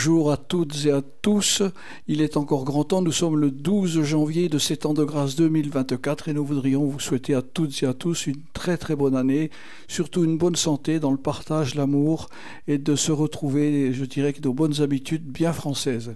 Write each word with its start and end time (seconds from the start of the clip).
bonjour 0.00 0.32
à 0.32 0.38
toutes 0.38 0.86
et 0.86 0.92
à 0.92 1.02
tous. 1.02 1.62
Il 2.08 2.22
est 2.22 2.38
encore 2.38 2.64
grand 2.64 2.84
temps, 2.84 3.02
nous 3.02 3.12
sommes 3.12 3.36
le 3.36 3.50
12 3.50 4.02
janvier 4.02 4.48
de 4.48 4.56
cet 4.56 4.86
an 4.86 4.94
de 4.94 5.04
grâce 5.04 5.36
2024 5.36 6.30
et 6.30 6.32
nous 6.32 6.42
voudrions 6.42 6.86
vous 6.86 6.98
souhaiter 6.98 7.34
à 7.34 7.42
toutes 7.42 7.82
et 7.82 7.86
à 7.86 7.92
tous 7.92 8.26
une 8.26 8.40
très 8.54 8.78
très 8.78 8.96
bonne 8.96 9.14
année, 9.14 9.50
surtout 9.88 10.24
une 10.24 10.38
bonne 10.38 10.56
santé 10.56 11.00
dans 11.00 11.10
le 11.10 11.18
partage, 11.18 11.74
l'amour 11.74 12.30
et 12.66 12.78
de 12.78 12.96
se 12.96 13.12
retrouver, 13.12 13.92
je 13.92 14.06
dirais, 14.06 14.32
que 14.32 14.40
de 14.40 14.48
bonnes 14.48 14.80
habitudes 14.80 15.30
bien 15.30 15.52
françaises. 15.52 16.14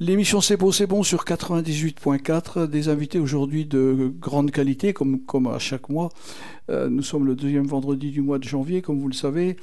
L'émission 0.00 0.40
C'est 0.40 0.56
beau, 0.56 0.72
c'est 0.72 0.86
bon 0.86 1.02
sur 1.02 1.24
98.4. 1.24 2.66
Des 2.66 2.88
invités 2.88 3.18
aujourd'hui 3.18 3.66
de 3.66 4.12
grande 4.18 4.50
qualité, 4.50 4.92
comme, 4.92 5.20
comme 5.20 5.46
à 5.46 5.58
chaque 5.58 5.90
mois. 5.90 6.08
Euh, 6.70 6.88
nous 6.88 7.02
sommes 7.02 7.26
le 7.26 7.36
deuxième 7.36 7.66
vendredi 7.66 8.10
du 8.10 8.20
mois 8.20 8.38
de 8.38 8.44
janvier, 8.44 8.82
comme 8.82 8.98
vous 8.98 9.06
le 9.06 9.14
savez. 9.14 9.56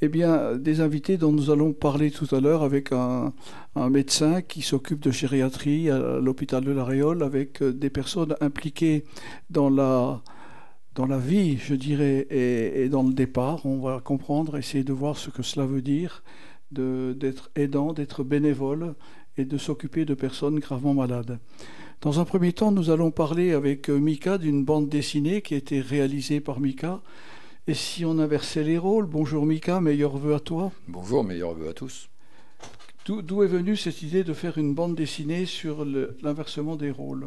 Eh 0.00 0.08
bien, 0.08 0.56
des 0.56 0.80
invités 0.80 1.18
dont 1.18 1.32
nous 1.32 1.50
allons 1.50 1.72
parler 1.72 2.10
tout 2.10 2.32
à 2.34 2.40
l'heure 2.40 2.62
avec 2.62 2.92
un, 2.92 3.34
médecin 3.76 4.40
qui 4.40 4.62
s'occupe 4.62 5.00
de 5.00 5.10
gériatrie 5.10 5.90
à 5.90 6.20
l'hôpital 6.20 6.64
de 6.64 6.72
la 6.72 6.84
Réole, 6.84 7.22
avec 7.22 7.60
euh, 7.60 7.72
des 7.72 7.90
personnes 7.90 8.34
impliquées 8.40 9.04
dans 9.50 9.68
la, 9.68 10.22
dans 10.94 11.06
la 11.06 11.18
vie, 11.18 11.58
je 11.58 11.74
dirais, 11.74 12.26
et, 12.30 12.84
et 12.84 12.88
dans 12.88 13.02
le 13.02 13.12
départ. 13.12 13.66
On 13.66 13.80
va 13.80 14.00
comprendre, 14.00 14.56
essayer 14.56 14.84
de 14.84 14.92
voir 14.92 15.18
ce 15.18 15.28
que 15.28 15.42
cela 15.42 15.66
veut 15.66 15.82
dire 15.82 16.22
d'être 16.72 17.50
aidant, 17.54 17.92
d'être 17.92 18.24
bénévole 18.24 18.94
et 19.38 19.44
de 19.44 19.58
s'occuper 19.58 20.04
de 20.04 20.14
personnes 20.14 20.58
gravement 20.58 20.94
malades. 20.94 21.38
Dans 22.00 22.18
un 22.20 22.24
premier 22.24 22.52
temps, 22.52 22.72
nous 22.72 22.90
allons 22.90 23.10
parler 23.10 23.52
avec 23.52 23.88
euh, 23.88 23.98
Mika 23.98 24.36
d'une 24.36 24.64
bande 24.64 24.88
dessinée 24.88 25.40
qui 25.40 25.54
a 25.54 25.56
été 25.56 25.80
réalisée 25.80 26.40
par 26.40 26.58
Mika. 26.58 27.00
Et 27.68 27.74
si 27.74 28.04
on 28.04 28.18
inversait 28.18 28.64
les 28.64 28.76
rôles 28.76 29.06
Bonjour 29.06 29.46
Mika, 29.46 29.80
meilleurs 29.80 30.16
vœux 30.16 30.34
à 30.34 30.40
toi. 30.40 30.72
Bonjour, 30.88 31.22
meilleurs 31.22 31.54
vœux 31.54 31.68
à 31.68 31.74
tous. 31.74 32.08
D'où 33.06 33.42
est 33.42 33.48
venue 33.48 33.76
cette 33.76 34.02
idée 34.02 34.24
de 34.24 34.32
faire 34.32 34.58
une 34.58 34.74
bande 34.74 34.94
dessinée 34.94 35.46
sur 35.46 35.84
l'inversement 35.84 36.76
des 36.76 36.90
rôles? 36.90 37.26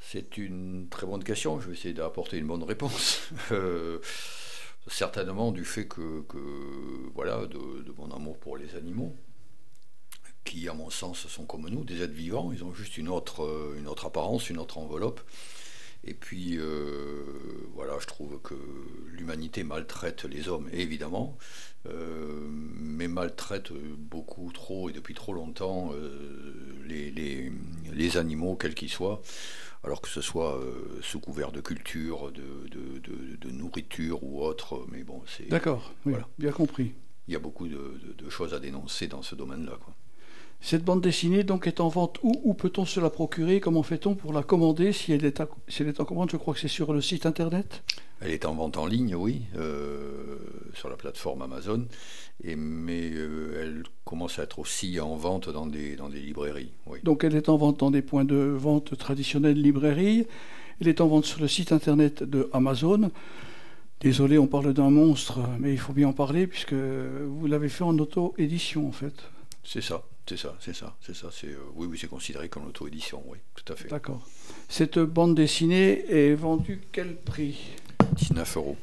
C'est 0.00 0.38
une 0.38 0.88
très 0.88 1.06
bonne 1.06 1.24
question. 1.24 1.60
Je 1.60 1.68
vais 1.68 1.74
essayer 1.74 1.94
d'apporter 1.94 2.38
une 2.38 2.46
bonne 2.46 2.62
réponse. 2.62 3.30
Euh, 3.52 3.98
certainement 4.88 5.50
du 5.50 5.64
fait 5.64 5.86
que, 5.86 6.24
voilà, 7.14 7.46
de, 7.46 7.92
mon 7.98 8.10
amour 8.10 8.38
pour 8.38 8.56
les 8.56 8.76
animaux 8.76 9.16
qui, 10.46 10.68
à 10.68 10.72
mon 10.72 10.88
sens, 10.88 11.26
sont 11.26 11.44
comme 11.44 11.68
nous, 11.68 11.84
des 11.84 12.00
êtres 12.02 12.14
vivants. 12.14 12.52
Ils 12.52 12.64
ont 12.64 12.72
juste 12.72 12.96
une 12.96 13.08
autre, 13.08 13.44
euh, 13.44 13.76
une 13.78 13.88
autre 13.88 14.06
apparence, 14.06 14.48
une 14.48 14.58
autre 14.58 14.78
enveloppe. 14.78 15.20
Et 16.04 16.14
puis, 16.14 16.56
euh, 16.56 17.24
voilà, 17.74 17.98
je 18.00 18.06
trouve 18.06 18.40
que 18.40 18.54
l'humanité 19.08 19.64
maltraite 19.64 20.24
les 20.24 20.48
hommes, 20.48 20.68
évidemment, 20.72 21.36
euh, 21.86 22.46
mais 22.48 23.08
maltraite 23.08 23.72
beaucoup 23.72 24.52
trop 24.52 24.88
et 24.88 24.92
depuis 24.92 25.14
trop 25.14 25.32
longtemps 25.32 25.90
les, 26.86 27.10
les, 27.10 28.16
animaux, 28.16 28.54
quels 28.54 28.74
qu'ils 28.74 28.90
soient, 28.90 29.20
alors 29.82 30.00
que 30.00 30.08
ce 30.08 30.20
soit 30.20 30.60
sous 31.02 31.18
couvert 31.18 31.50
de 31.50 31.60
culture, 31.60 32.30
de, 32.30 32.68
de, 32.70 33.50
nourriture 33.50 34.22
ou 34.22 34.44
autre. 34.44 34.86
Mais 34.92 35.02
bon, 35.02 35.22
c'est. 35.26 35.48
D'accord, 35.48 35.92
voilà. 36.04 36.28
bien 36.38 36.52
compris. 36.52 36.94
Il 37.26 37.32
y 37.32 37.36
a 37.36 37.40
beaucoup 37.40 37.66
de, 37.66 38.30
choses 38.30 38.54
à 38.54 38.60
dénoncer 38.60 39.08
dans 39.08 39.22
ce 39.22 39.34
domaine-là. 39.34 39.76
Quoi. 39.82 39.92
Cette 40.60 40.84
bande 40.84 41.00
dessinée 41.00 41.44
donc 41.44 41.66
est 41.66 41.80
en 41.80 41.88
vente 41.88 42.18
où 42.22 42.32
Où 42.44 42.54
peut-on 42.54 42.84
se 42.84 42.98
la 42.98 43.10
procurer? 43.10 43.60
Comment 43.60 43.82
fait-on 43.82 44.14
pour 44.14 44.32
la 44.32 44.42
commander? 44.42 44.92
Si 44.92 45.12
elle, 45.12 45.24
est 45.24 45.40
elle 45.78 45.88
est 45.88 46.00
en 46.00 46.04
commande, 46.04 46.30
je 46.30 46.36
crois 46.36 46.54
que 46.54 46.60
c'est 46.60 46.68
sur 46.68 46.92
le 46.92 47.00
site 47.00 47.26
internet 47.26 47.82
Elle 48.20 48.32
est 48.32 48.44
en 48.44 48.54
vente 48.54 48.76
en 48.76 48.86
ligne, 48.86 49.14
oui, 49.14 49.42
euh, 49.56 50.38
sur 50.74 50.88
la 50.88 50.96
plateforme 50.96 51.42
Amazon. 51.42 51.86
Et, 52.42 52.56
mais 52.56 53.10
euh, 53.12 53.60
elle 53.62 53.82
commence 54.04 54.38
à 54.38 54.42
être 54.42 54.58
aussi 54.58 54.98
en 55.00 55.16
vente 55.16 55.48
dans 55.48 55.66
des, 55.66 55.96
dans 55.96 56.08
des 56.08 56.20
librairies. 56.20 56.72
Oui. 56.86 56.98
Donc 57.04 57.24
elle 57.24 57.34
est 57.34 57.48
en 57.48 57.56
vente 57.56 57.80
dans 57.80 57.90
des 57.90 58.02
points 58.02 58.24
de 58.24 58.36
vente 58.36 58.96
traditionnels, 58.96 59.60
librairies. 59.60 60.26
Elle 60.80 60.88
est 60.88 61.00
en 61.00 61.06
vente 61.06 61.24
sur 61.26 61.40
le 61.40 61.48
site 61.48 61.72
internet 61.72 62.22
de 62.22 62.50
Amazon. 62.52 63.10
Désolé, 64.00 64.36
on 64.36 64.46
parle 64.46 64.74
d'un 64.74 64.90
monstre, 64.90 65.40
mais 65.58 65.72
il 65.72 65.78
faut 65.78 65.94
bien 65.94 66.08
en 66.08 66.12
parler 66.12 66.46
puisque 66.46 66.74
vous 66.74 67.46
l'avez 67.46 67.68
fait 67.70 67.84
en 67.84 67.96
auto-édition 67.98 68.86
en 68.86 68.92
fait. 68.92 69.14
C'est 69.64 69.80
ça. 69.80 70.02
C'est 70.28 70.36
ça, 70.36 70.56
c'est 70.58 70.74
ça, 70.74 70.96
c'est 71.00 71.14
ça. 71.14 71.28
C'est, 71.30 71.46
euh, 71.46 71.58
oui, 71.74 71.86
oui, 71.88 71.98
c'est 72.00 72.08
considéré 72.08 72.48
comme 72.48 72.64
l'auto-édition, 72.64 73.22
oui, 73.26 73.38
tout 73.54 73.72
à 73.72 73.76
fait. 73.76 73.88
D'accord. 73.88 74.26
Cette 74.68 74.98
bande 74.98 75.36
dessinée 75.36 76.04
est 76.10 76.34
vendue 76.34 76.80
quel 76.90 77.14
prix? 77.16 77.56
19 78.16 78.56
euros. 78.56 78.76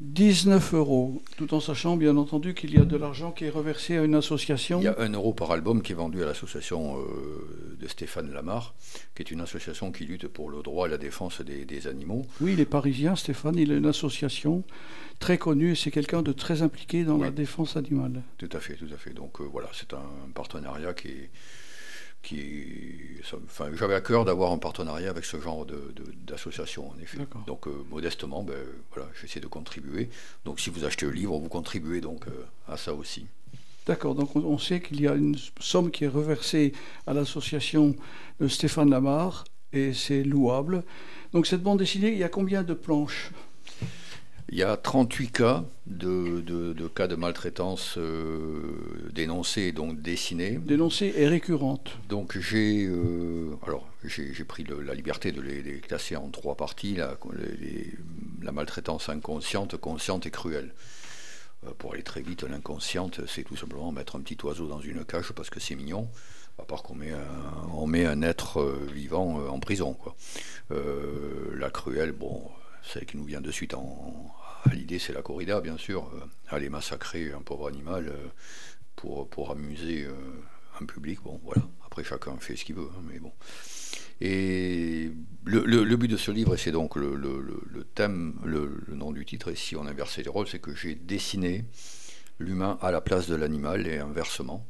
19 0.00 0.74
euros, 0.74 1.22
tout 1.36 1.54
en 1.54 1.60
sachant 1.60 1.96
bien 1.96 2.16
entendu 2.16 2.54
qu'il 2.54 2.72
y 2.72 2.78
a 2.78 2.84
de 2.84 2.96
l'argent 2.96 3.32
qui 3.32 3.46
est 3.46 3.50
reversé 3.50 3.96
à 3.96 4.04
une 4.04 4.14
association. 4.14 4.80
Il 4.80 4.84
y 4.84 4.88
a 4.88 4.94
1 4.96 5.10
euro 5.10 5.32
par 5.32 5.50
album 5.50 5.82
qui 5.82 5.90
est 5.90 5.96
vendu 5.96 6.22
à 6.22 6.26
l'association 6.26 6.98
euh, 7.00 7.76
de 7.80 7.88
Stéphane 7.88 8.32
Lamar, 8.32 8.76
qui 9.16 9.22
est 9.22 9.30
une 9.32 9.40
association 9.40 9.90
qui 9.90 10.04
lutte 10.04 10.28
pour 10.28 10.50
le 10.50 10.62
droit 10.62 10.86
et 10.86 10.90
la 10.90 10.98
défense 10.98 11.40
des, 11.40 11.64
des 11.64 11.88
animaux. 11.88 12.24
Oui, 12.40 12.52
il 12.52 12.60
est 12.60 12.64
parisien, 12.64 13.16
Stéphane, 13.16 13.56
il 13.56 13.72
a 13.72 13.76
une 13.76 13.86
association 13.86 14.62
très 15.18 15.36
connu 15.36 15.72
et 15.72 15.74
c'est 15.74 15.90
quelqu'un 15.90 16.22
de 16.22 16.30
très 16.32 16.62
impliqué 16.62 17.02
dans 17.02 17.18
la 17.18 17.32
défense 17.32 17.76
animale. 17.76 18.22
Tout 18.36 18.50
à 18.52 18.60
fait, 18.60 18.74
tout 18.74 18.94
à 18.94 18.98
fait. 18.98 19.14
Donc 19.14 19.40
euh, 19.40 19.44
voilà, 19.50 19.68
c'est 19.72 19.94
un 19.94 20.30
partenariat 20.32 20.94
qui 20.94 21.08
est. 21.08 21.30
Qui 22.22 23.20
enfin, 23.46 23.70
j'avais 23.74 23.94
à 23.94 24.00
cœur 24.00 24.24
d'avoir 24.24 24.52
un 24.52 24.58
partenariat 24.58 25.10
avec 25.10 25.24
ce 25.24 25.40
genre 25.40 25.66
d'association, 26.26 26.82
de, 26.82 26.88
en 26.88 27.02
effet. 27.02 27.18
Donc, 27.46 27.66
euh, 27.66 27.84
modestement, 27.90 28.42
ben, 28.42 28.56
voilà, 28.92 29.08
j'essaie 29.20 29.40
de 29.40 29.46
contribuer. 29.46 30.08
Donc, 30.44 30.60
si 30.60 30.70
vous 30.70 30.84
achetez 30.84 31.06
le 31.06 31.12
livre, 31.12 31.38
vous 31.38 31.48
contribuez 31.48 32.00
donc 32.00 32.26
euh, 32.26 32.46
à 32.66 32.76
ça 32.76 32.92
aussi. 32.94 33.26
D'accord, 33.86 34.14
donc 34.14 34.36
on, 34.36 34.58
sait 34.58 34.82
qu'il 34.82 35.00
y 35.00 35.08
a 35.08 35.14
une 35.14 35.36
somme 35.60 35.90
qui 35.90 36.04
est 36.04 36.08
reversée 36.08 36.74
à 37.06 37.14
l'association 37.14 37.96
de 38.38 38.46
Stéphane 38.46 38.90
Lamar, 38.90 39.44
et 39.72 39.94
c'est 39.94 40.24
louable. 40.24 40.84
Donc 41.32 41.46
cette 41.46 41.62
bande 41.62 41.78
dessinée, 41.78 42.12
il 42.12 42.18
y 42.18 42.24
a 42.24 42.28
combien 42.28 42.62
de 42.62 42.74
planches? 42.74 43.30
Il 44.50 44.56
y 44.56 44.62
a 44.62 44.76
38 44.76 45.30
cas 45.30 45.64
de, 45.86 46.88
cas 46.94 47.06
de 47.06 47.16
maltraitance 47.16 47.96
euh, 47.98 49.10
dénoncés, 49.12 49.72
donc 49.72 50.00
dessinés. 50.00 50.58
Dénoncés 50.58 51.12
et 51.16 51.28
récurrentes. 51.28 51.98
Donc 52.08 52.38
j'ai 52.38 52.86
euh, 52.86 53.56
alors 53.66 53.86
j'ai 54.04 54.44
pris 54.44 54.64
la 54.64 54.94
liberté 54.94 55.32
de 55.32 55.42
les, 55.42 55.80
classer 55.80 56.16
en 56.16 56.30
trois 56.30 56.56
parties 56.56 56.94
la, 56.94 57.18
la 58.42 58.52
maltraitance 58.52 59.08
inconsciente, 59.10 59.76
consciente 59.76 60.26
et 60.26 60.30
cruelle. 60.30 60.72
Euh, 61.66 61.70
pour 61.76 61.92
aller 61.92 62.02
très 62.02 62.22
vite, 62.22 62.42
l'inconsciente, 62.44 63.20
c'est 63.26 63.42
tout 63.42 63.56
simplement 63.56 63.92
mettre 63.92 64.16
un 64.16 64.20
petit 64.20 64.38
oiseau 64.44 64.66
dans 64.66 64.80
une 64.80 65.04
cage 65.04 65.32
parce 65.32 65.50
que 65.50 65.60
c'est 65.60 65.74
mignon 65.74 66.08
à 66.58 66.64
part 66.64 66.82
qu'on 66.82 66.94
met 66.94 67.12
met 67.86 68.06
un 68.06 68.22
être 68.22 68.76
vivant 68.92 69.46
en 69.48 69.60
prison. 69.60 69.94
Quoi. 69.94 70.16
la 70.70 71.70
cruelle, 71.70 72.10
bon, 72.10 72.42
celle 72.82 73.06
qui 73.06 73.16
nous 73.16 73.24
vient 73.24 73.40
de 73.40 73.50
suite 73.52 73.74
en, 73.74 74.34
l'idée, 74.74 74.98
c'est 74.98 75.12
la 75.12 75.22
corrida, 75.22 75.60
bien 75.60 75.76
sûr, 75.76 76.10
euh, 76.14 76.20
aller 76.48 76.68
massacrer 76.68 77.32
un 77.32 77.40
pauvre 77.40 77.68
animal 77.68 78.08
euh, 78.08 78.28
pour, 78.96 79.28
pour 79.28 79.50
amuser 79.50 80.04
euh, 80.04 80.12
un 80.80 80.86
public. 80.86 81.20
Bon, 81.22 81.40
voilà. 81.44 81.62
Après, 81.84 82.04
chacun 82.04 82.36
fait 82.38 82.56
ce 82.56 82.64
qu'il 82.64 82.76
veut, 82.76 82.88
hein, 82.96 83.02
mais 83.10 83.18
bon. 83.18 83.32
Et 84.20 85.12
le, 85.44 85.96
but 85.96 86.08
de 86.08 86.16
ce 86.16 86.30
livre, 86.30 86.54
et 86.54 86.58
c'est 86.58 86.72
donc 86.72 86.96
le, 86.96 87.14
thème, 87.94 88.34
le, 88.44 88.82
nom 88.88 89.12
du 89.12 89.24
titre, 89.24 89.52
et 89.52 89.54
si 89.54 89.76
on 89.76 89.86
inversait 89.86 90.22
les 90.22 90.28
rôles, 90.28 90.48
c'est 90.48 90.58
que 90.58 90.74
j'ai 90.74 90.96
dessiné 90.96 91.64
l'humain 92.40 92.78
à 92.82 92.90
la 92.90 93.00
place 93.00 93.28
de 93.28 93.36
l'animal 93.36 93.86
et 93.86 93.98
inversement. 93.98 94.66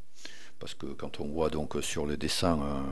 Parce 0.58 0.74
que 0.74 0.86
quand 0.86 1.20
on 1.20 1.28
voit 1.28 1.48
donc 1.48 1.76
sur 1.82 2.04
le 2.04 2.16
dessin 2.18 2.84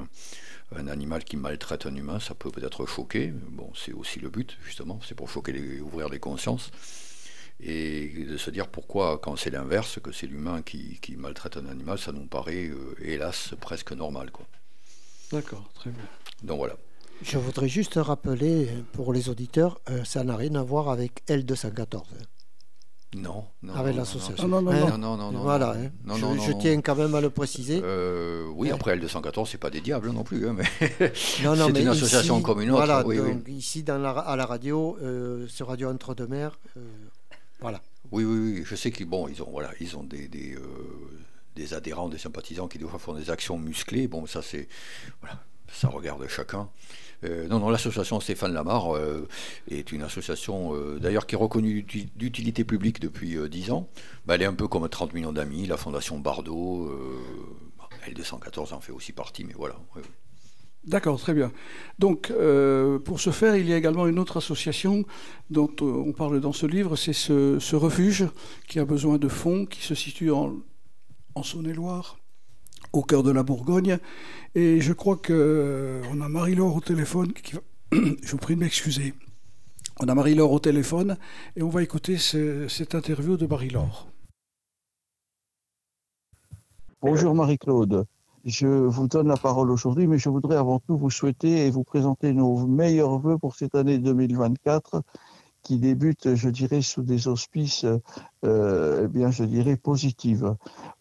animal 0.75 1.25
qui 1.25 1.37
maltraite 1.37 1.87
un 1.87 1.95
humain, 1.95 2.21
ça 2.21 2.35
peut 2.35 2.51
peut-être 2.51 2.87
choquer. 2.87 3.29
Bon, 3.29 3.71
c'est 3.75 3.93
aussi 3.93 4.21
le 4.21 4.29
but, 4.29 4.57
justement, 4.65 5.01
c'est 5.07 5.15
pour 5.15 5.29
choquer, 5.29 5.53
les, 5.53 5.81
ouvrir 5.81 6.09
les 6.09 6.19
consciences. 6.19 6.71
Et 7.59 8.27
de 8.29 8.37
se 8.37 8.51
dire 8.51 8.69
pourquoi, 8.69 9.19
quand 9.19 9.37
c'est 9.37 9.51
l'inverse, 9.51 9.99
que 10.03 10.13
c'est 10.13 10.27
l'humain 10.27 10.63
qui, 10.63 10.99
maltraite 11.17 11.57
un 11.57 11.67
animal, 11.67 11.99
ça 11.99 12.13
nous 12.13 12.27
paraît, 12.27 12.67
euh, 12.67 12.95
hélas, 13.01 13.55
presque 13.61 13.93
normal. 13.93 14.31
Quoi. 14.31 14.47
D'accord, 15.33 15.71
très 15.75 15.91
bien. 15.91 16.05
Donc 16.43 16.59
voilà. 16.59 16.77
Je 17.23 17.39
voudrais 17.39 17.69
juste 17.69 17.95
rappeler 17.95 18.69
pour 18.93 19.15
les 19.15 19.31
auditeurs, 19.31 19.81
euh, 19.89 20.05
ça 20.05 20.23
n'a 20.23 20.37
rien 20.37 20.55
à 20.55 20.62
voir 20.62 20.91
avec 20.91 21.23
L214. 21.29 22.03
Non, 23.14 23.47
non. 23.62 23.75
Avec 23.75 23.94
non, 23.94 24.00
l'association. 24.00 24.49
Non, 24.49 24.61
non, 24.61 24.73
Hein 24.73 24.91
Non, 24.91 24.99
non, 24.99 25.17
non, 25.17 25.32
non. 25.32 25.41
Voilà, 25.41 25.70
hein. 25.73 25.91
Non, 26.05 26.17
je, 26.17 26.53
tiens 26.61 26.81
quand 26.81 26.97
même 26.97 27.14
à 27.14 27.20
le 27.20 27.31
préciser. 27.31 27.81
Euh, 27.82 28.47
oui, 28.55 28.69
Ouais. 28.69 28.75
après 28.75 28.97
L214, 28.97 29.49
c'est 29.50 29.58
pas 29.58 29.70
des 29.70 29.81
diables 29.81 30.11
non 30.11 30.25
plus, 30.25 30.47
hein, 30.49 30.55
mais 30.56 30.64
non, 31.44 31.55
non, 31.56 31.67
c'est 31.67 31.73
mais 31.73 31.82
une 31.82 31.88
association 31.88 32.35
ici, 32.37 32.43
comme 32.44 32.61
une 32.61 32.70
autre. 32.70 32.85
Voilà, 32.85 33.06
oui, 33.06 33.19
ici 33.49 33.82
dans 33.82 33.99
la, 33.99 34.11
à 34.11 34.37
la 34.37 34.44
radio, 34.44 34.99
euh, 35.00 35.47
sur 35.49 35.69
Radio 35.69 35.88
Entre-deux-Mers, 35.91 36.58
euh, 36.76 36.81
voilà. 37.61 37.81
Oui, 38.12 38.25
oui, 38.25 38.38
oui. 38.38 38.62
Je 38.67 38.75
sais 38.75 38.91
qu'ils 38.91 39.06
bon, 39.06 39.29
ils 39.29 39.43
ont, 39.43 39.49
voilà, 39.50 39.70
ils 39.81 39.97
ont 39.97 40.02
des, 40.05 40.29
des, 40.29 40.55
euh, 40.55 40.61
des 41.55 41.75
adhérents, 41.75 42.09
des 42.09 42.19
sympathisants 42.19 42.69
qui 42.69 42.79
des 42.79 42.87
fois 42.87 42.99
font 42.99 43.14
des 43.14 43.31
actions 43.31 43.56
musclées. 43.59 44.09
Bon, 44.09 44.26
ça 44.26 44.43
c'est, 44.43 44.69
voilà, 45.20 45.41
ça 45.73 45.89
regarde 45.89 46.27
chacun. 46.29 46.69
Euh, 47.25 47.49
non, 47.49 47.59
non, 47.61 47.71
l'association 47.71 48.21
Stéphane 48.21 48.53
Lamar 48.53 48.95
euh, 48.95 49.27
est 49.71 49.91
une 49.91 50.03
association 50.03 50.75
euh, 50.75 50.99
d'ailleurs 50.99 51.27
qui 51.27 51.35
est 51.35 51.39
reconnue 51.39 51.83
d'uti- 51.83 52.11
d'utilité 52.15 52.63
publique 52.65 53.01
depuis 53.01 53.37
euh, 53.37 53.49
10 53.49 53.71
ans. 53.71 53.89
Bah, 54.27 54.35
elle 54.35 54.43
est 54.43 54.47
un 54.47 54.55
peu 54.55 54.69
comme 54.69 54.87
30 54.89 55.15
millions 55.15 55.33
d'amis, 55.33 55.67
la 55.67 55.77
Fondation 55.79 56.19
Bardot. 56.19 56.87
euh, 56.89 57.19
L214 58.07 58.75
en 58.75 58.81
fait 58.81 58.93
aussi 58.93 59.13
partie, 59.13 59.45
mais 59.45 59.55
voilà. 59.55 59.77
D'accord, 60.85 61.19
très 61.19 61.35
bien. 61.35 61.51
Donc, 61.99 62.31
euh, 62.31 62.99
pour 63.01 63.19
ce 63.19 63.31
faire, 63.31 63.57
il 63.57 63.67
y 63.69 63.73
a 63.73 63.77
également 63.77 64.07
une 64.07 64.19
autre 64.21 64.37
association 64.37 65.05
dont 65.51 65.71
euh, 65.83 65.85
on 66.07 66.12
parle 66.12 66.41
dans 66.41 66.53
ce 66.53 66.67
livre, 66.67 66.95
c'est 66.95 67.12
ce, 67.12 67.75
refuge 67.75 68.29
qui 68.69 68.79
a 68.79 68.85
besoin 68.85 69.19
de 69.19 69.27
fonds, 69.27 69.67
qui 69.67 69.83
se 69.83 69.97
situe 69.97 70.31
en 70.31 70.62
Saône-et-Loire, 71.43 72.19
au 72.97 73.03
cœur 73.03 73.23
de 73.23 73.31
la 73.31 73.43
Bourgogne. 73.43 73.99
Et 74.55 74.81
je 74.81 74.93
crois 74.93 75.17
qu'on 75.17 76.21
a 76.21 76.29
Marie-Laure 76.29 76.77
au 76.77 76.81
téléphone. 76.81 77.33
Je 77.93 78.31
vous 78.33 78.39
prie 78.39 78.55
de 78.57 78.61
m'excuser. 78.61 79.15
On 80.01 80.09
a 80.09 80.15
Marie-Laure 80.15 80.53
au 80.53 80.59
téléphone 80.59 81.17
et 81.57 81.63
on 81.63 81.69
va 81.69 81.83
écouter 81.83 82.19
ce- 82.19 82.69
cette 82.69 82.95
interview 82.95 83.37
de 83.37 83.47
Marie-Laure. 83.47 84.09
Bonjour 87.01 87.35
Marie-Claude. 87.35 88.07
Je 88.45 88.67
vous 88.67 89.09
donne 89.09 89.29
la 89.29 89.37
parole 89.37 89.71
aujourd'hui, 89.71 90.07
mais 90.07 90.19
je 90.19 90.29
voudrais 90.29 90.57
avant 90.57 90.79
tout 90.79 90.97
vous 90.97 91.11
souhaiter 91.11 91.67
et 91.67 91.71
vous 91.71 91.83
présenter 91.85 92.33
nos 92.33 92.67
meilleurs 92.67 93.19
voeux 93.19 93.39
pour 93.39 93.57
cette 93.57 93.75
année 93.75 93.99
2024 93.99 95.03
qui 95.67 95.79
débute, 95.79 96.37
je 96.37 96.49
dirais, 96.49 96.81
sous 96.81 97.03
des 97.03 97.27
auspices, 97.27 97.85
euh, 98.45 99.03
eh 99.03 99.09
bien, 99.09 99.33
je 99.33 99.43
dirais, 99.43 99.77
positives. 99.77 100.55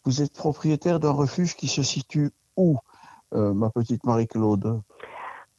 Vous 0.05 0.23
êtes 0.23 0.33
propriétaire 0.33 0.99
d'un 0.99 1.11
refuge 1.11 1.55
qui 1.55 1.67
se 1.67 1.83
situe 1.83 2.31
où, 2.57 2.79
euh, 3.35 3.53
ma 3.53 3.69
petite 3.69 4.03
Marie-Claude? 4.03 4.81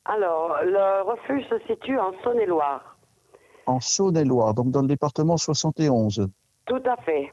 Alors, 0.06 0.56
le 0.64 1.08
refuge 1.08 1.44
se 1.48 1.58
situe 1.68 1.96
en 2.00 2.10
Saône-et-Loire. 2.24 2.98
En 3.66 3.78
Saône-et-Loire, 3.78 4.54
donc 4.54 4.72
dans 4.72 4.82
le 4.82 4.88
département 4.88 5.36
71. 5.36 6.26
Tout 6.66 6.82
à 6.84 6.96
fait. 7.02 7.32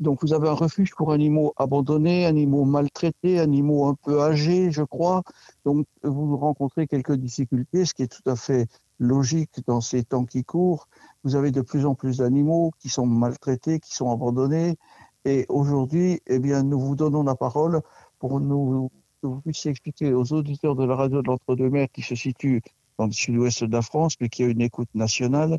Donc 0.00 0.18
vous 0.20 0.34
avez 0.34 0.48
un 0.48 0.54
refuge 0.54 0.94
pour 0.94 1.12
animaux 1.12 1.54
abandonnés, 1.56 2.26
animaux 2.26 2.64
maltraités, 2.64 3.38
animaux 3.38 3.86
un 3.86 3.94
peu 3.94 4.20
âgés, 4.20 4.70
je 4.70 4.82
crois. 4.82 5.22
Donc 5.64 5.86
vous 6.02 6.36
rencontrez 6.36 6.86
quelques 6.86 7.14
difficultés, 7.14 7.84
ce 7.86 7.94
qui 7.94 8.02
est 8.02 8.12
tout 8.12 8.28
à 8.28 8.36
fait 8.36 8.66
logique 9.02 9.60
dans 9.66 9.80
ces 9.80 10.04
temps 10.04 10.24
qui 10.24 10.44
courent. 10.44 10.88
Vous 11.24 11.34
avez 11.34 11.50
de 11.50 11.60
plus 11.60 11.84
en 11.84 11.94
plus 11.94 12.18
d'animaux 12.18 12.72
qui 12.78 12.88
sont 12.88 13.06
maltraités, 13.06 13.80
qui 13.80 13.94
sont 13.94 14.10
abandonnés. 14.10 14.76
Et 15.24 15.44
aujourd'hui, 15.48 16.20
eh 16.26 16.38
bien, 16.38 16.62
nous 16.62 16.80
vous 16.80 16.96
donnons 16.96 17.22
la 17.22 17.34
parole 17.34 17.82
pour 18.18 18.40
que 18.40 19.26
vous 19.26 19.40
puissiez 19.40 19.70
expliquer 19.70 20.12
aux 20.14 20.32
auditeurs 20.32 20.74
de 20.74 20.84
la 20.84 20.96
radio 20.96 21.22
de 21.22 21.26
l'Entre-deux-Mers 21.28 21.88
qui 21.92 22.02
se 22.02 22.14
situe 22.14 22.62
dans 22.98 23.06
le 23.06 23.12
sud-ouest 23.12 23.64
de 23.64 23.72
la 23.72 23.82
France, 23.82 24.14
mais 24.20 24.28
qui 24.28 24.44
a 24.44 24.46
une 24.46 24.60
écoute 24.60 24.88
nationale. 24.94 25.58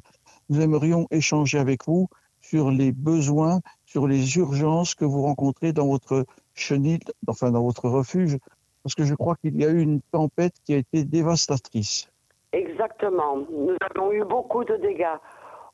Nous 0.50 0.60
aimerions 0.60 1.08
échanger 1.12 1.60
avec 1.60 1.86
vous 1.86 2.08
sur 2.42 2.72
les 2.72 2.92
besoins, 2.92 3.62
sur 3.86 4.08
les 4.08 4.38
urgences 4.38 4.96
que 4.96 5.06
vous 5.06 5.22
rencontrez 5.22 5.72
dans 5.72 5.88
votre 5.88 6.26
chenil, 6.54 7.00
enfin 7.28 7.52
dans 7.52 7.64
votre 7.64 7.90
refuge, 7.90 8.38
parce 8.84 8.96
que 8.96 9.06
je 9.06 9.16
crois 9.16 9.36
qu'il 9.38 9.56
y 9.60 9.66
a 9.66 9.70
eu 9.70 9.82
une 9.82 10.02
tempête 10.12 10.56
qui 10.66 10.74
a 10.74 10.78
été 10.78 11.06
dévastatrice. 11.06 12.13
Exactement. 12.54 13.38
Nous 13.52 13.76
avons 13.94 14.12
eu 14.12 14.24
beaucoup 14.24 14.64
de 14.64 14.78
dégâts 14.78 15.18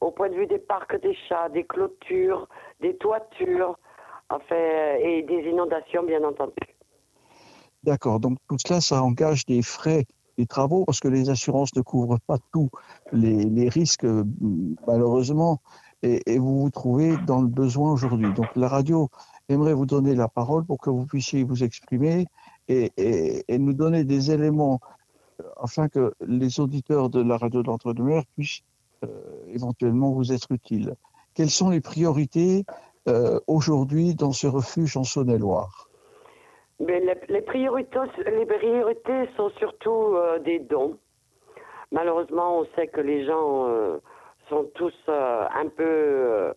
au 0.02 0.12
point 0.12 0.30
de 0.30 0.36
vue 0.36 0.48
des 0.48 0.60
parcs 0.60 1.00
des 1.02 1.16
chats, 1.28 1.50
des 1.50 1.66
clôtures, 1.66 2.48
des 2.80 2.96
toitures, 2.98 3.78
et 4.52 5.24
des 5.24 5.50
inondations, 5.50 6.04
bien 6.04 6.24
entendu. 6.24 6.54
D'accord, 7.84 8.20
donc 8.20 8.38
tout 8.48 8.58
cela, 8.60 8.82
ça 8.82 9.02
engage 9.02 9.46
des 9.46 9.62
frais, 9.62 10.06
des 10.38 10.46
travaux, 10.46 10.86
parce 10.86 11.00
que 11.00 11.08
les 11.08 11.30
assurances 11.30 11.76
ne 11.76 11.82
couvrent 11.82 12.20
pas 12.28 12.38
tous 12.52 12.70
les, 13.12 13.70
risques, 13.70 14.06
euh, 14.06 14.24
malheureusement, 14.86 15.62
et, 16.04 16.38
vous 16.38 16.62
vous 16.62 16.70
trouvez 16.70 17.18
dans 17.26 17.42
le 17.42 17.48
besoin 17.48 17.92
aujourd'hui. 17.92 18.32
Donc 18.34 18.56
la 18.56 18.68
radio 18.68 19.10
aimerait 19.50 19.74
vous 19.74 19.86
donner 19.86 20.16
la 20.16 20.28
parole 20.28 20.66
pour 20.66 20.78
que 20.78 20.90
vous 20.90 21.06
puissiez 21.06 21.44
vous 21.44 21.64
exprimer 21.64 22.28
et, 22.68 22.92
nous 23.58 23.74
donner 23.74 24.04
des 24.04 24.32
éléments 24.32 24.80
afin 25.58 25.90
que 25.90 26.14
les 26.26 26.60
auditeurs 26.60 27.10
de 27.10 27.22
la 27.22 27.38
radio 27.38 27.62
de 27.62 27.68
l'Entre-deux-Mers 27.68 28.24
puissent 28.36 28.64
euh, 29.04 29.08
éventuellement 29.54 30.12
vous 30.12 30.34
être 30.34 30.52
utiles. 30.52 30.94
Quelles 31.34 31.50
sont 31.50 31.70
les 31.70 31.80
priorités 31.82 32.66
euh, 33.08 33.40
aujourd'hui 33.48 34.16
dans 34.16 34.34
ce 34.34 34.48
refuge 34.48 34.98
en 34.98 35.04
Saône-et-Loire? 35.04 35.90
Mais 36.80 37.00
les, 37.00 37.16
les 37.30 37.42
priorités, 37.42 38.00
les 38.26 38.46
priorités 38.46 39.30
sont 39.38 39.50
surtout 39.52 40.16
euh, 40.16 40.40
des 40.40 40.60
dons. 40.60 40.98
Malheureusement, 41.92 42.60
on 42.60 42.66
sait 42.76 42.88
que 42.88 43.02
les 43.02 43.26
gens 43.26 43.68
sont 44.48 44.70
tous 44.76 44.94
un 45.08 45.68
peu 45.76 46.54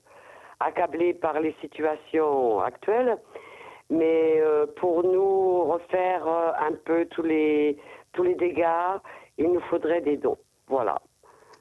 accablés 0.60 1.14
par 1.14 1.40
les 1.40 1.54
situations 1.62 2.60
actuelles. 2.60 3.16
Mais 3.88 4.42
pour 4.76 5.04
nous 5.04 5.64
refaire 5.64 6.26
un 6.28 6.72
peu 6.84 7.06
tous 7.06 7.22
les, 7.22 7.78
tous 8.12 8.22
les 8.22 8.34
dégâts, 8.34 8.98
il 9.38 9.52
nous 9.52 9.60
faudrait 9.70 10.00
des 10.00 10.16
dons. 10.16 10.38
Voilà. 10.68 11.00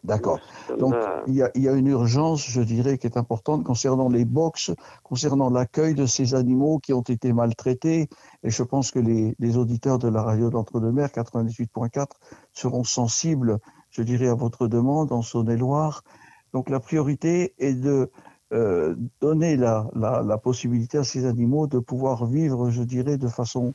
D'accord. 0.03 0.39
Donc, 0.79 0.95
il 1.27 1.35
y, 1.35 1.43
a, 1.43 1.51
il 1.53 1.61
y 1.61 1.69
a 1.69 1.73
une 1.73 1.87
urgence, 1.87 2.43
je 2.49 2.61
dirais, 2.61 2.97
qui 2.97 3.05
est 3.05 3.17
importante 3.17 3.63
concernant 3.63 4.09
les 4.09 4.25
box, 4.25 4.71
concernant 5.03 5.51
l'accueil 5.51 5.93
de 5.93 6.07
ces 6.07 6.33
animaux 6.33 6.79
qui 6.79 6.91
ont 6.91 7.03
été 7.03 7.33
maltraités. 7.33 8.09
Et 8.43 8.49
je 8.49 8.63
pense 8.63 8.89
que 8.89 8.97
les, 8.97 9.35
les 9.37 9.57
auditeurs 9.57 9.99
de 9.99 10.07
la 10.07 10.23
radio 10.23 10.49
d'Entre-deux-Mers 10.49 11.09
98.4 11.09 12.07
seront 12.51 12.83
sensibles, 12.83 13.59
je 13.91 14.01
dirais, 14.01 14.27
à 14.27 14.33
votre 14.33 14.67
demande 14.67 15.11
en 15.11 15.21
Saône-et-Loire. 15.21 16.03
Donc, 16.51 16.69
la 16.69 16.79
priorité 16.79 17.53
est 17.59 17.75
de 17.75 18.09
euh, 18.53 18.95
donner 19.21 19.55
la, 19.55 19.87
la, 19.95 20.23
la 20.23 20.37
possibilité 20.39 20.97
à 20.97 21.03
ces 21.03 21.25
animaux 21.25 21.67
de 21.67 21.77
pouvoir 21.77 22.25
vivre, 22.25 22.71
je 22.71 22.81
dirais, 22.81 23.17
de 23.17 23.27
façon 23.27 23.73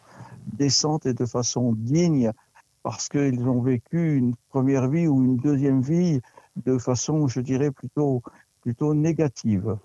décente 0.52 1.06
et 1.06 1.14
de 1.14 1.25
façon 1.25 1.72
digne 1.72 2.32
parce 2.86 3.08
qu'ils 3.08 3.48
ont 3.48 3.62
vécu 3.62 4.16
une 4.16 4.36
première 4.48 4.86
vie 4.86 5.08
ou 5.08 5.16
une 5.24 5.38
deuxième 5.38 5.81
vie 5.81 6.20
de 6.55 6.78
façon, 6.78 7.26
je 7.26 7.40
dirais, 7.40 7.72
plutôt, 7.72 8.22
plutôt 8.62 8.94
négative. 8.94 9.76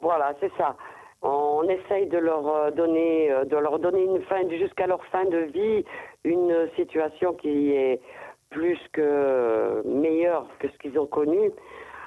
Voilà, 0.00 0.32
c'est 0.40 0.50
ça. 0.56 0.74
On 1.20 1.64
essaye 1.64 2.06
de 2.08 2.16
leur 2.16 2.48
euh, 2.48 2.70
donner, 2.70 3.30
euh, 3.30 3.44
de 3.44 3.58
leur 3.58 3.78
donner 3.78 4.04
une 4.04 4.22
fin, 4.22 4.40
jusqu'à 4.48 4.86
leur 4.86 5.04
fin 5.12 5.26
de 5.26 5.36
vie, 5.52 5.84
une 6.24 6.66
situation 6.76 7.34
qui 7.34 7.72
est 7.72 8.00
plus 8.48 8.78
que 8.94 9.82
meilleure 9.86 10.46
que 10.60 10.68
ce 10.70 10.78
qu'ils 10.78 10.98
ont 10.98 11.06
connu, 11.06 11.50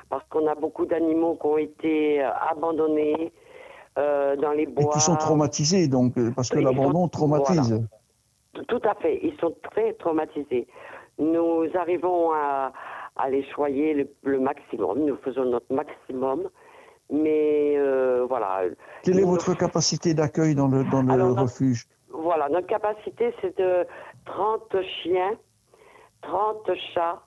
parce 0.09 0.27
qu'on 0.29 0.47
a 0.47 0.55
beaucoup 0.55 0.87
d'animaux 0.87 1.37
qui 1.39 1.45
ont 1.45 1.59
été 1.59 2.23
abandonnés 2.23 3.31
euh, 3.99 4.35
dans 4.35 4.51
les 4.51 4.63
Et 4.63 4.65
bois. 4.65 4.91
qui 4.93 4.99
sont 4.99 5.15
traumatisés, 5.15 5.87
donc, 5.87 6.15
parce 6.35 6.49
que 6.49 6.57
l'abandon 6.57 7.07
traumatise. 7.07 7.87
Tout 8.67 8.81
à 8.83 8.95
fait, 8.95 9.19
ils 9.23 9.35
sont 9.39 9.55
très 9.71 9.93
traumatisés. 9.93 10.67
Nous 11.19 11.65
arrivons 11.75 12.31
à, 12.31 12.71
à 13.15 13.29
les 13.29 13.43
choyer 13.51 13.93
le, 13.93 14.07
le 14.23 14.39
maximum, 14.39 14.99
nous 15.05 15.17
faisons 15.17 15.45
notre 15.45 15.73
maximum, 15.73 16.49
mais 17.11 17.75
euh, 17.77 18.25
voilà. 18.27 18.61
Quelle 19.03 19.19
est 19.19 19.21
Nous- 19.21 19.27
votre 19.31 19.53
capacité 19.55 20.13
d'accueil 20.13 20.55
dans 20.55 20.67
le, 20.67 20.83
dans 20.91 21.01
le 21.01 21.11
Alors, 21.11 21.29
notre- 21.29 21.41
refuge? 21.43 21.85
Voilà, 22.09 22.49
notre 22.49 22.67
capacité 22.67 23.33
c'est 23.41 23.57
de 23.57 23.85
30 24.25 24.75
chiens, 25.03 25.33
30 26.21 26.71
chats, 26.93 27.21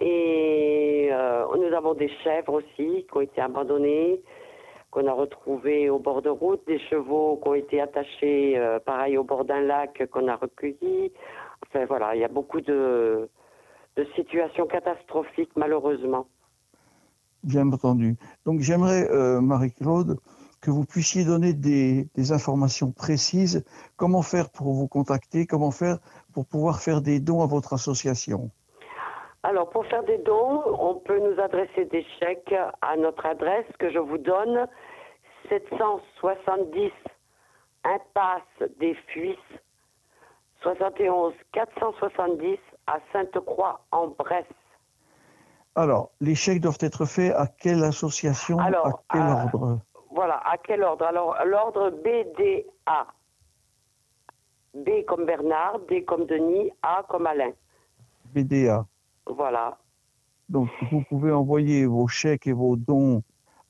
et 0.00 1.08
euh, 1.12 1.44
nous 1.56 1.74
avons 1.76 1.94
des 1.94 2.08
chèvres 2.22 2.54
aussi 2.54 3.06
qui 3.06 3.16
ont 3.16 3.20
été 3.20 3.40
abandonnées, 3.40 4.20
qu'on 4.94 5.08
a 5.08 5.12
retrouvées 5.12 5.90
au 5.90 5.98
bord 5.98 6.22
de 6.22 6.30
route, 6.30 6.62
des 6.68 6.78
chevaux 6.78 7.40
qui 7.42 7.48
ont 7.48 7.54
été 7.54 7.80
attachés, 7.80 8.56
euh, 8.56 8.78
pareil, 8.78 9.18
au 9.18 9.24
bord 9.24 9.44
d'un 9.44 9.60
lac 9.60 10.08
qu'on 10.12 10.28
a 10.28 10.36
recueillis. 10.36 11.12
Enfin 11.66 11.84
voilà, 11.86 12.14
il 12.14 12.20
y 12.20 12.24
a 12.24 12.28
beaucoup 12.28 12.60
de, 12.60 13.28
de 13.96 14.06
situations 14.14 14.66
catastrophiques 14.66 15.50
malheureusement. 15.56 16.26
Bien 17.42 17.66
entendu. 17.72 18.16
Donc 18.46 18.60
j'aimerais, 18.60 19.10
euh, 19.10 19.40
Marie-Claude, 19.40 20.16
que 20.62 20.70
vous 20.70 20.84
puissiez 20.84 21.24
donner 21.24 21.52
des, 21.52 22.06
des 22.14 22.32
informations 22.32 22.92
précises. 22.92 23.64
Comment 23.96 24.22
faire 24.22 24.48
pour 24.48 24.72
vous 24.74 24.86
contacter? 24.86 25.44
Comment 25.44 25.72
faire 25.72 25.98
pour 26.32 26.46
pouvoir 26.46 26.78
faire 26.80 27.00
des 27.02 27.18
dons 27.18 27.42
à 27.42 27.46
votre 27.46 27.72
association? 27.74 28.50
Alors, 29.42 29.68
pour 29.68 29.84
faire 29.84 30.04
des 30.04 30.16
dons, 30.16 30.62
on 30.90 30.94
peut 30.94 31.20
nous 31.20 31.38
adresser 31.38 31.84
des 31.84 32.02
chèques 32.18 32.54
à 32.80 32.96
notre 32.96 33.26
adresse 33.26 33.66
que 33.78 33.90
je 33.90 33.98
vous 33.98 34.16
donne 34.16 34.66
770 35.48 36.90
impasse 37.84 38.70
des 38.80 38.94
Fuisses, 39.08 39.36
71 40.62 41.34
470 41.52 42.58
à 42.86 42.98
Sainte-Croix 43.12 43.80
en 43.92 44.08
Bresse. 44.08 44.44
Alors, 45.76 46.10
les 46.20 46.34
chèques 46.34 46.60
doivent 46.60 46.78
être 46.80 47.04
faits 47.04 47.34
à 47.34 47.46
quelle 47.46 47.82
association 47.84 48.58
Alors, 48.58 48.86
À 48.86 48.92
quel 49.12 49.22
à- 49.22 49.44
ordre? 49.44 49.80
Voilà, 50.10 50.36
à 50.48 50.56
quel 50.58 50.82
ordre? 50.84 51.04
Alors, 51.04 51.36
l'ordre 51.44 51.90
BDA. 51.90 53.06
B 54.74 55.04
comme 55.06 55.24
Bernard, 55.26 55.80
D 55.88 56.04
comme 56.04 56.26
Denis, 56.26 56.70
A 56.82 57.04
comme 57.08 57.26
Alain. 57.26 57.52
BDA. 58.32 58.86
Voilà. 59.26 59.76
Donc, 60.48 60.68
vous 60.90 61.02
pouvez 61.08 61.32
envoyer 61.32 61.86
vos 61.86 62.06
chèques 62.08 62.46
et 62.46 62.52
vos 62.52 62.76
dons 62.76 63.22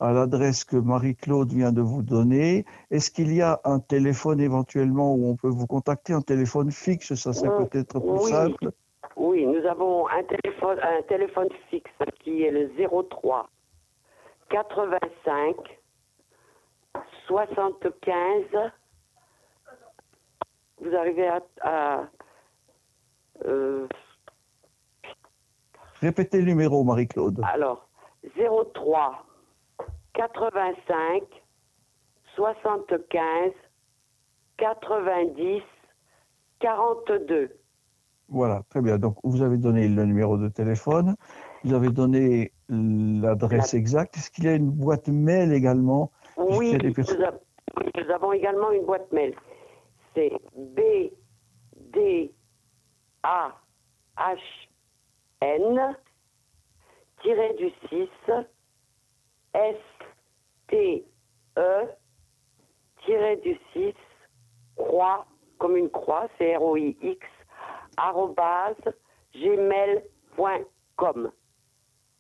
à 0.05 0.13
l'adresse 0.13 0.65
que 0.65 0.77
Marie-Claude 0.77 1.53
vient 1.53 1.73
de 1.73 1.81
vous 1.81 2.03
donner. 2.03 2.65
Est-ce 2.91 3.11
qu'il 3.11 3.33
y 3.35 3.41
a 3.43 3.61
un 3.65 3.81
téléphone 3.81 4.41
éventuellement 4.41 5.15
où 5.15 5.27
on 5.31 5.37
peut 5.37 5.49
vous 5.49 5.67
contacter, 5.67 6.13
un 6.13 6.21
téléphone 6.21 6.71
fixe 6.71 7.15
Ça 7.15 7.33
serait 7.33 7.49
Oui. 7.59 7.67
peut-être 7.69 7.99
plus 8.01 8.11
Oui. 8.11 8.31
simple. 8.31 8.71
Oui, 9.17 9.47
nous 9.47 9.65
avons 9.67 10.09
un 10.09 10.23
téléphone, 10.25 10.79
un 10.83 11.03
téléphone 11.03 11.49
fixe 11.71 11.91
qui 12.23 12.43
est 12.43 12.51
le 12.51 12.71
03 13.09 13.49
85 14.51 15.57
75. 17.27 18.45
Vous 20.81 20.95
arrivez 20.95 21.29
à. 21.29 21.41
à, 21.63 22.05
euh, 23.47 23.87
Répétez 26.01 26.39
le 26.39 26.45
numéro, 26.45 26.85
Marie-Claude. 26.85 27.41
alors, 27.45 27.89
03 28.75 29.25
85 30.15 31.23
75 32.37 33.53
90 34.57 35.63
42. 36.61 37.51
Voilà, 38.29 38.63
très 38.71 38.81
bien. 38.81 38.99
Donc, 38.99 39.19
vous 39.23 39.43
avez 39.43 39.59
donné 39.59 39.87
le 39.87 40.05
numéro 40.07 40.39
de 40.39 40.49
téléphone, 40.49 41.15
vous 41.63 41.75
avez 41.75 41.91
donné 41.91 42.53
l'adresse 42.69 43.75
exacte. 43.75 44.17
Est-ce 44.17 44.31
qu'il 44.31 44.45
y 44.45 44.49
a 44.49 44.55
une 44.55 44.71
boîte 44.71 45.09
mail 45.09 45.53
également? 45.53 46.11
Oui, 46.37 46.75
a 46.75 46.79
des 46.79 46.89
nous, 46.89 46.95
personnes- 46.95 47.39
oui, 47.77 47.91
nous 47.97 48.11
avons 48.11 48.33
également 48.33 48.71
une 48.71 48.87
boîte 48.87 49.13
mail. 49.13 49.35
C'est 50.15 50.33
B 50.57 50.81
D 51.93 52.33
A 53.23 53.53
H 54.17 54.39
N 55.41 55.97
du 57.59 57.71
6 57.89 58.09
S 59.55 59.77
T 60.75 61.07
E 61.57 61.87
tiré 63.05 63.37
du 63.37 63.57
6 63.73 63.95
croix 64.75 65.25
comme 65.59 65.77
une 65.77 65.89
croix, 65.89 66.27
c'est 66.37 66.57
R 66.57 66.63
O 66.63 66.77
I 66.77 66.97
X 67.01 67.25
arrobase 67.97 68.75
gmail.com. 69.37 71.31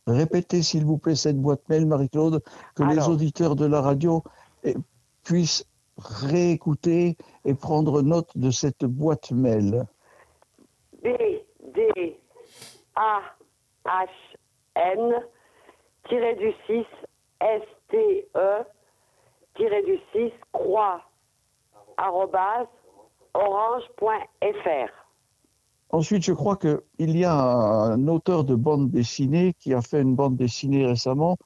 Répétez, 0.07 0.63
s'il 0.63 0.85
vous 0.85 0.99
plaît, 0.99 1.17
cette 1.17 1.41
boîte 1.41 1.69
mail, 1.69 1.85
Marie-Claude, 1.87 2.45
que 2.77 2.85
les 2.85 3.09
auditeurs 3.09 3.57
de 3.57 3.67
la 3.67 3.81
radio 3.81 4.23
eh, 4.63 4.77
puissent 5.25 5.67
réécouter 5.99 7.17
et 7.45 7.55
prendre 7.55 8.03
note 8.03 8.39
de 8.39 8.51
cette 8.51 8.85
boîte 8.85 9.33
mail. 9.33 9.85
B 11.03 11.09
D 11.75 12.21
A 12.95 13.21
H 13.85 14.09
N 14.77 15.13
tiré 16.09 16.37
du 16.37 16.53
6 16.69 16.87
S 17.41 17.63
T 17.91 18.29
E 18.35 18.63
tiré 19.57 19.83
du 19.83 19.99
6 20.13 20.33
croix 20.53 21.01
arrobase 21.97 22.67
orange.fr. 23.35 24.91
Ensuite, 25.91 26.25
je 26.25 26.33
crois 26.33 26.57
qu'il 26.57 27.17
y 27.17 27.25
a 27.25 27.35
un 27.35 28.09
auteur 28.09 28.45
de 28.45 28.55
bande 28.55 28.91
dessinée 28.91 29.55
qui 29.59 29.75
a 29.75 29.81
fait 29.81 30.01
une 30.01 30.17
bande 30.17 30.37
dessinée 30.37 30.87
récemment, 30.87 31.37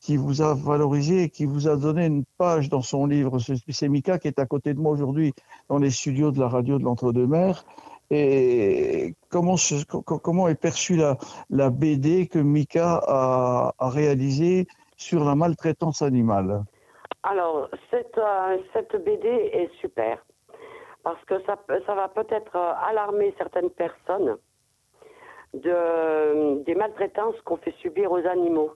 qui 0.00 0.16
vous 0.18 0.42
a 0.42 0.54
valorisé 0.54 1.22
et 1.22 1.30
qui 1.30 1.46
vous 1.46 1.68
a 1.68 1.76
donné 1.76 2.06
une 2.06 2.24
page 2.36 2.68
dans 2.68 2.82
son 2.82 3.06
livre. 3.06 3.38
C'est 3.70 3.88
Mika 3.88 4.18
qui 4.18 4.28
est 4.28 4.38
à 4.38 4.46
côté 4.46 4.74
de 4.74 4.80
moi 4.80 4.92
aujourd'hui 4.92 5.32
dans 5.68 5.78
les 5.78 5.90
studios 5.90 6.32
de 6.32 6.40
la 6.40 6.48
radio 6.48 6.78
de 6.78 6.84
l'Entre-deux-Mers. 6.84 7.64
Et 8.10 9.14
comment, 9.30 9.56
est 9.56 10.54
perçue 10.54 10.96
la, 11.48 11.70
BD 11.70 12.26
que 12.26 12.38
Mika 12.38 13.02
a 13.06 13.88
réalisée 13.88 14.66
sur 15.04 15.22
la 15.22 15.34
maltraitance 15.34 16.00
animale 16.00 16.64
Alors, 17.24 17.68
cette, 17.90 18.16
euh, 18.16 18.98
BD 19.04 19.28
est 19.28 19.70
super 19.80 20.24
parce 21.02 21.22
que 21.26 21.34
ça, 21.42 21.58
ça 21.86 21.94
va 21.94 22.08
peut-être 22.08 22.56
euh, 22.56 22.72
alarmer 22.88 23.34
certaines 23.36 23.68
personnes 23.68 24.38
de, 25.52 26.62
des 26.64 26.74
maltraitances 26.74 27.38
qu'on 27.42 27.58
fait 27.58 27.74
subir 27.82 28.10
aux 28.10 28.26
animaux. 28.26 28.72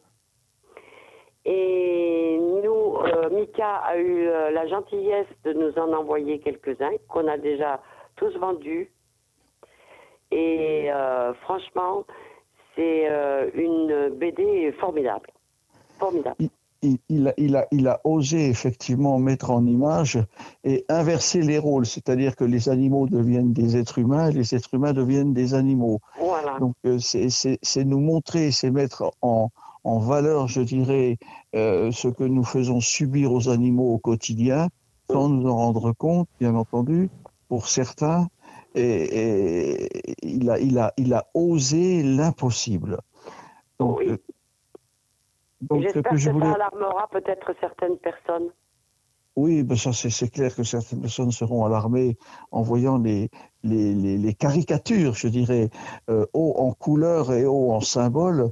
Et 1.47 2.39
nous, 2.39 2.99
euh, 2.99 3.31
Mika 3.31 3.77
a 3.77 3.97
eu 3.97 4.27
la 4.27 4.67
gentillesse 4.67 5.33
de 5.45 5.55
nous 5.55 5.73
en 5.79 5.95
envoyer 5.95 6.41
quelques-uns 6.41 6.97
qu'on 7.09 7.27
a 7.27 7.39
déjà 7.39 7.81
tous 8.17 8.37
vendus. 8.37 8.93
Et 10.31 10.91
franchement, 11.41 12.05
c'est 12.75 13.09
une 13.55 14.11
BD 14.11 14.73
formidable. 14.73 15.31
Formidable. 15.99 16.37
il, 16.83 16.99
il 17.09 17.27
a, 17.29 17.35
il, 17.37 17.57
a, 17.57 17.67
il 17.73 17.89
a 17.89 18.01
osé 18.05 18.49
effectivement 18.49 19.19
mettre 19.19 19.51
en 19.51 19.67
image 19.67 20.19
et 20.65 20.85
inverser 20.89 21.43
les 21.43 21.59
rôles, 21.59 21.87
c'est-à-dire 21.87 22.37
que 22.37 22.45
les 22.45 22.69
animaux 22.69 23.09
deviennent 23.09 23.53
des 23.53 23.77
êtres 23.77 23.99
humains 23.99 24.29
et 24.31 24.33
les 24.33 24.55
êtres 24.55 24.75
humains 24.75 24.93
deviennent 24.93 25.35
des 25.35 25.55
animaux. 25.55 26.01
Voilà. 26.21 26.59
Donc 26.61 26.75
euh, 26.87 26.99
c'est- 27.01 27.85
nous 27.85 28.01
montrer, 28.01 28.53
c'est 28.53 28.71
mettre 28.71 29.11
en, 29.23 29.51
en 29.85 29.99
valeur, 29.99 30.47
je 30.47 30.61
dirais, 30.61 31.19
euh, 31.57 31.91
ce 31.91 32.07
que 32.09 32.25
nous 32.25 32.45
faisons 32.45 32.81
subir 32.81 33.33
aux 33.33 33.49
animaux 33.49 33.93
au 33.95 33.99
quotidien, 33.99 34.69
sans 35.11 35.29
nous 35.29 35.49
en 35.49 35.57
rendre 35.57 35.93
compte, 35.93 36.29
bien 36.39 36.55
entendu, 36.55 37.11
pour 37.49 37.67
certains. 37.67 38.29
Et, 38.75 39.83
et 39.83 39.89
il, 40.23 40.51
a, 40.51 40.61
il, 40.61 40.79
a, 40.79 40.93
il 40.99 41.13
a 41.15 41.27
osé 41.35 42.03
l'impossible. 42.05 42.99
Donc, 43.81 43.99
Oui. 43.99 44.13
Euh, 45.63 45.67
donc, 45.69 45.83
J'espère 45.83 46.03
que 46.03 46.09
que, 46.11 46.17
je 46.17 46.31
voulais... 46.31 46.47
ça 46.47 46.55
alarmera 46.55 47.09
peut-être 47.09 47.55
certaines 47.61 47.99
personnes. 47.99 48.51
Oui, 49.37 49.63
ben 49.63 49.77
ça 49.77 49.93
c'est 49.93 50.11
c'est 50.11 50.31
clair 50.31 50.55
que 50.55 50.65
certaines 50.65 51.01
personnes 51.01 51.31
seront 51.31 51.65
alarmées 51.65 52.17
en 52.51 52.63
voyant 52.63 52.99
les, 52.99 53.31
les, 53.63 53.95
les, 53.95 54.19
les 54.19 54.35
caricatures, 54.35 55.15
je 55.15 55.29
dirais, 55.29 55.71
euh, 56.11 56.27
haut 56.33 56.55
en 56.59 56.73
couleur 56.73 57.33
et 57.33 57.47
haut 57.47 57.71
en 57.71 57.81
symbole 57.81 58.51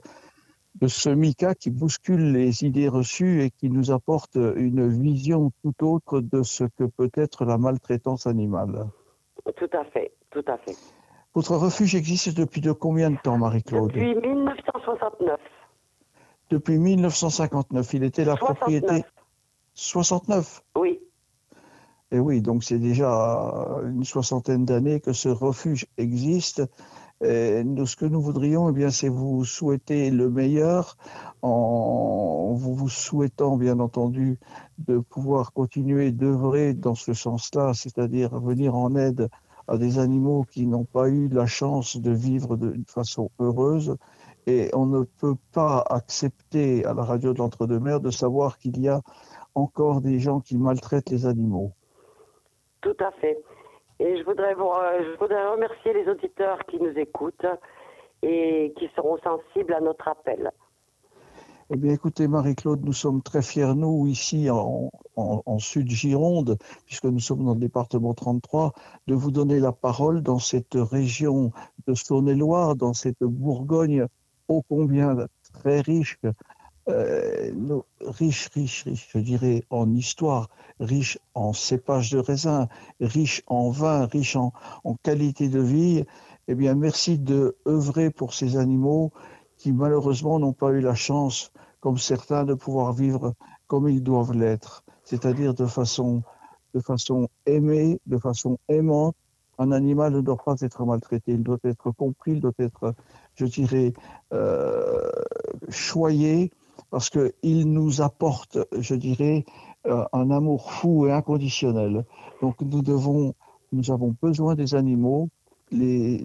de 0.80 0.88
ce 0.88 1.08
Mika 1.08 1.54
qui 1.54 1.70
bouscule 1.70 2.32
les 2.32 2.64
idées 2.64 2.88
reçues 2.88 3.42
et 3.42 3.50
qui 3.50 3.70
nous 3.70 3.90
apporte 3.90 4.36
une 4.36 4.88
vision 4.88 5.50
tout 5.62 5.84
autre 5.84 6.20
de 6.20 6.42
ce 6.42 6.64
que 6.64 6.84
peut 6.84 7.10
être 7.16 7.44
la 7.44 7.58
maltraitance 7.58 8.26
animale. 8.26 8.86
Tout 9.56 9.70
à 9.72 9.84
fait, 9.86 10.12
tout 10.30 10.44
à 10.46 10.58
fait. 10.58 10.76
Votre 11.34 11.56
refuge 11.56 11.94
existe 11.94 12.36
depuis 12.36 12.60
de 12.60 12.72
combien 12.72 13.10
de 13.10 13.16
temps, 13.16 13.38
Marie-Claude? 13.38 13.92
Depuis 13.92 14.14
1969. 14.14 15.38
Depuis 16.50 16.78
1959. 16.78 17.94
Il 17.94 18.04
était 18.04 18.24
la 18.24 18.36
69. 18.36 18.56
propriété 18.56 19.04
69. 19.74 20.62
Oui, 20.76 21.00
Et 22.12 22.18
oui, 22.18 22.40
donc 22.40 22.64
c'est 22.64 22.78
déjà 22.78 23.10
une 23.84 24.04
soixantaine 24.04 24.64
d'années 24.64 25.00
que 25.00 25.12
ce 25.12 25.28
refuge 25.28 25.86
existe. 25.98 26.62
Et 27.24 27.64
nous, 27.64 27.86
ce 27.86 27.96
que 27.96 28.04
nous 28.04 28.20
voudrions, 28.20 28.68
eh 28.68 28.72
bien, 28.72 28.90
c'est 28.90 29.08
vous 29.08 29.44
souhaiter 29.44 30.10
le 30.10 30.28
meilleur, 30.28 30.96
en 31.40 32.52
vous, 32.54 32.88
souhaitant, 32.88 33.56
bien 33.56 33.80
entendu, 33.80 34.38
de 34.78 34.98
pouvoir 34.98 35.52
continuer 35.52 36.12
d'œuvrer 36.12 36.74
dans 36.74 36.94
ce 36.94 37.14
sens-là, 37.14 37.72
c'est-à-dire 37.74 38.38
venir 38.38 38.74
en 38.74 38.94
aide 38.96 39.28
à 39.66 39.78
des 39.78 39.98
animaux 39.98 40.44
qui 40.50 40.66
n'ont 40.66 40.84
pas 40.84 41.08
eu 41.08 41.28
la 41.28 41.46
chance 41.46 41.96
de 41.96 42.10
vivre 42.10 42.56
d'une 42.56 42.84
façon 42.86 43.30
heureuse. 43.40 43.96
Et 44.46 44.70
on 44.74 44.86
ne 44.86 45.02
peut 45.02 45.34
pas 45.52 45.84
accepter 45.90 46.84
à 46.84 46.94
la 46.94 47.02
radio 47.02 47.32
de 47.32 47.38
l'Entre-deux-Mers 47.38 48.00
de 48.00 48.10
savoir 48.10 48.58
qu'il 48.58 48.78
y 48.80 48.88
a 48.88 49.00
encore 49.54 50.00
des 50.00 50.20
gens 50.20 50.40
qui 50.40 50.56
maltraitent 50.56 51.10
les 51.10 51.26
animaux. 51.26 51.72
tout 52.80 52.96
à 53.00 53.10
fait. 53.20 53.42
Et 53.98 54.18
je 54.18 54.24
voudrais, 54.24 54.54
vous, 54.54 54.68
je 55.00 55.18
voudrais 55.18 55.48
remercier 55.50 55.92
les 55.94 56.06
auditeurs 56.08 56.58
qui 56.66 56.78
nous 56.78 56.92
écoutent 56.98 57.46
et 58.22 58.72
qui 58.78 58.88
seront 58.94 59.16
sensibles 59.24 59.72
à 59.74 59.80
notre 59.80 60.06
appel. 60.08 60.50
Eh 61.70 61.76
bien, 61.76 61.92
écoutez, 61.92 62.28
Marie-Claude, 62.28 62.84
nous 62.84 62.92
sommes 62.92 63.22
très 63.22 63.42
fiers, 63.42 63.74
nous, 63.74 64.06
ici 64.06 64.48
en, 64.50 64.90
en- 65.16 65.42
en 65.44 65.58
Sud-Gironde, 65.58 66.58
puisque 66.84 67.06
nous 67.06 67.18
sommes 67.18 67.44
dans 67.44 67.54
le 67.54 67.58
département 67.60 68.14
33, 68.14 68.72
de 69.08 69.14
vous 69.14 69.32
donner 69.32 69.58
la 69.58 69.72
parole 69.72 70.22
dans 70.22 70.38
cette 70.38 70.74
région 70.74 71.50
de 71.88 71.94
Saône-et-Loire, 71.94 72.76
dans 72.76 72.92
cette 72.92 73.24
Bourgogne 73.24 74.06
ô 74.48 74.62
combien 74.62 75.16
très 75.52 75.80
riche, 75.80 76.18
euh, 76.88 77.80
riche, 78.00 78.48
riche, 78.54 78.84
riche, 78.84 79.08
je 79.12 79.18
dirais, 79.18 79.64
en 79.70 79.92
histoire, 79.94 80.50
riche 80.78 81.18
en 81.34 81.52
cépages 81.52 82.10
de 82.10 82.18
raisin, 82.18 82.68
riche 83.00 83.42
en 83.46 83.70
vin, 83.70 84.06
riche 84.06 84.36
en, 84.36 84.52
en 84.84 84.94
qualité 84.94 85.48
de 85.48 85.60
vie, 85.60 86.04
eh 86.48 86.54
bien, 86.54 86.74
merci 86.74 87.18
de 87.18 87.56
œuvrer 87.66 88.10
pour 88.10 88.34
ces 88.34 88.56
animaux 88.56 89.12
qui 89.56 89.72
malheureusement 89.72 90.38
n'ont 90.38 90.52
pas 90.52 90.70
eu 90.70 90.80
la 90.80 90.94
chance, 90.94 91.50
comme 91.80 91.98
certains, 91.98 92.44
de 92.44 92.54
pouvoir 92.54 92.92
vivre 92.92 93.34
comme 93.66 93.88
ils 93.88 94.02
doivent 94.02 94.32
l'être, 94.32 94.84
c'est-à-dire 95.02 95.54
de 95.54 95.66
façon, 95.66 96.22
de 96.74 96.80
façon 96.80 97.28
aimée, 97.46 98.00
de 98.06 98.18
façon 98.18 98.58
aimante. 98.68 99.16
Un 99.58 99.72
animal 99.72 100.12
ne 100.12 100.20
doit 100.20 100.36
pas 100.36 100.56
être 100.60 100.84
maltraité, 100.84 101.32
il 101.32 101.42
doit 101.42 101.58
être 101.64 101.90
compris, 101.90 102.32
il 102.32 102.40
doit 102.40 102.52
être, 102.58 102.94
je 103.36 103.44
dirais, 103.46 103.92
euh, 104.32 105.10
parce 106.90 107.10
qu'il 107.10 107.72
nous 107.72 108.00
apporte, 108.00 108.58
je 108.78 108.94
dirais, 108.94 109.44
euh, 109.86 110.04
un 110.12 110.30
amour 110.30 110.72
fou 110.72 111.06
et 111.06 111.12
inconditionnel. 111.12 112.04
Donc 112.42 112.60
nous 112.62 113.90
avons 113.90 114.16
besoin 114.22 114.54
des 114.54 114.74
animaux. 114.74 115.28
Les, 115.72 116.24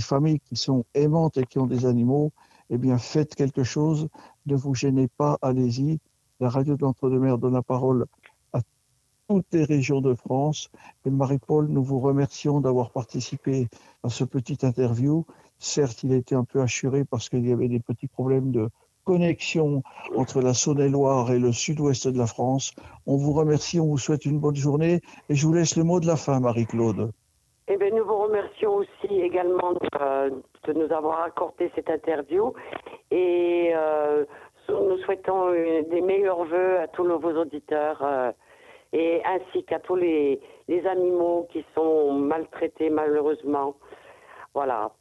familles 0.00 0.40
qui 0.40 0.56
sont 0.56 0.84
aimantes 0.94 1.36
et 1.36 1.44
qui 1.44 1.58
ont 1.58 1.66
des 1.66 1.84
animaux, 1.84 2.32
eh 2.70 2.78
bien 2.78 2.96
faites 2.98 3.34
quelque 3.34 3.64
chose, 3.64 4.08
ne 4.46 4.56
vous 4.56 4.74
gênez 4.74 5.08
pas, 5.08 5.38
allez-y. 5.42 5.98
La 6.40 6.48
radio 6.48 6.76
de 6.76 6.82
l'Entre-deux-Mers 6.82 7.38
donne 7.38 7.52
la 7.52 7.62
parole 7.62 8.06
à 8.52 8.60
toutes 9.28 9.46
les 9.52 9.64
régions 9.64 10.00
de 10.00 10.14
France. 10.14 10.70
Et 11.04 11.10
Marie-Paul, 11.10 11.68
nous 11.68 11.84
vous 11.84 12.00
remercions 12.00 12.60
d'avoir 12.60 12.90
participé 12.90 13.68
à 14.02 14.08
ce 14.08 14.24
petit 14.24 14.58
interview. 14.62 15.24
Certes, 15.62 16.02
il 16.02 16.12
a 16.12 16.16
été 16.16 16.34
un 16.34 16.44
peu 16.44 16.60
assuré 16.60 17.04
parce 17.04 17.28
qu'il 17.28 17.48
y 17.48 17.52
avait 17.52 17.68
des 17.68 17.80
petits 17.80 18.08
problèmes 18.08 18.50
de, 18.50 18.68
connexion 19.04 19.82
entre 20.16 20.40
la 20.40 20.54
Saône-et-Loire 20.54 21.32
et 21.32 21.38
le 21.38 21.52
sud-ouest 21.52 22.08
de 22.08 22.18
la 22.18 22.26
France. 22.26 22.74
On 23.06 23.16
vous 23.16 23.32
remercie, 23.32 23.80
on 23.80 23.86
vous 23.86 23.98
souhaite 23.98 24.24
une 24.24 24.38
bonne 24.38 24.56
journée 24.56 25.00
et 25.28 25.34
je 25.34 25.46
vous 25.46 25.52
laisse 25.52 25.76
le 25.76 25.84
mot 25.84 26.00
de 26.00 26.06
la 26.06 26.16
fin, 26.16 26.40
Marie-Claude. 26.40 27.10
Eh 27.68 27.76
bien, 27.76 27.90
nous 27.90 28.04
vous 28.04 28.18
remercions 28.18 28.76
aussi 28.76 29.20
également 29.20 29.74
euh, 30.00 30.30
de 30.64 30.72
nous 30.72 30.92
avoir 30.92 31.22
accordé 31.22 31.70
cette 31.74 31.88
interview 31.88 32.52
et 33.10 33.72
euh, 33.74 34.24
nous 34.68 34.98
souhaitons 34.98 35.52
des 35.52 36.00
meilleurs 36.00 36.44
voeux 36.44 36.78
à 36.80 36.88
tous 36.88 37.04
nos 37.04 37.20
auditeurs 37.20 38.02
euh, 38.02 38.32
et 38.92 39.22
ainsi 39.24 39.64
qu'à 39.64 39.78
tous 39.78 39.96
les 39.96 40.40
animaux 40.86 41.48
qui 41.50 41.64
sont 41.74 42.12
maltraités 42.12 42.90
malheureusement. 42.90 43.76
Voilà. 44.54 44.92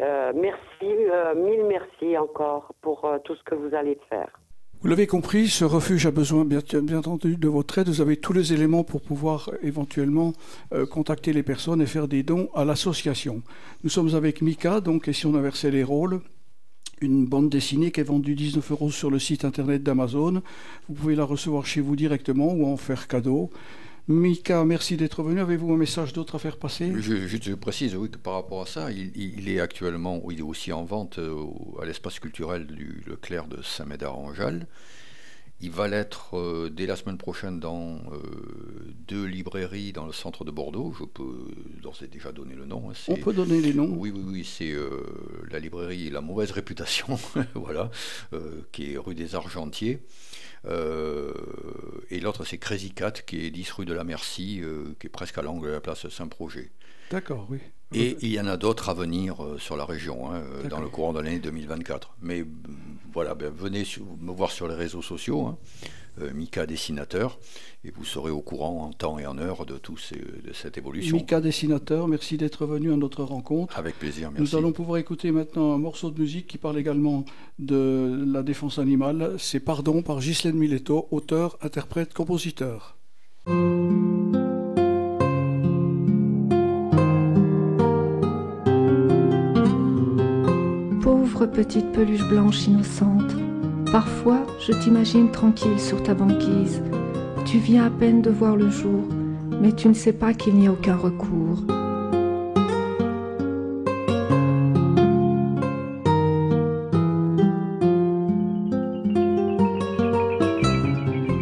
Euh, 0.00 0.32
merci, 0.34 0.58
euh, 0.82 1.34
mille 1.34 1.64
merci 1.68 2.16
encore 2.16 2.74
pour 2.80 3.04
euh, 3.04 3.18
tout 3.24 3.34
ce 3.36 3.42
que 3.44 3.54
vous 3.54 3.74
allez 3.74 3.98
faire. 4.08 4.28
Vous 4.80 4.88
l'avez 4.88 5.06
compris, 5.06 5.46
ce 5.46 5.64
refuge 5.64 6.06
a 6.06 6.10
besoin 6.10 6.44
bien, 6.44 6.60
entendu 6.98 7.36
de 7.36 7.48
votre 7.48 7.78
aide. 7.78 7.88
Vous 7.88 8.00
avez 8.00 8.16
tous 8.16 8.32
les 8.32 8.52
éléments 8.52 8.82
pour 8.82 9.00
pouvoir 9.00 9.48
éventuellement 9.62 10.32
contacter 10.90 11.32
les 11.32 11.44
personnes 11.44 11.80
et 11.80 11.86
faire 11.86 12.08
des 12.08 12.24
dons 12.24 12.48
à 12.52 12.64
l'association. 12.64 13.42
Nous 13.84 13.90
sommes 13.90 14.12
avec 14.16 14.42
Mika, 14.42 14.80
donc, 14.80 15.06
et 15.06 15.12
si 15.12 15.24
on 15.26 15.36
inversait 15.36 15.70
les 15.70 15.84
rôles, 15.84 16.20
une 17.00 17.26
bande 17.26 17.48
dessinée 17.48 17.90
qui 17.90 18.00
est 18.00 18.04
vendue 18.04 18.34
19 18.34 18.72
euros 18.72 18.90
sur 18.90 19.08
le 19.08 19.20
site 19.20 19.44
internet 19.44 19.84
d'Amazon. 19.84 20.42
Vous 20.88 20.94
pouvez 20.94 21.14
la 21.14 21.24
recevoir 21.24 21.64
chez 21.64 21.80
vous 21.80 21.94
directement 21.94 22.52
ou 22.52 22.66
en 22.66 22.76
faire 22.76 23.06
cadeau. 23.06 23.50
Mika, 24.08 24.64
merci 24.64 24.96
d'être 24.96 25.22
venu. 25.22 25.40
Avez-vous 25.40 25.72
un 25.72 25.76
message 25.76 26.12
d'autre 26.12 26.34
à 26.34 26.38
faire 26.38 26.56
passer? 26.56 26.92
Je, 26.98 27.26
je, 27.26 27.54
précise 27.54 27.94
oui, 27.94 28.10
que 28.10 28.18
par 28.18 28.34
rapport 28.34 28.62
à 28.62 28.66
ça, 28.66 28.90
il, 28.90 29.16
il, 29.16 29.48
est 29.48 29.60
actuellement 29.60 30.22
il 30.30 30.40
est 30.40 30.42
aussi 30.42 30.72
en 30.72 30.84
vente 30.84 31.18
euh, 31.18 31.44
à 31.80 31.84
l'espace 31.84 32.18
culturel 32.18 32.66
du 32.66 33.02
Leclerc 33.06 33.46
de 33.46 33.62
Saint-Médard-en-Jalles. 33.62 34.66
Il 35.64 35.70
va 35.70 35.86
l'être 35.86 36.36
euh, 36.36 36.68
dès 36.70 36.86
la 36.86 36.96
semaine 36.96 37.18
prochaine 37.18 37.60
dans 37.60 38.00
euh, 38.12 38.18
deux 39.06 39.24
librairies 39.24 39.92
dans 39.92 40.06
le 40.06 40.12
centre 40.12 40.44
de 40.44 40.50
Bordeaux. 40.50 40.92
Je 40.98 41.04
peux 41.04 41.46
d'ores 41.80 42.02
et 42.02 42.08
déjà 42.08 42.32
donner 42.32 42.56
le 42.56 42.64
nom. 42.64 42.90
Hein. 42.90 42.94
On 43.06 43.14
peut 43.14 43.32
donner 43.32 43.60
les 43.60 43.72
noms 43.72 43.94
Oui, 43.96 44.12
oui, 44.12 44.24
oui. 44.26 44.44
C'est 44.44 44.72
euh, 44.72 45.04
la 45.52 45.60
librairie 45.60 46.10
La 46.10 46.20
Mauvaise 46.20 46.50
Réputation, 46.50 47.16
voilà, 47.54 47.92
qui 48.72 48.94
est 48.94 48.98
rue 48.98 49.14
des 49.14 49.36
Argentiers. 49.36 50.02
Euh, 50.66 51.32
et 52.10 52.20
l'autre, 52.20 52.44
c'est 52.44 52.58
Crazy 52.58 52.92
Cat, 52.92 53.12
qui 53.12 53.44
est 53.46 53.50
10 53.50 53.70
rue 53.72 53.84
de 53.84 53.94
la 53.94 54.04
Merci, 54.04 54.60
euh, 54.62 54.94
qui 55.00 55.06
est 55.06 55.10
presque 55.10 55.38
à 55.38 55.42
l'angle 55.42 55.66
de 55.68 55.72
la 55.72 55.80
place 55.80 56.08
Saint-Projet. 56.08 56.70
D'accord, 57.12 57.46
oui. 57.50 57.58
Et 57.94 58.16
il 58.22 58.32
y 58.32 58.40
en 58.40 58.46
a 58.46 58.56
d'autres 58.56 58.88
à 58.88 58.94
venir 58.94 59.44
euh, 59.44 59.58
sur 59.58 59.76
la 59.76 59.84
région, 59.84 60.32
hein, 60.32 60.42
euh, 60.64 60.68
dans 60.68 60.80
le 60.80 60.88
courant 60.88 61.12
de 61.12 61.20
l'année 61.20 61.40
2024. 61.40 62.16
Mais 62.22 62.40
euh, 62.40 62.46
voilà, 63.12 63.34
ben, 63.34 63.52
venez 63.54 63.84
sur, 63.84 64.04
me 64.18 64.32
voir 64.32 64.50
sur 64.50 64.66
les 64.66 64.74
réseaux 64.74 65.02
sociaux, 65.02 65.44
hein, 65.44 65.58
euh, 66.22 66.32
Mika 66.32 66.64
Dessinateur, 66.64 67.38
et 67.84 67.90
vous 67.90 68.06
serez 68.06 68.30
au 68.30 68.40
courant 68.40 68.84
en 68.84 68.92
temps 68.94 69.18
et 69.18 69.26
en 69.26 69.36
heure 69.36 69.66
de, 69.66 69.76
tout 69.76 69.98
ces, 69.98 70.16
de 70.16 70.54
cette 70.54 70.78
évolution. 70.78 71.14
Mika 71.14 71.42
Dessinateur, 71.42 72.08
merci 72.08 72.38
d'être 72.38 72.64
venu 72.64 72.90
à 72.90 72.96
notre 72.96 73.24
rencontre. 73.24 73.78
Avec 73.78 73.98
plaisir, 73.98 74.30
merci. 74.30 74.42
Nous 74.42 74.58
allons 74.58 74.72
pouvoir 74.72 74.96
écouter 74.96 75.30
maintenant 75.32 75.74
un 75.74 75.78
morceau 75.78 76.10
de 76.10 76.18
musique 76.18 76.46
qui 76.46 76.56
parle 76.56 76.78
également 76.78 77.26
de 77.58 78.24
la 78.26 78.42
défense 78.42 78.78
animale. 78.78 79.34
C'est 79.38 79.60
Pardon 79.60 80.00
par 80.00 80.20
Ghislaine 80.20 80.56
Miletto, 80.56 81.08
auteur, 81.10 81.58
interprète, 81.60 82.14
compositeur. 82.14 82.96
Petite 91.52 91.92
peluche 91.92 92.26
blanche 92.28 92.66
innocente, 92.66 93.36
parfois 93.90 94.46
je 94.66 94.72
t'imagine 94.72 95.30
tranquille 95.30 95.78
sur 95.78 96.02
ta 96.02 96.14
banquise. 96.14 96.82
Tu 97.44 97.58
viens 97.58 97.86
à 97.86 97.90
peine 97.90 98.22
de 98.22 98.30
voir 98.30 98.56
le 98.56 98.70
jour, 98.70 99.04
mais 99.60 99.72
tu 99.72 99.88
ne 99.88 99.94
sais 99.94 100.12
pas 100.12 100.32
qu'il 100.32 100.54
n'y 100.54 100.66
a 100.66 100.72
aucun 100.72 100.96
recours. 100.96 101.62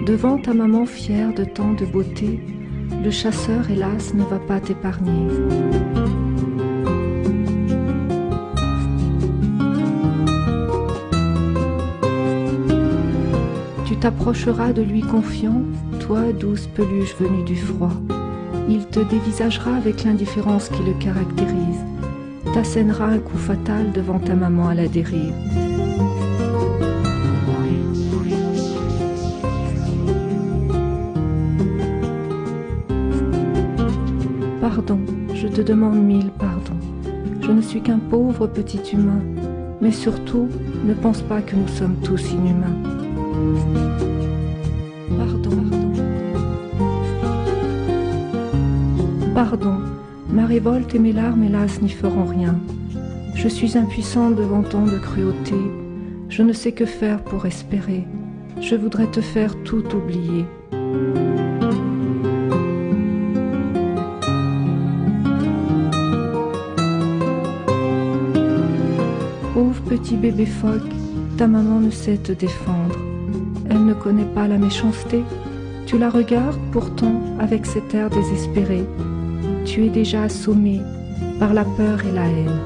Devant 0.06 0.38
ta 0.38 0.52
maman 0.52 0.86
fière 0.86 1.32
de 1.32 1.44
tant 1.44 1.72
de 1.72 1.86
beauté, 1.86 2.40
le 3.04 3.10
chasseur, 3.10 3.70
hélas, 3.70 4.12
ne 4.12 4.24
va 4.24 4.40
pas 4.40 4.58
t'épargner. 4.58 5.28
T'approcheras 14.00 14.72
de 14.72 14.80
lui 14.80 15.02
confiant, 15.02 15.60
toi, 16.00 16.32
douce 16.32 16.66
peluche 16.66 17.14
venue 17.20 17.44
du 17.44 17.56
froid. 17.56 17.92
Il 18.68 18.86
te 18.86 19.00
dévisagera 19.00 19.74
avec 19.74 20.04
l'indifférence 20.04 20.70
qui 20.70 20.82
le 20.82 20.94
caractérise, 20.94 21.84
t'assènera 22.54 23.06
un 23.06 23.18
coup 23.18 23.36
fatal 23.36 23.92
devant 23.92 24.18
ta 24.18 24.34
maman 24.34 24.68
à 24.68 24.74
la 24.74 24.88
dérive. 24.88 25.34
Pardon, 34.62 35.00
je 35.34 35.46
te 35.46 35.60
demande 35.60 36.02
mille 36.02 36.30
pardons. 36.38 36.78
Je 37.42 37.50
ne 37.50 37.60
suis 37.60 37.82
qu'un 37.82 37.98
pauvre 37.98 38.46
petit 38.46 38.80
humain, 38.94 39.20
mais 39.82 39.92
surtout, 39.92 40.48
ne 40.86 40.94
pense 40.94 41.20
pas 41.20 41.42
que 41.42 41.56
nous 41.56 41.68
sommes 41.68 41.96
tous 42.02 42.32
inhumains. 42.32 42.99
Pardon, 45.18 45.50
pardon. 45.70 45.92
Pardon, 49.35 49.76
ma 50.29 50.46
révolte 50.46 50.94
et 50.94 50.98
mes 50.98 51.12
larmes, 51.12 51.44
hélas, 51.44 51.81
n'y 51.83 51.90
feront 51.90 52.24
rien. 52.24 52.57
Je 53.35 53.48
suis 53.48 53.79
impuissante 53.79 54.37
devant 54.37 54.62
tant 54.62 54.85
de 54.85 54.98
cruauté. 54.98 55.55
Je 56.29 56.42
ne 56.42 56.53
sais 56.53 56.72
que 56.72 56.85
faire 56.85 57.22
pour 57.24 57.46
espérer. 57.46 58.07
Je 58.61 58.76
voudrais 58.76 59.11
te 59.11 59.20
faire 59.20 59.55
tout 59.62 59.85
oublier. 59.96 60.44
Pauvre 69.55 69.83
petit 69.88 70.16
bébé 70.16 70.46
phoque, 70.46 70.90
ta 71.37 71.46
maman 71.46 71.81
ne 71.81 71.90
sait 71.90 72.18
te 72.18 72.33
défendre. 72.33 72.89
Elle 73.70 73.85
ne 73.85 73.94
connaît 73.94 74.24
pas 74.35 74.48
la 74.48 74.59
méchanceté. 74.59 75.22
Tu 75.87 75.96
la 75.96 76.11
regardes 76.11 76.59
pourtant 76.72 77.20
avec 77.38 77.66
cet 77.66 77.94
air 77.94 78.11
désespéré. 78.11 78.85
Tu 79.64 79.87
es 79.87 79.88
déjà 79.88 80.24
assommé 80.24 80.80
par 81.38 81.54
la 81.54 81.64
peur 81.64 82.04
et 82.04 82.12
la 82.12 82.26
haine. 82.26 82.61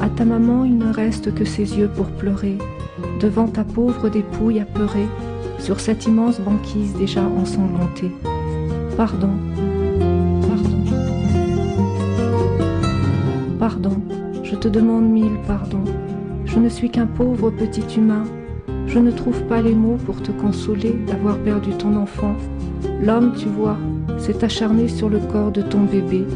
À 0.00 0.08
ta 0.08 0.24
maman, 0.24 0.64
il 0.64 0.78
ne 0.78 0.92
reste 0.92 1.34
que 1.34 1.44
ses 1.44 1.78
yeux 1.78 1.88
pour 1.88 2.06
pleurer, 2.06 2.58
devant 3.20 3.46
ta 3.46 3.64
pauvre 3.64 4.08
dépouille 4.08 4.60
apeurée, 4.60 5.08
sur 5.62 5.78
cette 5.78 6.06
immense 6.06 6.40
banquise 6.40 6.92
déjà 6.94 7.22
ensanglantée. 7.22 8.10
Pardon, 8.96 9.30
pardon, 10.48 10.84
pardon, 13.58 13.96
je 14.42 14.56
te 14.56 14.66
demande 14.66 15.08
mille 15.08 15.38
pardons. 15.46 15.84
Je 16.44 16.58
ne 16.58 16.68
suis 16.68 16.90
qu'un 16.90 17.06
pauvre 17.06 17.50
petit 17.50 17.84
humain. 17.96 18.24
Je 18.88 18.98
ne 18.98 19.12
trouve 19.12 19.40
pas 19.44 19.62
les 19.62 19.74
mots 19.74 19.98
pour 20.04 20.20
te 20.20 20.32
consoler 20.32 20.96
d'avoir 21.06 21.38
perdu 21.38 21.70
ton 21.70 21.96
enfant. 21.96 22.34
L'homme, 23.00 23.32
tu 23.38 23.46
vois, 23.46 23.78
s'est 24.18 24.44
acharné 24.44 24.88
sur 24.88 25.08
le 25.08 25.18
corps 25.18 25.52
de 25.52 25.62
ton 25.62 25.84
bébé 25.84 26.26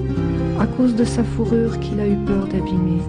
à 0.61 0.67
cause 0.67 0.95
de 0.95 1.05
sa 1.05 1.25
fourrure 1.25 1.79
qu'il 1.81 1.99
a 2.01 2.07
eu 2.07 2.17
peur 2.27 2.47
d'abîmer. 2.47 3.03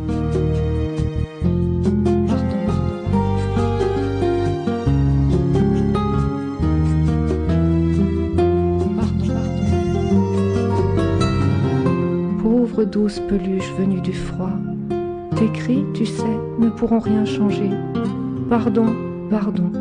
Douce 12.87 13.19
peluche 13.19 13.71
venue 13.77 14.01
du 14.01 14.13
froid, 14.13 14.53
tes 15.35 15.49
cris, 15.51 15.83
tu 15.93 16.05
sais, 16.05 16.23
ne 16.59 16.69
pourront 16.69 16.99
rien 16.99 17.25
changer. 17.25 17.69
Pardon, 18.49 18.87
pardon, 19.29 19.71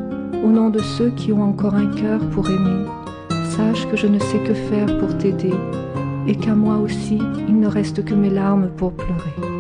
au 0.44 0.48
nom 0.48 0.70
de 0.70 0.80
ceux 0.80 1.10
qui 1.10 1.32
ont 1.32 1.42
encore 1.42 1.74
un 1.74 1.86
cœur 1.86 2.20
pour 2.30 2.48
aimer. 2.50 2.84
Sache 3.44 3.86
que 3.88 3.96
je 3.96 4.06
ne 4.06 4.18
sais 4.18 4.38
que 4.40 4.54
faire 4.54 4.98
pour 4.98 5.16
t'aider 5.16 5.54
et 6.26 6.34
qu'à 6.34 6.54
moi 6.54 6.76
aussi, 6.76 7.18
il 7.48 7.58
ne 7.58 7.68
reste 7.68 8.04
que 8.04 8.14
mes 8.14 8.30
larmes 8.30 8.68
pour 8.76 8.92
pleurer. 8.92 9.55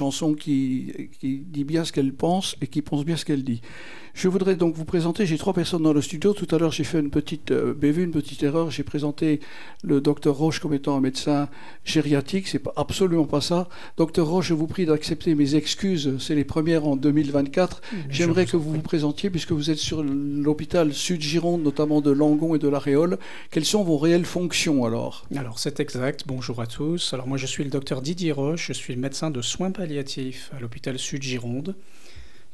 Chanson 0.00 0.34
qui, 0.34 1.10
qui 1.18 1.40
dit 1.40 1.64
bien 1.64 1.84
ce 1.84 1.92
qu'elle 1.92 2.14
pense 2.14 2.56
et 2.62 2.66
qui 2.66 2.80
pense 2.80 3.04
bien 3.04 3.16
ce 3.16 3.24
qu'elle 3.24 3.44
dit. 3.44 3.60
Je 4.14 4.28
voudrais 4.28 4.56
donc 4.56 4.74
vous 4.74 4.84
présenter, 4.84 5.24
j'ai 5.26 5.38
trois 5.38 5.52
personnes 5.52 5.82
dans 5.82 5.92
le 5.92 6.02
studio. 6.02 6.32
Tout 6.32 6.48
à 6.54 6.58
l'heure, 6.58 6.72
j'ai 6.72 6.84
fait 6.84 6.98
une 6.98 7.10
petite 7.10 7.52
euh, 7.52 7.72
bévue, 7.74 8.04
une 8.04 8.10
petite 8.10 8.42
erreur. 8.42 8.70
J'ai 8.70 8.82
présenté 8.82 9.40
le 9.82 10.00
docteur 10.00 10.34
Roche 10.34 10.58
comme 10.58 10.74
étant 10.74 10.96
un 10.96 11.00
médecin 11.00 11.48
gériatrique. 11.84 12.48
C'est 12.48 12.62
absolument 12.76 13.24
pas 13.24 13.40
ça. 13.40 13.68
Docteur 13.96 14.26
Roche, 14.26 14.48
je 14.48 14.54
vous 14.54 14.66
prie 14.66 14.86
d'accepter 14.86 15.34
mes 15.34 15.54
excuses. 15.54 16.16
C'est 16.18 16.34
les 16.34 16.44
premières 16.44 16.86
en 16.86 16.96
2024. 16.96 17.82
J'aimerais 18.08 18.46
que 18.46 18.56
vous 18.56 18.72
vous 18.72 18.82
présentiez, 18.82 19.30
puisque 19.30 19.52
vous 19.52 19.70
êtes 19.70 19.78
sur 19.78 20.02
l'hôpital 20.02 20.92
Sud-Gironde, 20.92 21.62
notamment 21.62 22.00
de 22.00 22.10
Langon 22.10 22.54
et 22.54 22.58
de 22.58 22.68
l'Aréole. 22.68 23.18
Quelles 23.50 23.64
sont 23.64 23.84
vos 23.84 23.98
réelles 23.98 24.24
fonctions 24.24 24.84
alors? 24.84 25.26
Alors, 25.36 25.58
c'est 25.58 25.80
exact. 25.80 26.24
Bonjour 26.26 26.60
à 26.60 26.66
tous. 26.66 27.14
Alors, 27.14 27.26
moi, 27.26 27.38
je 27.38 27.46
suis 27.46 27.64
le 27.64 27.70
docteur 27.70 28.02
Didier 28.02 28.32
Roche. 28.32 28.66
Je 28.68 28.72
suis 28.72 28.94
le 28.94 29.00
médecin 29.00 29.30
de 29.30 29.40
soins 29.40 29.70
palliatifs 29.70 30.50
à 30.56 30.60
l'hôpital 30.60 30.98
Sud-Gironde. 30.98 31.74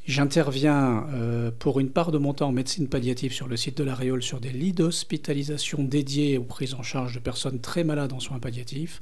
J'interviens 0.07 1.05
euh, 1.11 1.51
pour 1.51 1.81
une 1.81 1.89
part 1.89 2.13
de 2.13 2.17
mon 2.17 2.33
temps 2.33 2.47
en 2.47 2.53
médecine 2.53 2.87
palliative 2.87 3.33
sur 3.33 3.49
le 3.49 3.57
site 3.57 3.77
de 3.77 3.83
la 3.83 3.93
Réole 3.93 4.23
sur 4.23 4.39
des 4.39 4.51
lits 4.51 4.71
d'hospitalisation 4.71 5.83
dédiés 5.83 6.37
aux 6.37 6.45
prises 6.45 6.75
en 6.75 6.81
charge 6.81 7.15
de 7.15 7.19
personnes 7.19 7.59
très 7.59 7.83
malades 7.83 8.13
en 8.13 8.21
soins 8.21 8.39
palliatifs 8.39 9.01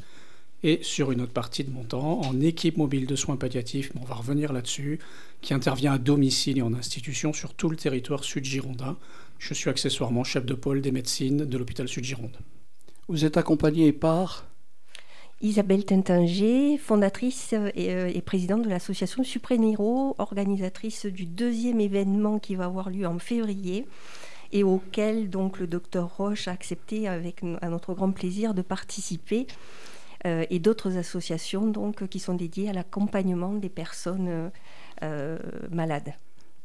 et 0.64 0.80
sur 0.82 1.12
une 1.12 1.22
autre 1.22 1.32
partie 1.32 1.64
de 1.64 1.70
mon 1.70 1.84
temps 1.84 2.22
en 2.22 2.42
équipe 2.42 2.78
mobile 2.78 3.06
de 3.06 3.16
soins 3.16 3.38
palliatifs, 3.38 3.92
mais 3.94 4.02
on 4.02 4.06
va 4.06 4.16
revenir 4.16 4.52
là-dessus, 4.52 4.98
qui 5.42 5.54
intervient 5.54 5.94
à 5.94 6.00
domicile 6.00 6.58
et 6.58 6.64
en 6.64 6.74
institution 6.74 7.34
sur 7.34 7.54
tout 7.54 7.70
le 7.70 7.76
territoire 7.76 8.24
sud-girondin. 8.24 8.98
Je 9.38 9.54
suis 9.54 9.70
accessoirement 9.70 10.24
chef 10.24 10.44
de 10.44 10.56
pôle 10.56 10.82
des 10.82 10.92
médecines 10.92 11.46
de 11.46 11.58
l'hôpital 11.60 11.88
sud-Gironde. 11.88 12.40
Vous 13.10 13.26
êtes 13.26 13.38
accompagné 13.38 13.94
par 13.94 14.48
Isabelle 15.42 15.86
Tintinger, 15.86 16.78
fondatrice 16.78 17.54
et, 17.76 17.88
et 17.90 18.22
présidente 18.22 18.64
de 18.64 18.70
l'association 18.70 19.24
Supréniro, 19.24 20.16
organisatrice 20.18 21.06
du 21.06 21.26
deuxième 21.26 21.80
événement 21.80 22.40
qui 22.40 22.56
va 22.56 22.66
avoir 22.66 22.90
lieu 22.90 23.06
en 23.06 23.20
février 23.20 23.86
et 24.52 24.64
auquel 24.64 25.30
donc 25.30 25.60
le 25.60 25.68
docteur 25.68 26.16
Roche 26.18 26.48
a 26.48 26.52
accepté 26.52 27.08
avec 27.08 27.42
à 27.62 27.70
notre 27.70 27.94
grand 27.94 28.12
plaisir 28.12 28.54
de 28.54 28.62
participer 28.62 29.48
euh, 30.26 30.46
et 30.50 30.60
d'autres 30.60 30.98
associations 30.98 31.68
donc 31.68 32.08
qui 32.08 32.20
sont 32.20 32.34
dédiées 32.34 32.70
à 32.70 32.74
l'accompagnement 32.74 33.54
des 33.54 33.70
personnes 33.70 34.52
euh, 35.04 35.38
malades. 35.72 36.14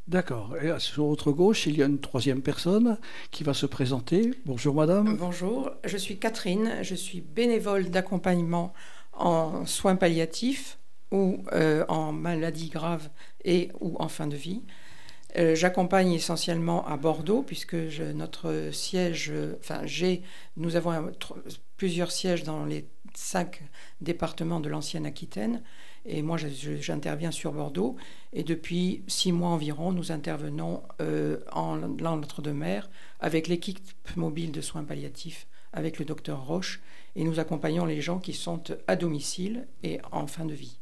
D'accord. 0.09 0.57
Et 0.61 0.73
sur 0.79 1.07
votre 1.07 1.31
gauche, 1.31 1.67
il 1.67 1.77
y 1.77 1.83
a 1.83 1.87
une 1.87 2.01
troisième 2.01 2.43
personne 2.43 2.99
qui 3.31 3.45
va 3.45 3.55
se 3.55 3.67
présenter. 3.67 4.33
Bonjour 4.45 4.75
madame. 4.75 5.17
Bonjour, 5.17 5.71
je 5.85 5.97
suis 5.97 6.19
Catherine, 6.19 6.79
je 6.83 6.95
suis 6.95 7.21
bénévole 7.21 7.91
d'accompagnement 7.91 8.73
en 9.13 9.67
soins 9.67 9.97
palliatifs 9.97 10.79
ou 11.13 11.45
euh, 11.53 11.85
en 11.89 12.13
maladies 12.13 12.71
graves 12.71 13.09
et 13.45 13.71
ou 13.81 13.97
en 14.01 14.09
fin 14.09 14.27
de 14.27 14.37
vie. 14.37 14.63
Euh, 15.39 15.55
J'accompagne 15.55 16.13
essentiellement 16.13 16.85
à 16.89 16.97
Bordeaux 16.97 17.43
puisque 17.43 17.75
notre 17.75 18.71
siège, 18.73 19.33
enfin 19.61 19.83
nous 20.57 20.75
avons 20.75 21.13
plusieurs 21.77 22.11
sièges 22.11 22.43
dans 22.43 22.65
les 22.65 22.89
cinq 23.15 23.63
départements 24.01 24.61
de 24.61 24.69
l'ancienne 24.69 25.07
Aquitaine 25.07 25.63
et 26.07 26.23
moi, 26.23 26.37
j'interviens 26.39 27.31
sur 27.31 27.53
Bordeaux. 27.53 27.97
Et 28.33 28.43
depuis 28.43 29.03
six 29.07 29.33
mois 29.33 29.51
environ, 29.51 29.93
nous 29.93 30.13
intervenons 30.13 30.83
euh, 31.01 31.39
en 31.53 31.77
l'entre-deux-mer 31.77 32.91
avec 33.21 33.49
l'équipe 33.49 33.81
mobile 34.17 34.53
de 34.53 34.61
soins 34.61 34.85
palliatifs, 34.85 35.47
avec 35.73 35.99
le 35.99 36.05
docteur 36.05 36.47
Roche. 36.47 36.81
Et 37.17 37.25
nous 37.25 37.41
accompagnons 37.41 37.85
les 37.85 38.01
gens 38.01 38.19
qui 38.19 38.33
sont 38.33 38.63
à 38.87 38.97
domicile 38.97 39.67
et 39.83 40.01
en 40.11 40.27
fin 40.27 40.45
de 40.45 40.55
vie. 40.55 40.80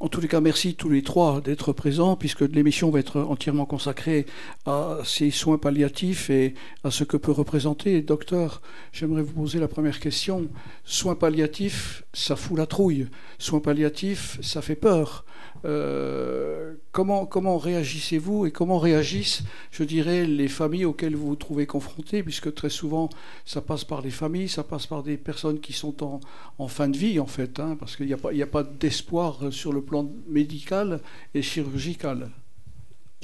En 0.00 0.08
tous 0.08 0.20
les 0.20 0.28
cas, 0.28 0.40
merci 0.40 0.76
tous 0.76 0.88
les 0.88 1.02
trois 1.02 1.40
d'être 1.40 1.72
présents, 1.72 2.14
puisque 2.14 2.42
l'émission 2.42 2.88
va 2.90 3.00
être 3.00 3.20
entièrement 3.20 3.66
consacrée 3.66 4.26
à 4.64 4.98
ces 5.04 5.32
soins 5.32 5.58
palliatifs 5.58 6.30
et 6.30 6.54
à 6.84 6.92
ce 6.92 7.02
que 7.02 7.16
peut 7.16 7.32
représenter. 7.32 8.00
Docteur, 8.00 8.62
j'aimerais 8.92 9.22
vous 9.22 9.32
poser 9.32 9.58
la 9.58 9.66
première 9.66 9.98
question. 9.98 10.46
Soins 10.84 11.16
palliatifs, 11.16 12.04
ça 12.12 12.36
fout 12.36 12.56
la 12.56 12.66
trouille. 12.66 13.08
Soins 13.40 13.58
palliatifs, 13.58 14.38
ça 14.40 14.62
fait 14.62 14.76
peur. 14.76 15.24
Euh, 15.64 16.74
comment, 16.92 17.26
comment 17.26 17.58
réagissez-vous 17.58 18.46
et 18.46 18.50
comment 18.50 18.78
réagissent, 18.78 19.42
je 19.70 19.84
dirais, 19.84 20.24
les 20.24 20.48
familles 20.48 20.84
auxquelles 20.84 21.16
vous 21.16 21.28
vous 21.28 21.36
trouvez 21.36 21.66
confrontés, 21.66 22.22
puisque 22.22 22.54
très 22.54 22.70
souvent, 22.70 23.08
ça 23.44 23.60
passe 23.60 23.84
par 23.84 24.02
les 24.02 24.10
familles, 24.10 24.48
ça 24.48 24.64
passe 24.64 24.86
par 24.86 25.02
des 25.02 25.16
personnes 25.16 25.60
qui 25.60 25.72
sont 25.72 26.20
en, 26.58 26.68
fin 26.68 26.88
de 26.88 26.96
vie, 26.96 27.20
en 27.20 27.26
fait, 27.26 27.60
hein, 27.60 27.76
parce 27.78 27.96
qu'il 27.96 28.06
n'y 28.06 28.12
a 28.12 28.18
pas, 28.18 28.30
a 28.32 28.46
pas 28.46 28.62
d'espoir 28.62 29.52
sur 29.52 29.72
le 29.72 29.82
plan 29.82 30.08
médical 30.28 31.00
et 31.34 31.42
chirurgical. 31.42 32.30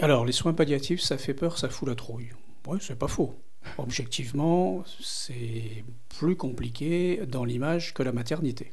Alors, 0.00 0.24
les 0.24 0.33
soins 0.33 0.55
palliatifs, 0.55 1.00
ça 1.00 1.18
fait 1.18 1.35
peur, 1.35 1.59
ça 1.59 1.68
fout 1.68 1.88
la 1.88 1.94
trouille. 1.94 2.31
Oui, 2.66 2.79
c'est 2.81 2.98
pas 2.98 3.09
faux. 3.09 3.35
Objectivement, 3.79 4.85
c'est 5.00 5.85
plus 6.18 6.37
compliqué 6.37 7.22
dans 7.27 7.44
l'image 7.44 7.94
que 7.94 8.03
la 8.03 8.12
maternité. 8.12 8.72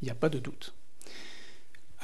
Il 0.00 0.06
n'y 0.06 0.10
a 0.10 0.14
pas 0.14 0.28
de 0.28 0.38
doute. 0.38 0.74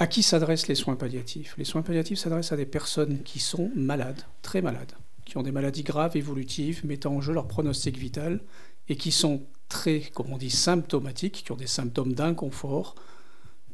À 0.01 0.07
qui 0.07 0.23
s'adressent 0.23 0.67
les 0.67 0.75
soins 0.75 0.97
palliatifs? 0.97 1.55
Les 1.59 1.67
soins 1.67 1.83
palliatifs 1.83 2.21
s'adressent 2.21 2.53
à 2.53 2.57
des 2.57 2.65
personnes 2.65 3.23
qui 3.23 3.39
sont 3.39 3.71
malades, 3.77 4.23
très 4.41 4.63
malades, 4.63 4.95
qui 5.27 5.37
ont 5.37 5.43
des 5.43 5.53
maladies 5.53 5.83
graves, 5.83 6.17
évolutives, 6.17 6.87
mettant 6.87 7.17
en 7.17 7.21
jeu 7.21 7.35
leur 7.35 7.47
pronostic 7.47 7.99
vital, 7.99 8.41
et 8.89 8.97
qui 8.97 9.13
sont 9.13 9.43
très, 9.69 10.01
comme 10.01 10.33
on 10.33 10.39
dit, 10.39 10.49
symptomatiques, 10.49 11.43
qui 11.45 11.53
ont 11.53 11.57
des 11.57 11.67
symptômes 11.67 12.15
d'inconfort, 12.15 12.95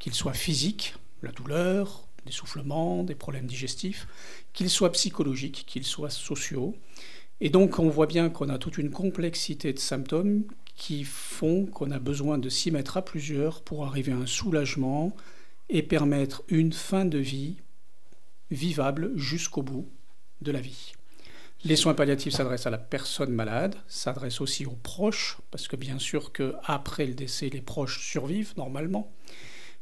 qu'ils 0.01 0.15
soient 0.15 0.33
physiques, 0.33 0.97
la 1.23 1.31
douleur, 1.31 2.09
l'essoufflement, 2.25 3.05
des 3.05 3.15
problèmes 3.15 3.47
digestifs, 3.47 4.09
qu'ils 4.53 4.69
soient 4.69 4.91
psychologiques, 4.91 5.63
qu'ils 5.65 5.87
soient 5.87 6.11
sociaux. 6.11 6.75
Et 7.41 7.51
donc 7.51 7.79
on 7.79 7.89
voit 7.89 8.07
bien 8.07 8.31
qu'on 8.31 8.49
a 8.49 8.59
toute 8.59 8.79
une 8.79 8.91
complexité 8.91 9.73
de 9.73 9.79
symptômes 9.79 10.43
qui 10.75 11.05
font 11.05 11.67
qu'on 11.67 11.93
a 11.93 12.01
besoin 12.01 12.37
de 12.37 12.49
s'y 12.49 12.73
mettre 12.73 12.97
à 12.97 13.05
plusieurs 13.05 13.63
pour 13.63 13.87
arriver 13.87 14.11
à 14.11 14.17
un 14.17 14.27
soulagement 14.27 15.15
et 15.69 15.83
permettre 15.83 16.43
une 16.49 16.73
fin 16.73 17.05
de 17.05 17.19
vie 17.19 17.57
vivable 18.51 19.13
jusqu'au 19.17 19.63
bout 19.63 19.89
de 20.41 20.53
la 20.53 20.61
vie. 20.61 20.93
Les 21.65 21.77
soins 21.77 21.95
palliatifs 21.95 22.35
s'adressent 22.35 22.67
à 22.67 22.71
la 22.71 22.79
personne 22.79 23.33
malade, 23.33 23.75
s'adressent 23.89 24.41
aussi 24.41 24.67
aux 24.67 24.79
proches, 24.83 25.39
parce 25.51 25.67
que 25.67 25.77
bien 25.77 25.99
sûr 25.99 26.33
qu'après 26.33 27.07
le 27.07 27.15
décès, 27.15 27.49
les 27.49 27.63
proches 27.63 28.07
survivent 28.07 28.55
normalement. 28.57 29.13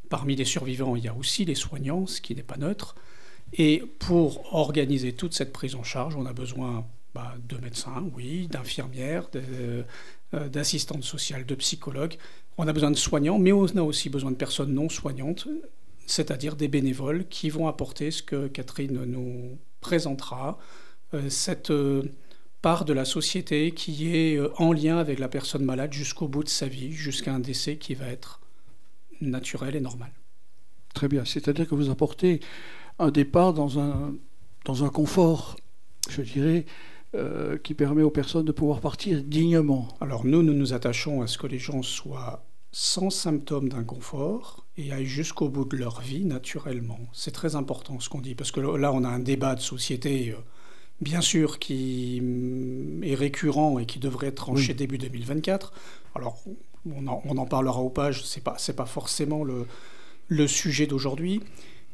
Parmi 0.09 0.37
les 0.37 0.44
survivants, 0.44 0.97
il 0.97 1.05
y 1.05 1.09
a 1.09 1.14
aussi 1.14 1.44
les 1.44 1.55
soignants, 1.55 2.07
ce 2.07 2.20
qui 2.20 2.35
n'est 2.35 2.42
pas 2.42 2.57
neutre. 2.57 2.94
Et 3.53 3.83
pour 3.99 4.55
organiser 4.55 5.12
toute 5.12 5.35
cette 5.35 5.53
prise 5.53 5.75
en 5.75 5.83
charge, 5.83 6.16
on 6.16 6.27
a 6.27 6.33
besoin 6.33 6.87
bah, 7.14 7.35
de 7.49 7.57
médecins, 7.59 8.09
oui, 8.14 8.49
d'infirmières, 8.49 9.29
euh, 9.35 9.83
d'assistantes 10.49 11.05
sociales, 11.05 11.44
de 11.44 11.55
psychologues. 11.55 12.16
On 12.57 12.69
a 12.69 12.73
besoin 12.73 12.90
de 12.90 12.97
soignants, 12.97 13.38
mais 13.38 13.53
on 13.53 13.64
a 13.64 13.83
aussi 13.83 14.09
besoin 14.11 14.31
de 14.31 14.37
personnes 14.37 14.75
non 14.75 14.88
soignantes, 14.88 15.49
c'est-à-dire 16.07 16.57
des 16.57 16.69
bénévoles 16.69 17.27
qui 17.29 17.51
vont 17.51 17.67
apporter 17.67 18.11
ce 18.11 18.23
que 18.23 18.47
Catherine 18.49 19.05
nous 19.05 19.59
présentera 19.81 20.59
cette 21.29 21.73
part 22.62 22.85
de 22.85 22.93
la 22.93 23.05
société 23.05 23.73
qui 23.73 24.17
est 24.17 24.40
en 24.57 24.73
lien 24.73 24.99
avec 24.99 25.19
la 25.19 25.29
personne 25.29 25.64
malade 25.64 25.93
jusqu'au 25.93 26.29
bout 26.29 26.45
de 26.45 26.49
sa 26.49 26.67
vie, 26.67 26.93
jusqu'à 26.93 27.35
un 27.35 27.40
décès 27.40 27.77
qui 27.77 27.95
va 27.95 28.07
être 28.07 28.40
naturel 29.21 29.77
et 29.77 29.81
normal. 29.81 30.11
Très 30.95 31.09
bien, 31.09 31.25
c'est-à-dire 31.25 31.69
que 31.69 31.75
vous 31.75 31.90
apportez 31.90 32.40
un 32.99 33.11
départ 33.11 33.53
dans 33.53 33.81
un, 33.81 34.14
dans 34.64 34.85
un 34.85 34.88
confort, 34.88 35.57
je 36.09 36.23
dirais, 36.23 36.67
euh, 37.14 37.59
qui 37.59 37.74
permet 37.74 38.03
aux 38.03 38.11
personnes 38.11 38.44
de 38.44 38.53
pouvoir 38.53 38.81
partir 38.81 39.22
dignement. 39.22 39.88
Alors 40.00 40.24
nous, 40.24 40.42
nous 40.42 40.53
nous 40.53 40.72
attachons 40.72 41.22
à 41.22 41.27
ce 41.27 41.38
que 41.38 41.46
les 41.46 41.59
gens 41.59 41.83
soient 41.83 42.44
sans 42.72 43.11
symptômes 43.11 43.68
d'inconfort 43.68 44.66
et 44.77 44.92
aillent 44.92 45.07
jusqu'au 45.07 45.48
bout 45.48 45.64
de 45.64 45.77
leur 45.77 46.00
vie 46.00 46.24
naturellement. 46.24 46.98
C'est 47.12 47.31
très 47.31 47.55
important 47.55 48.00
ce 48.00 48.09
qu'on 48.09 48.20
dit, 48.20 48.35
parce 48.35 48.50
que 48.50 48.59
là, 48.59 48.92
on 48.92 49.05
a 49.05 49.09
un 49.09 49.20
débat 49.20 49.55
de 49.55 49.61
société, 49.61 50.31
euh, 50.31 50.40
bien 51.00 51.20
sûr, 51.20 51.61
qui 51.61 52.20
mm, 52.20 53.05
est 53.05 53.14
récurrent 53.14 53.79
et 53.79 53.87
qui 53.87 54.00
devrait 54.00 54.27
être 54.27 54.35
tranché 54.35 54.74
début 54.74 54.98
2024. 54.98 55.72
Alors, 56.16 56.42
on 56.92 57.07
en, 57.07 57.22
on 57.24 57.38
en 57.38 57.46
parlera 57.46 57.79
au 57.81 57.90
page, 57.90 58.24
ce 58.24 58.38
n'est 58.38 58.42
pas, 58.42 58.57
pas 58.77 58.87
forcément 58.87 59.44
le, 59.44 59.66
le 60.29 60.46
sujet 60.48 60.88
d'aujourd'hui. 60.88 61.42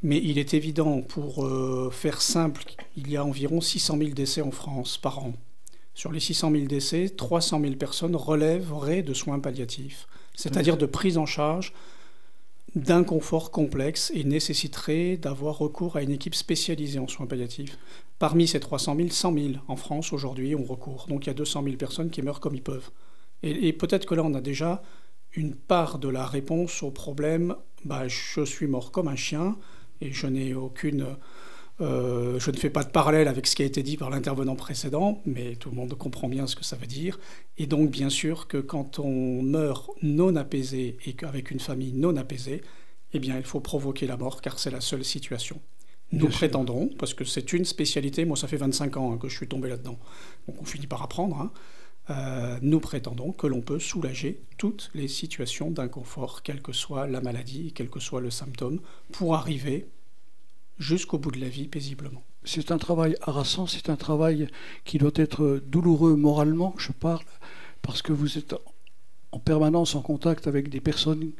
Mais 0.03 0.21
il 0.23 0.39
est 0.39 0.55
évident, 0.55 1.03
pour 1.03 1.45
euh, 1.45 1.91
faire 1.91 2.23
simple, 2.23 2.65
il 2.97 3.11
y 3.11 3.17
a 3.17 3.25
environ 3.25 3.61
600 3.61 3.99
000 3.99 4.11
décès 4.11 4.41
en 4.41 4.51
France 4.51 4.97
par 4.97 5.19
an. 5.19 5.35
Sur 5.95 6.13
les 6.13 6.21
600 6.21 6.53
000 6.53 6.65
décès, 6.65 7.11
300 7.11 7.61
000 7.61 7.75
personnes 7.75 8.17
relèveraient 8.17 9.03
de 9.03 9.13
soins 9.13 9.41
palliatifs, 9.41 10.07
c'est-à-dire 10.35 10.79
de 10.79 10.87
prise 10.87 11.19
en 11.19 11.27
charge 11.27 11.75
d'un 12.77 13.03
confort 13.03 13.51
complexe 13.51 14.13
et 14.15 14.23
nécessiterait 14.23 15.17
d'avoir 15.17 15.59
recours 15.59 15.97
à 15.97 16.03
une 16.03 16.13
équipe 16.13 16.37
spécialisée 16.37 17.01
en 17.01 17.09
soins 17.09 17.27
palliatifs. 17.27 17.77
Parmi 18.19 18.47
ces 18.47 18.61
300 18.61 18.97
000, 18.97 19.09
100 19.11 19.35
000 19.35 19.47
en 19.67 19.77
France 19.77 20.13
aujourd'hui 20.13 20.55
ont 20.55 20.65
recours. 20.65 21.07
Donc 21.09 21.27
il 21.27 21.27
y 21.27 21.31
a 21.31 21.35
200 21.35 21.65
000 21.65 21.77
personnes 21.77 22.11
qui 22.11 22.23
meurent 22.23 22.41
comme 22.41 22.55
ils 22.55 22.63
peuvent. 22.63 22.91
et 23.43 23.73
peut-être 23.73 24.07
que 24.07 24.15
là, 24.15 24.23
on 24.23 24.35
a 24.35 24.41
déjà 24.41 24.83
une 25.33 25.55
part 25.55 25.99
de 25.99 26.09
la 26.09 26.27
réponse 26.27 26.83
au 26.83 26.91
problème 26.91 27.57
bah, 27.85 28.09
je 28.09 28.45
suis 28.45 28.67
mort 28.67 28.93
comme 28.93 29.09
un 29.09 29.17
chien 29.17 29.57
et 30.01 30.13
je 30.13 30.27
n'ai 30.27 30.55
aucune. 30.55 31.07
Euh, 31.81 32.39
je 32.39 32.51
ne 32.51 32.57
fais 32.57 32.69
pas 32.69 32.85
de 32.85 32.91
parallèle 32.91 33.27
avec 33.27 33.47
ce 33.47 33.57
qui 33.57 33.63
a 33.63 33.65
été 33.65 33.83
dit 33.83 33.97
par 33.97 34.11
l'intervenant 34.11 34.55
précédent, 34.55 35.23
mais 35.25 35.57
tout 35.57 35.71
le 35.71 35.77
monde 35.77 35.95
comprend 35.95 36.29
bien 36.29 36.47
ce 36.47 36.55
que 36.55 36.65
ça 36.65 36.77
veut 36.77 36.87
dire. 36.87 37.19
Et 37.57 37.67
donc, 37.67 37.91
bien 37.91 38.11
sûr, 38.11 38.49
que 38.49 38.59
quand 38.59 38.99
on 38.99 39.43
meurt 39.43 39.91
non 40.03 40.37
apaisé 40.37 40.99
et 41.07 41.15
qu'avec 41.15 41.51
une 41.51 41.61
famille 41.61 41.95
non 41.95 42.17
apaisée, 42.17 42.61
eh 43.15 43.19
bien, 43.19 43.39
il 43.39 43.45
faut 43.45 43.61
provoquer 43.61 44.07
la 44.07 44.19
mort 44.19 44.43
car 44.43 44.59
c'est 44.59 44.71
la 44.71 44.83
seule 44.83 45.05
situation. 45.05 45.61
Nous 46.13 46.29
prétendons, 46.29 46.91
parce 46.99 47.15
que 47.15 47.25
c'est 47.25 47.53
une 47.53 47.65
spécialité, 47.65 48.25
moi 48.25 48.37
ça 48.37 48.49
fait 48.49 48.57
25 48.57 48.97
ans 48.97 49.13
hein, 49.13 49.19
que 49.19 49.29
je 49.29 49.37
suis 49.37 49.47
tombé 49.47 49.69
là-dedans, 49.69 49.97
donc 50.49 50.61
on 50.61 50.65
finit 50.65 50.89
par 50.89 51.03
apprendre, 51.03 51.37
hein, 51.37 51.53
euh, 52.11 52.59
nous 52.61 52.81
prétendons 52.81 53.33
que 53.33 53.47
l'on 53.47 53.61
peut 53.61 53.79
soulager 53.79 54.43
toutes 54.59 54.91
les 54.95 55.07
situations 55.07 55.71
d'inconfort, 55.71 56.43
quelle 56.43 56.61
que 56.61 56.73
soit 56.73 57.07
la 57.07 57.21
maladie, 57.21 57.73
quel 57.73 57.89
que 57.89 58.01
soit 58.01 58.21
le 58.21 58.31
symptôme, 58.31 58.81
pour 59.13 59.37
arriver 59.37 59.87
jusqu'au 60.79 61.19
bout 61.19 61.31
de 61.31 61.41
la 61.41 61.49
vie 61.49 61.69
paisiblement. 61.69 62.23
C'est 62.43 62.73
un 62.73 62.79
travail 62.79 63.15
harassant, 63.21 63.67
c'est 63.67 63.91
un 63.91 63.97
travail 63.97 64.49
qui 64.85 64.99
doit 64.99 65.13
être 65.15 65.63
douloureux 65.67 66.17
moralement, 66.17 66.75
je 66.79 66.91
parle, 66.91 67.25
parce 67.83 68.03
que 68.03 68.13
vous 68.13 68.39
êtes 68.39 68.57
en 69.31 69.39
permanence 69.39 69.95
en 69.95 70.03
contact 70.03 70.49
avec 70.49 70.69
des 70.69 70.81
personnes 70.81 71.31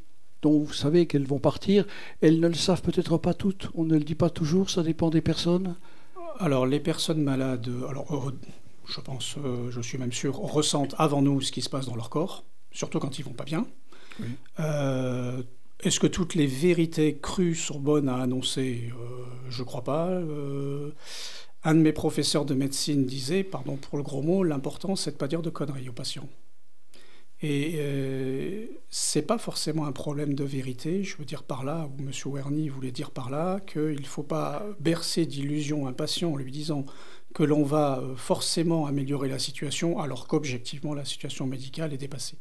dont 0.43 0.61
vous 0.61 0.73
savez 0.73 1.07
qu'elles 1.07 1.27
vont 1.27 1.39
partir. 1.41 1.85
Elles 2.21 2.39
ne 2.39 2.49
le 2.49 2.55
savent 2.55 2.83
peut-être 2.83 3.19
pas 3.19 3.35
toutes, 3.35 3.71
on 3.75 3.85
ne 3.85 3.95
le 3.95 4.05
dit 4.05 4.15
pas 4.15 4.31
toujours, 4.31 4.71
ça 4.71 4.83
dépend 4.83 5.11
des 5.11 5.21
personnes. 5.21 5.75
Alors 6.39 6.67
les 6.67 6.81
personnes 6.81 7.23
malades, 7.23 7.71
alors 7.89 8.33
je 8.91 9.01
pense, 9.01 9.37
euh, 9.39 9.71
je 9.71 9.81
suis 9.81 9.99
même 9.99 10.13
sûr, 10.13 10.37
ressentent 10.37 10.95
avant 10.99 11.23
nous 11.23 11.41
ce 11.41 11.53
qui 11.53 11.63
se 11.63 11.71
passe 11.71 11.87
dans 11.87 11.97
leur 11.97 12.11
corps, 12.11 12.45
surtout 12.73 12.99
quand 12.99 13.19
ils 13.19 13.25
vont 13.25 13.33
pas 13.33 13.45
bien. 13.45 13.67
Euh, 14.59 15.43
est-ce 15.83 15.99
que 15.99 16.07
toutes 16.07 16.35
les 16.35 16.47
vérités 16.47 17.17
crues 17.17 17.55
sont 17.55 17.81
bonnes 17.81 18.09
à 18.09 18.17
annoncer 18.17 18.93
euh, 18.93 19.25
Je 19.49 19.63
ne 19.63 19.67
crois 19.67 19.85
pas. 19.85 20.09
un 21.65 21.75
de 21.75 21.81
mes 21.81 21.93
professeurs 21.93 22.45
de 22.45 22.55
médecine 22.55 23.07
disait, 23.07 23.45
pardon 23.45 23.77
pour 23.77 23.97
le 23.97 24.05
gros 24.05 24.23
mot, 24.23 24.43
l'important 24.45 24.97
c'est 24.97 25.13
de 25.13 25.17
pas 25.17 25.29
dire 25.29 25.43
de 25.43 25.51
conneries 25.51 25.89
aux 25.89 25.95
patients. 25.95 26.29
Et 27.43 27.77
euh, 27.77 28.67
c'est 28.91 29.23
pas 29.23 29.39
forcément 29.39 29.87
un 29.87 29.93
problème 29.93 30.35
de 30.35 30.45
vérité. 30.45 31.05
Je 31.05 31.17
veux 31.17 31.25
dire 31.25 31.43
par 31.43 31.65
là, 31.65 31.89
ou 31.89 32.03
M. 32.03 32.11
Werny 32.27 32.69
voulait 32.69 32.93
dire 32.93 33.11
par 33.11 33.31
là, 33.31 33.61
qu'il 33.61 34.01
ne 34.01 34.07
faut 34.07 34.23
pas 34.23 34.67
bercer 34.79 35.25
d'illusions 35.25 35.87
un 35.87 35.95
patient 35.95 36.33
en 36.33 36.37
lui 36.37 36.53
disant 36.53 36.85
que 37.35 37.43
l'on 37.43 37.63
va 37.63 37.99
euh, 37.99 38.17
forcément 38.17 38.87
améliorer 38.87 39.29
la 39.29 39.39
situation 39.39 39.99
alors 39.99 40.27
qu'objectivement 40.27 40.95
la 40.95 41.05
situation 41.05 41.47
médicale 41.47 41.93
est 41.93 41.99
dépassée. 41.99 42.39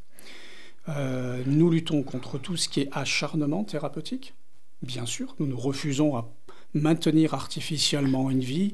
Euh, 0.88 1.44
nous 1.46 1.70
luttons 1.70 2.04
contre 2.04 2.38
tout 2.38 2.58
ce 2.58 2.70
qui 2.70 2.82
est 2.82 2.90
acharnement 2.92 3.64
thérapeutique, 3.64 4.34
bien 4.82 5.06
sûr. 5.06 5.36
Nous 5.40 5.46
nous 5.46 5.60
refusons 5.60 6.16
à 6.16 6.32
maintenir 6.74 7.34
artificiellement 7.34 8.32
une 8.32 8.40
vie 8.40 8.74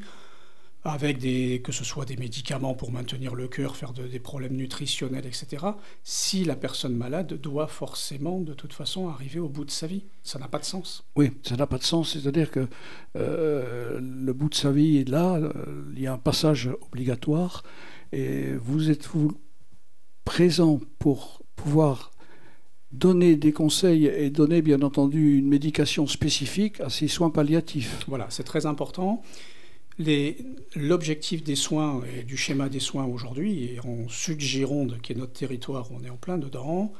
avec 0.86 1.18
des, 1.18 1.62
que 1.64 1.72
ce 1.72 1.84
soit 1.84 2.06
des 2.06 2.16
médicaments 2.16 2.76
pour 2.76 2.92
maintenir 2.92 3.34
le 3.34 3.48
cœur, 3.48 3.76
faire 3.76 3.92
des 3.92 4.20
problèmes 4.20 4.56
nutritionnels, 4.56 5.26
etc., 5.26 5.66
si 6.04 6.46
la 6.46 6.56
personne 6.56 6.96
malade 6.96 7.34
doit 7.42 7.68
forcément, 7.68 8.40
de 8.40 8.54
toute 8.54 8.72
façon, 8.72 9.10
arriver 9.10 9.40
au 9.40 9.50
bout 9.50 9.66
de 9.66 9.72
sa 9.72 9.88
vie. 9.88 10.04
Ça 10.24 10.38
n'a 10.38 10.48
pas 10.48 10.60
de 10.60 10.66
sens. 10.66 11.04
Oui, 11.16 11.32
ça 11.42 11.56
n'a 11.56 11.66
pas 11.66 11.80
de 11.80 11.84
sens. 11.84 12.14
C'est-à-dire 12.14 12.52
que 12.52 12.68
euh, 13.18 14.00
le 14.00 14.34
bout 14.34 14.50
de 14.50 14.56
sa 14.56 14.72
vie 14.72 14.98
est 14.98 15.10
là, 15.10 15.34
euh, 15.34 15.52
il 15.96 16.02
y 16.02 16.08
a 16.08 16.14
un 16.14 16.20
passage 16.20 16.70
obligatoire, 16.92 17.64
et 18.12 18.54
vous 18.54 18.92
êtes 18.92 19.08
vous 19.08 19.32
présent 20.24 20.80
pour 21.00 21.42
pouvoir 21.56 22.12
donner 22.92 23.36
des 23.36 23.52
conseils 23.52 24.06
et 24.06 24.30
donner 24.30 24.62
bien 24.62 24.82
entendu 24.84 25.38
une 25.38 25.48
médication 25.48 26.06
spécifique 26.06 26.80
à 26.80 26.90
ces 26.90 27.08
soins 27.08 27.32
palliatifs. 27.32 28.06
Voilà, 28.08 28.28
c'est 28.30 28.44
très 28.44 28.68
important. 28.68 29.24
L'objectif 29.98 31.44
des 31.44 31.56
soins 31.56 32.02
et 32.18 32.24
du 32.24 32.36
schéma 32.36 32.68
des 32.68 32.82
soins 32.82 33.06
aujourd'hui, 33.06 33.64
et 33.64 33.80
en 33.80 34.10
Sud-Gironde, 34.10 35.00
qui 35.02 35.14
est 35.14 35.16
notre 35.16 35.34
territoire, 35.34 35.90
on 35.92 36.04
est 36.04 36.10
en 36.10 36.18
plein 36.18 36.38
dedans, 36.38 36.92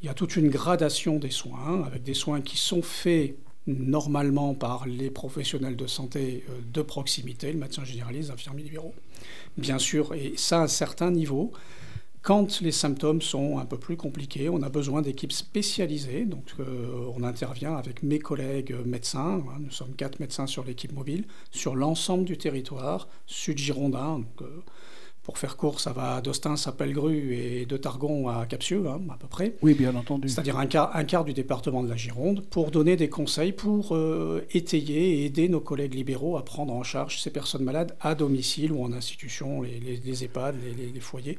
il 0.00 0.06
y 0.06 0.08
a 0.08 0.14
toute 0.14 0.36
une 0.36 0.50
gradation 0.50 1.18
des 1.18 1.30
soins, 1.30 1.82
avec 1.84 2.02
des 2.02 2.14
soins 2.14 2.42
qui 2.42 2.56
sont 2.56 2.82
faits 2.82 3.36
normalement 3.66 4.54
par 4.54 4.86
les 4.86 5.10
professionnels 5.10 5.76
de 5.76 5.86
santé 5.86 6.44
euh, 6.50 6.60
de 6.72 6.82
proximité, 6.82 7.50
le 7.50 7.58
médecin 7.58 7.84
généraliste, 7.84 8.28
l'infirmier 8.28 8.62
libéraux, 8.62 8.94
bien 9.56 9.78
sûr, 9.78 10.12
et 10.14 10.34
ça 10.36 10.60
à 10.60 10.64
un 10.64 10.68
certain 10.68 11.10
niveau. 11.10 11.52
Quand 12.24 12.62
les 12.62 12.72
symptômes 12.72 13.20
sont 13.20 13.58
un 13.58 13.66
peu 13.66 13.76
plus 13.76 13.98
compliqués, 13.98 14.48
on 14.48 14.62
a 14.62 14.70
besoin 14.70 15.02
d'équipes 15.02 15.30
spécialisées. 15.30 16.24
Donc, 16.24 16.54
euh, 16.58 17.12
on 17.14 17.22
intervient 17.22 17.76
avec 17.76 18.02
mes 18.02 18.18
collègues 18.18 18.74
médecins. 18.86 19.42
Hein, 19.46 19.58
nous 19.60 19.70
sommes 19.70 19.94
quatre 19.94 20.20
médecins 20.20 20.46
sur 20.46 20.64
l'équipe 20.64 20.94
mobile, 20.94 21.26
sur 21.50 21.76
l'ensemble 21.76 22.24
du 22.24 22.38
territoire 22.38 23.08
sud-girondin. 23.26 24.22
Euh, 24.40 24.46
pour 25.22 25.36
faire 25.36 25.58
court, 25.58 25.80
ça 25.80 25.92
va 25.92 26.22
d'Ostens 26.22 26.66
à 26.66 26.72
Pellegru 26.72 27.34
et 27.34 27.66
de 27.66 27.76
Targon 27.76 28.28
à 28.28 28.46
Capsieux, 28.46 28.86
hein, 28.88 29.02
à 29.10 29.16
peu 29.18 29.26
près. 29.26 29.56
Oui, 29.60 29.74
bien 29.74 29.94
entendu. 29.94 30.30
C'est-à-dire 30.30 30.58
un 30.58 30.66
quart, 30.66 30.96
un 30.96 31.04
quart, 31.04 31.26
du 31.26 31.34
département 31.34 31.82
de 31.82 31.90
la 31.90 31.96
Gironde, 31.96 32.42
pour 32.46 32.70
donner 32.70 32.96
des 32.96 33.10
conseils, 33.10 33.52
pour 33.52 33.94
euh, 33.94 34.46
étayer 34.52 35.20
et 35.20 35.24
aider 35.26 35.50
nos 35.50 35.60
collègues 35.60 35.94
libéraux 35.94 36.38
à 36.38 36.44
prendre 36.44 36.72
en 36.72 36.84
charge 36.84 37.20
ces 37.20 37.30
personnes 37.30 37.64
malades 37.64 37.94
à 38.00 38.14
domicile 38.14 38.72
ou 38.72 38.82
en 38.82 38.94
institution, 38.94 39.60
les, 39.60 39.78
les, 39.78 40.24
EHPAD, 40.24 40.56
les, 40.62 40.90
les 40.90 41.00
foyers 41.00 41.36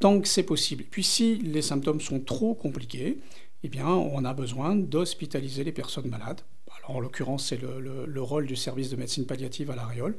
tant 0.00 0.20
que 0.20 0.28
c'est 0.28 0.42
possible. 0.42 0.84
Puis 0.90 1.04
si 1.04 1.36
les 1.36 1.62
symptômes 1.62 2.00
sont 2.00 2.20
trop 2.20 2.54
compliqués, 2.54 3.18
eh 3.62 3.68
bien, 3.68 3.88
on 3.88 4.24
a 4.24 4.34
besoin 4.34 4.76
d'hospitaliser 4.76 5.64
les 5.64 5.72
personnes 5.72 6.08
malades. 6.08 6.40
Alors, 6.78 6.96
en 6.96 7.00
l'occurrence, 7.00 7.46
c'est 7.46 7.60
le, 7.60 8.22
rôle 8.22 8.46
du 8.46 8.56
service 8.56 8.90
de 8.90 8.96
médecine 8.96 9.26
palliative 9.26 9.70
à 9.70 9.76
l'Aréole, 9.76 10.16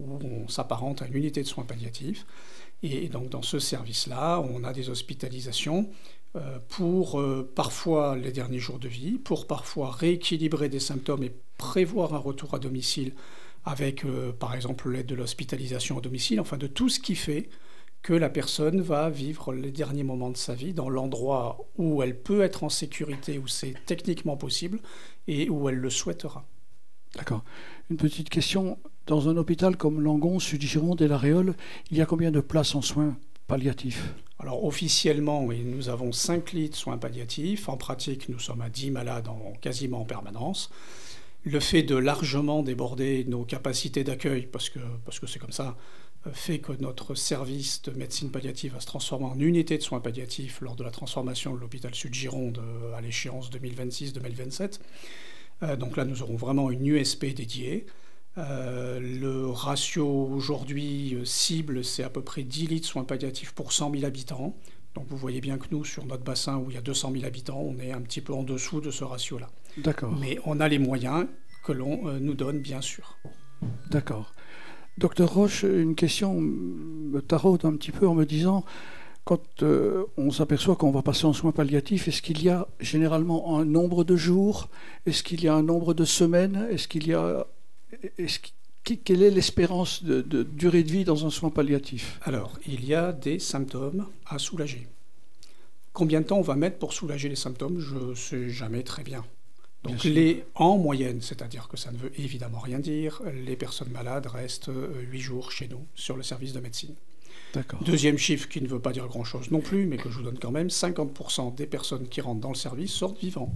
où 0.00 0.18
on 0.24 0.48
s'apparente 0.48 1.02
à 1.02 1.06
une 1.06 1.14
unité 1.14 1.42
de 1.42 1.46
soins 1.46 1.64
palliatifs. 1.64 2.24
Et 2.82 3.08
donc, 3.08 3.28
dans 3.28 3.42
ce 3.42 3.58
service-là, 3.58 4.40
on 4.40 4.64
a 4.64 4.72
des 4.72 4.88
hospitalisations 4.88 5.88
euh, 6.36 6.58
pour 6.68 7.20
euh, 7.20 7.50
parfois 7.54 8.16
les 8.16 8.32
derniers 8.32 8.58
jours 8.58 8.78
de 8.78 8.88
vie, 8.88 9.12
pour 9.12 9.46
parfois 9.46 9.90
rééquilibrer 9.90 10.68
des 10.68 10.80
symptômes 10.80 11.22
et 11.22 11.32
prévoir 11.58 12.14
un 12.14 12.18
retour 12.18 12.54
à 12.54 12.58
domicile 12.58 13.12
avec, 13.64 14.04
euh, 14.04 14.32
par 14.32 14.54
exemple, 14.54 14.90
l'aide 14.90 15.06
de 15.06 15.14
l'hospitalisation 15.14 15.98
à 15.98 16.00
domicile, 16.00 16.40
enfin 16.40 16.56
de 16.56 16.66
tout 16.66 16.88
ce 16.88 17.00
qui 17.00 17.16
fait 17.16 17.48
que 18.06 18.14
la 18.14 18.30
personne 18.30 18.82
va 18.82 19.10
vivre 19.10 19.52
les 19.52 19.72
derniers 19.72 20.04
moments 20.04 20.30
de 20.30 20.36
sa 20.36 20.54
vie 20.54 20.72
dans 20.72 20.88
l'endroit 20.88 21.58
où 21.76 22.04
elle 22.04 22.16
peut 22.16 22.42
être 22.42 22.62
en 22.62 22.68
sécurité, 22.68 23.40
où 23.40 23.48
c'est 23.48 23.74
techniquement 23.84 24.36
possible 24.36 24.78
et 25.26 25.50
où 25.50 25.68
elle 25.68 25.74
le 25.74 25.90
souhaitera. 25.90 26.46
D'accord. 27.16 27.42
Une 27.90 27.96
petite 27.96 28.30
question. 28.30 28.78
Dans 29.08 29.28
un 29.28 29.36
hôpital 29.36 29.76
comme 29.76 30.00
Langon, 30.00 30.38
Sud-Gironde 30.38 31.02
et 31.02 31.08
La 31.08 31.18
Réole, 31.18 31.56
il 31.90 31.96
y 31.96 32.00
a 32.00 32.06
combien 32.06 32.30
de 32.30 32.38
places 32.38 32.76
en 32.76 32.80
soins 32.80 33.16
palliatifs? 33.48 34.14
Alors 34.38 34.64
officiellement, 34.64 35.44
oui, 35.44 35.64
nous 35.64 35.88
avons 35.88 36.12
5 36.12 36.52
lits 36.52 36.70
de 36.70 36.76
soins 36.76 36.98
palliatifs. 36.98 37.68
En 37.68 37.76
pratique, 37.76 38.28
nous 38.28 38.38
sommes 38.38 38.60
à 38.60 38.70
10 38.70 38.92
malades 38.92 39.26
en, 39.26 39.54
quasiment 39.60 40.02
en 40.02 40.04
permanence. 40.04 40.70
Le 41.42 41.58
fait 41.58 41.82
de 41.82 41.96
largement 41.96 42.62
déborder 42.62 43.24
nos 43.24 43.44
capacités 43.44 44.04
d'accueil, 44.04 44.46
parce 44.46 44.70
que 44.70 44.78
c'est 44.78 45.04
parce 45.04 45.18
que 45.18 45.38
comme 45.40 45.50
ça, 45.50 45.76
fait 46.32 46.58
que 46.58 46.72
notre 46.72 47.14
service 47.14 47.82
de 47.82 47.92
médecine 47.92 48.30
palliative 48.30 48.74
va 48.74 48.80
se 48.80 48.86
transformer 48.86 49.26
en 49.26 49.38
unité 49.38 49.78
de 49.78 49.82
soins 49.82 50.00
palliatifs 50.00 50.60
lors 50.60 50.76
de 50.76 50.84
la 50.84 50.90
transformation 50.90 51.54
de 51.54 51.60
l'hôpital 51.60 51.94
Sud-Gironde 51.94 52.60
à 52.96 53.00
l'échéance 53.00 53.50
2026-2027. 53.50 54.80
donc 55.78 55.96
là, 55.96 56.04
nous 56.04 56.22
aurons 56.22 56.36
vraiment 56.36 56.70
une 56.70 56.86
USP 56.86 57.26
dédiée. 57.26 57.86
Euh, 58.38 59.00
le 59.00 59.48
ratio 59.48 60.06
aujourd'hui 60.06 61.14
euh, 61.14 61.24
cible, 61.24 61.82
c'est 61.82 62.02
à 62.02 62.10
peu 62.10 62.20
près 62.20 62.42
10 62.42 62.66
litres 62.66 62.86
soins 62.86 63.04
palliatifs 63.04 63.52
pour 63.52 63.72
100 63.72 63.92
000 63.92 64.04
habitants. 64.04 64.54
Donc 64.94 65.06
vous 65.08 65.16
voyez 65.16 65.40
bien 65.40 65.56
que 65.56 65.66
nous, 65.70 65.84
sur 65.84 66.04
notre 66.04 66.22
bassin 66.22 66.58
où 66.58 66.70
il 66.70 66.74
y 66.74 66.76
a 66.76 66.82
200 66.82 67.12
000 67.12 67.24
habitants, 67.24 67.60
on 67.60 67.78
est 67.78 67.92
un 67.92 68.00
petit 68.02 68.20
peu 68.20 68.34
en 68.34 68.42
dessous 68.42 68.80
de 68.80 68.90
ce 68.90 69.04
ratio-là. 69.04 69.48
D'accord. 69.78 70.12
Mais 70.20 70.38
on 70.44 70.60
a 70.60 70.68
les 70.68 70.78
moyens 70.78 71.26
que 71.64 71.72
l'on 71.72 72.08
euh, 72.08 72.18
nous 72.18 72.34
donne, 72.34 72.60
bien 72.60 72.82
sûr. 72.82 73.18
D'accord. 73.90 74.32
Docteur 74.98 75.32
Roche, 75.32 75.62
une 75.62 75.94
question 75.94 76.40
me 76.40 77.20
taraude 77.20 77.64
un 77.64 77.72
petit 77.76 77.92
peu 77.92 78.08
en 78.08 78.14
me 78.14 78.24
disant, 78.24 78.64
quand 79.24 79.62
on 80.16 80.30
s'aperçoit 80.30 80.76
qu'on 80.76 80.90
va 80.90 81.02
passer 81.02 81.26
en 81.26 81.32
soins 81.32 81.52
palliatifs, 81.52 82.08
est-ce 82.08 82.22
qu'il 82.22 82.42
y 82.42 82.48
a 82.48 82.66
généralement 82.80 83.58
un 83.58 83.64
nombre 83.64 84.04
de 84.04 84.16
jours? 84.16 84.68
Est-ce 85.04 85.22
qu'il 85.22 85.42
y 85.42 85.48
a 85.48 85.54
un 85.54 85.62
nombre 85.62 85.94
de 85.94 86.04
semaines? 86.04 86.66
Est-ce 86.70 86.88
qu'il 86.88 87.06
y 87.06 87.14
a 87.14 87.46
quelle 89.04 89.22
est 89.22 89.30
l'espérance 89.30 90.04
de, 90.04 90.42
durée 90.42 90.84
de 90.84 90.92
vie 90.92 91.04
dans 91.04 91.26
un 91.26 91.30
soin 91.30 91.50
palliatif? 91.50 92.20
Alors, 92.22 92.58
il 92.66 92.84
y 92.84 92.94
a 92.94 93.12
des 93.12 93.38
symptômes 93.38 94.06
à 94.26 94.38
soulager. 94.38 94.86
Combien 95.92 96.20
de 96.20 96.26
temps 96.26 96.38
on 96.38 96.42
va 96.42 96.56
mettre 96.56 96.78
pour 96.78 96.92
soulager 96.92 97.28
les 97.28 97.36
symptômes? 97.36 97.80
Je 97.80 97.94
ne 97.96 98.14
sais 98.14 98.48
jamais 98.48 98.82
très 98.82 99.02
bien. 99.02 99.24
Donc, 99.86 100.04
les, 100.04 100.44
en 100.54 100.76
moyenne, 100.78 101.20
c'est-à-dire 101.20 101.68
que 101.68 101.76
ça 101.76 101.92
ne 101.92 101.96
veut 101.96 102.12
évidemment 102.18 102.58
rien 102.58 102.78
dire, 102.78 103.22
les 103.44 103.56
personnes 103.56 103.90
malades 103.90 104.26
restent 104.26 104.68
8 104.68 104.72
euh, 104.72 105.20
jours 105.20 105.52
chez 105.52 105.68
nous 105.68 105.86
sur 105.94 106.16
le 106.16 106.22
service 106.22 106.52
de 106.52 106.60
médecine. 106.60 106.94
Deuxième 107.82 108.18
chiffre 108.18 108.48
qui 108.48 108.60
ne 108.60 108.68
veut 108.68 108.80
pas 108.80 108.92
dire 108.92 109.06
grand-chose 109.06 109.50
non 109.50 109.60
plus, 109.60 109.86
mais 109.86 109.96
que 109.96 110.10
je 110.10 110.18
vous 110.18 110.22
donne 110.22 110.38
quand 110.38 110.50
même, 110.50 110.68
50% 110.68 111.54
des 111.54 111.66
personnes 111.66 112.08
qui 112.08 112.20
rentrent 112.20 112.40
dans 112.40 112.50
le 112.50 112.56
service 112.56 112.92
sortent 112.92 113.18
vivants. 113.18 113.52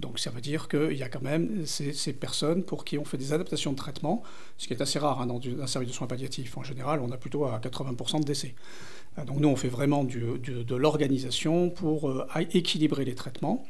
Donc 0.00 0.18
ça 0.18 0.30
veut 0.30 0.40
dire 0.40 0.68
qu'il 0.68 0.96
y 0.96 1.02
a 1.02 1.08
quand 1.08 1.22
même 1.22 1.66
ces, 1.66 2.12
personnes 2.12 2.62
pour 2.62 2.84
qui 2.84 2.98
on 2.98 3.04
fait 3.04 3.18
des 3.18 3.32
adaptations 3.32 3.72
de 3.72 3.76
traitement, 3.76 4.22
ce 4.56 4.66
qui 4.66 4.72
est 4.72 4.80
assez 4.80 4.98
rare 4.98 5.20
hein, 5.20 5.26
dans 5.26 5.40
un 5.60 5.66
service 5.66 5.90
de 5.90 5.94
soins 5.94 6.06
palliatifs. 6.06 6.56
En 6.56 6.62
général, 6.62 7.00
on 7.00 7.10
a 7.10 7.16
plutôt 7.16 7.44
à 7.44 7.58
80% 7.58 8.20
de 8.20 8.24
décès. 8.24 8.54
Euh, 9.18 9.24
donc 9.24 9.38
nous, 9.38 9.48
on 9.48 9.56
fait 9.56 9.68
vraiment 9.68 10.04
de 10.04 10.74
l'organisation 10.74 11.70
pour 11.70 12.08
euh, 12.08 12.26
équilibrer 12.52 13.04
les 13.04 13.14
traitements. 13.14 13.66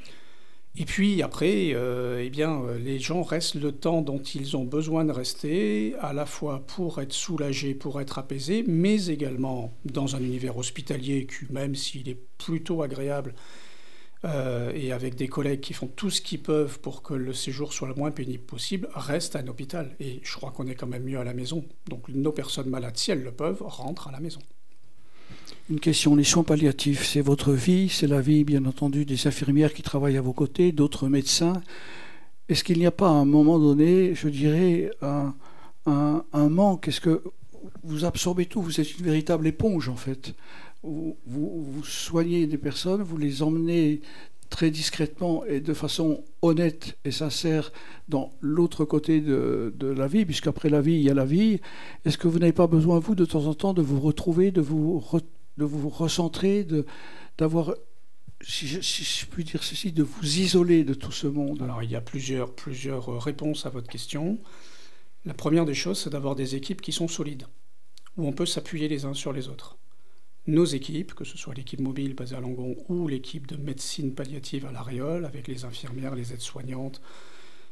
Et 0.75 0.87
puis 0.87 1.23
après, 1.23 1.73
euh, 1.75 2.23
eh 2.25 2.31
bien, 2.31 2.63
les 2.79 2.99
gens 2.99 3.23
restent 3.23 3.57
le 3.57 3.73
temps 3.73 4.01
dont 4.01 4.23
ils 4.23 4.57
ont 4.57 4.65
besoin 4.65 5.05
de 5.05 5.13
rester, 5.13 5.95
à 6.01 6.15
la 6.15 6.25
fois 6.25 6.65
pour 6.67 7.01
être 7.01 7.13
soulagés, 7.13 7.75
pour 7.75 8.01
être 8.01 8.19
apaisés, 8.19 8.65
mais 8.67 9.07
également 9.07 9.77
dans 9.85 10.17
un 10.17 10.21
univers 10.21 10.57
hospitalier 10.57 11.27
qui, 11.27 11.53
même 11.53 11.75
s'il 11.75 12.09
est 12.09 12.19
plutôt 12.39 12.83
agréable, 12.83 13.35
euh, 14.25 14.73
et 14.75 14.93
avec 14.93 15.17
des 15.17 15.27
collègues 15.29 15.61
qui 15.61 15.73
font 15.75 15.89
tout 15.89 16.11
ce 16.11 16.21
qu'ils 16.21 16.43
peuvent 16.43 16.79
pour 16.79 17.03
que 17.03 17.15
le 17.15 17.33
séjour 17.33 17.73
soit 17.73 17.89
le 17.89 17.95
moins 17.95 18.13
pénible 18.13 18.45
possible, 18.45 18.89
restent 18.95 19.37
à 19.37 19.41
un 19.41 19.49
hôpital. 19.49 19.95
Et 20.01 20.21
je 20.23 20.37
crois 20.37 20.53
qu'on 20.53 20.67
est 20.69 20.75
quand 20.75 20.87
même 20.87 21.05
mieux 21.05 21.19
à 21.19 21.25
la 21.25 21.35
maison. 21.35 21.65
Donc 21.89 22.09
nos 22.09 22.33
personnes 22.33 22.71
malades, 22.71 22.97
si 22.97 23.11
elles 23.11 23.23
le 23.23 23.33
peuvent, 23.33 23.63
rentrent 23.63 24.09
à 24.09 24.13
la 24.13 24.21
maison. 24.21 24.41
Une 25.71 25.81
question, 25.81 26.17
les 26.17 26.25
soins 26.25 26.43
palliatifs, 26.43 27.07
c'est 27.07 27.21
votre 27.21 27.53
vie, 27.53 27.89
c'est 27.89 28.07
la 28.07 28.21
vie 28.21 28.45
bien 28.45 28.65
entendu 28.67 29.05
des 29.05 29.27
infirmières 29.27 29.73
qui 29.73 29.83
travaillent 29.83 30.17
à 30.17 30.23
vos 30.23 30.33
côtés, 30.33 30.73
d'autres 30.73 31.09
médecins. 31.09 31.63
Est-ce 32.49 32.65
qu'il 32.65 32.79
n'y 32.79 32.87
a 32.87 32.91
pas 32.91 33.09
à 33.09 33.13
un 33.13 33.25
moment 33.25 33.59
donné, 33.59 34.15
je 34.15 34.29
dirais, 34.29 34.91
un, 35.01 35.35
un 35.87 36.49
manque? 36.49 36.89
Est-ce 36.89 37.01
que 37.01 37.23
vous 37.85 38.05
absorbez 38.05 38.47
tout 38.47 38.63
Vous 38.63 38.81
êtes 38.81 38.99
une 38.99 39.05
véritable 39.05 39.47
éponge 39.47 39.89
en 39.89 39.97
fait? 39.97 40.35
Vous, 40.83 41.17
soignez 41.85 42.47
des 42.47 42.59
personnes, 42.59 43.03
vous 43.03 43.17
les 43.17 43.43
emmenez 43.43 44.01
très 44.51 44.71
discrètement 44.71 45.45
et 45.47 45.61
de 45.61 45.73
façon 45.73 46.25
honnête 46.43 46.99
et 47.05 47.13
sincère 47.13 47.73
dans 48.09 48.33
l'autre 48.41 48.85
côté 48.85 49.21
de, 49.21 49.73
la 49.81 50.07
vie, 50.09 50.25
puisqu'après 50.25 50.69
la 50.69 50.81
vie, 50.81 50.95
il 50.95 51.03
y 51.03 51.11
a 51.11 51.15
la 51.15 51.25
vie. 51.25 51.61
Est-ce 52.05 52.19
que 52.19 52.27
vous 52.27 52.41
n'avez 52.41 52.53
pas 52.53 52.67
besoin, 52.67 52.99
vous, 52.99 53.15
de 53.15 53.25
temps 53.25 53.47
en 53.47 53.55
temps, 53.55 53.75
de 53.75 53.83
vous 53.83 54.01
retrouver, 54.01 54.51
de 54.51 54.61
vous, 54.61 55.03
de 55.59 55.65
vous 55.65 55.89
recentrer, 55.89 56.67
d'avoir, 57.39 57.75
si, 58.41 58.67
je 58.67 59.27
puis 59.27 59.45
dire 59.45 59.63
ceci, 59.63 59.93
de 59.93 60.03
vous 60.03 60.39
isoler 60.39 60.85
de 60.85 60.95
tout 60.95 61.13
ce 61.13 61.27
monde 61.27 61.63
Alors, 61.63 61.83
il 61.83 61.91
y 61.91 61.97
a 61.97 62.01
plusieurs, 62.01 62.55
plusieurs 62.55 63.23
réponses 63.23 63.67
à 63.67 63.71
votre 63.71 63.89
question. 63.89 64.39
La 65.25 65.35
première 65.35 65.65
des 65.65 65.75
choses, 65.75 66.01
c'est 66.01 66.11
d'avoir 66.11 66.35
des 66.35 66.57
équipes 66.57 66.81
qui 66.81 66.93
sont 66.93 67.09
solides, 67.09 67.47
où 68.17 68.27
on 68.27 68.33
peut 68.33 68.47
s'appuyer 68.47 68.89
les 68.89 69.05
uns 69.05 69.15
sur 69.15 69.33
les 69.33 69.49
autres 69.49 69.79
nos 70.47 70.65
équipes, 70.65 71.15
que 71.15 71.25
ce 71.25 71.39
soit 71.39 71.55
l'équipe 71.55 71.81
mobile 71.81 72.15
basée 72.15 72.35
à 72.35 72.41
Langon 72.41 72.77
ou 72.89 73.07
l'équipe 73.07 73.47
de 73.47 73.57
médecine 73.57 74.15
palliative 74.15 74.67
à 74.67 74.73
l'Ariole, 74.73 75.25
avec 75.25 75.47
les 75.47 75.65
infirmières, 75.65 76.15
les 76.15 76.33
aides-soignantes, 76.33 77.01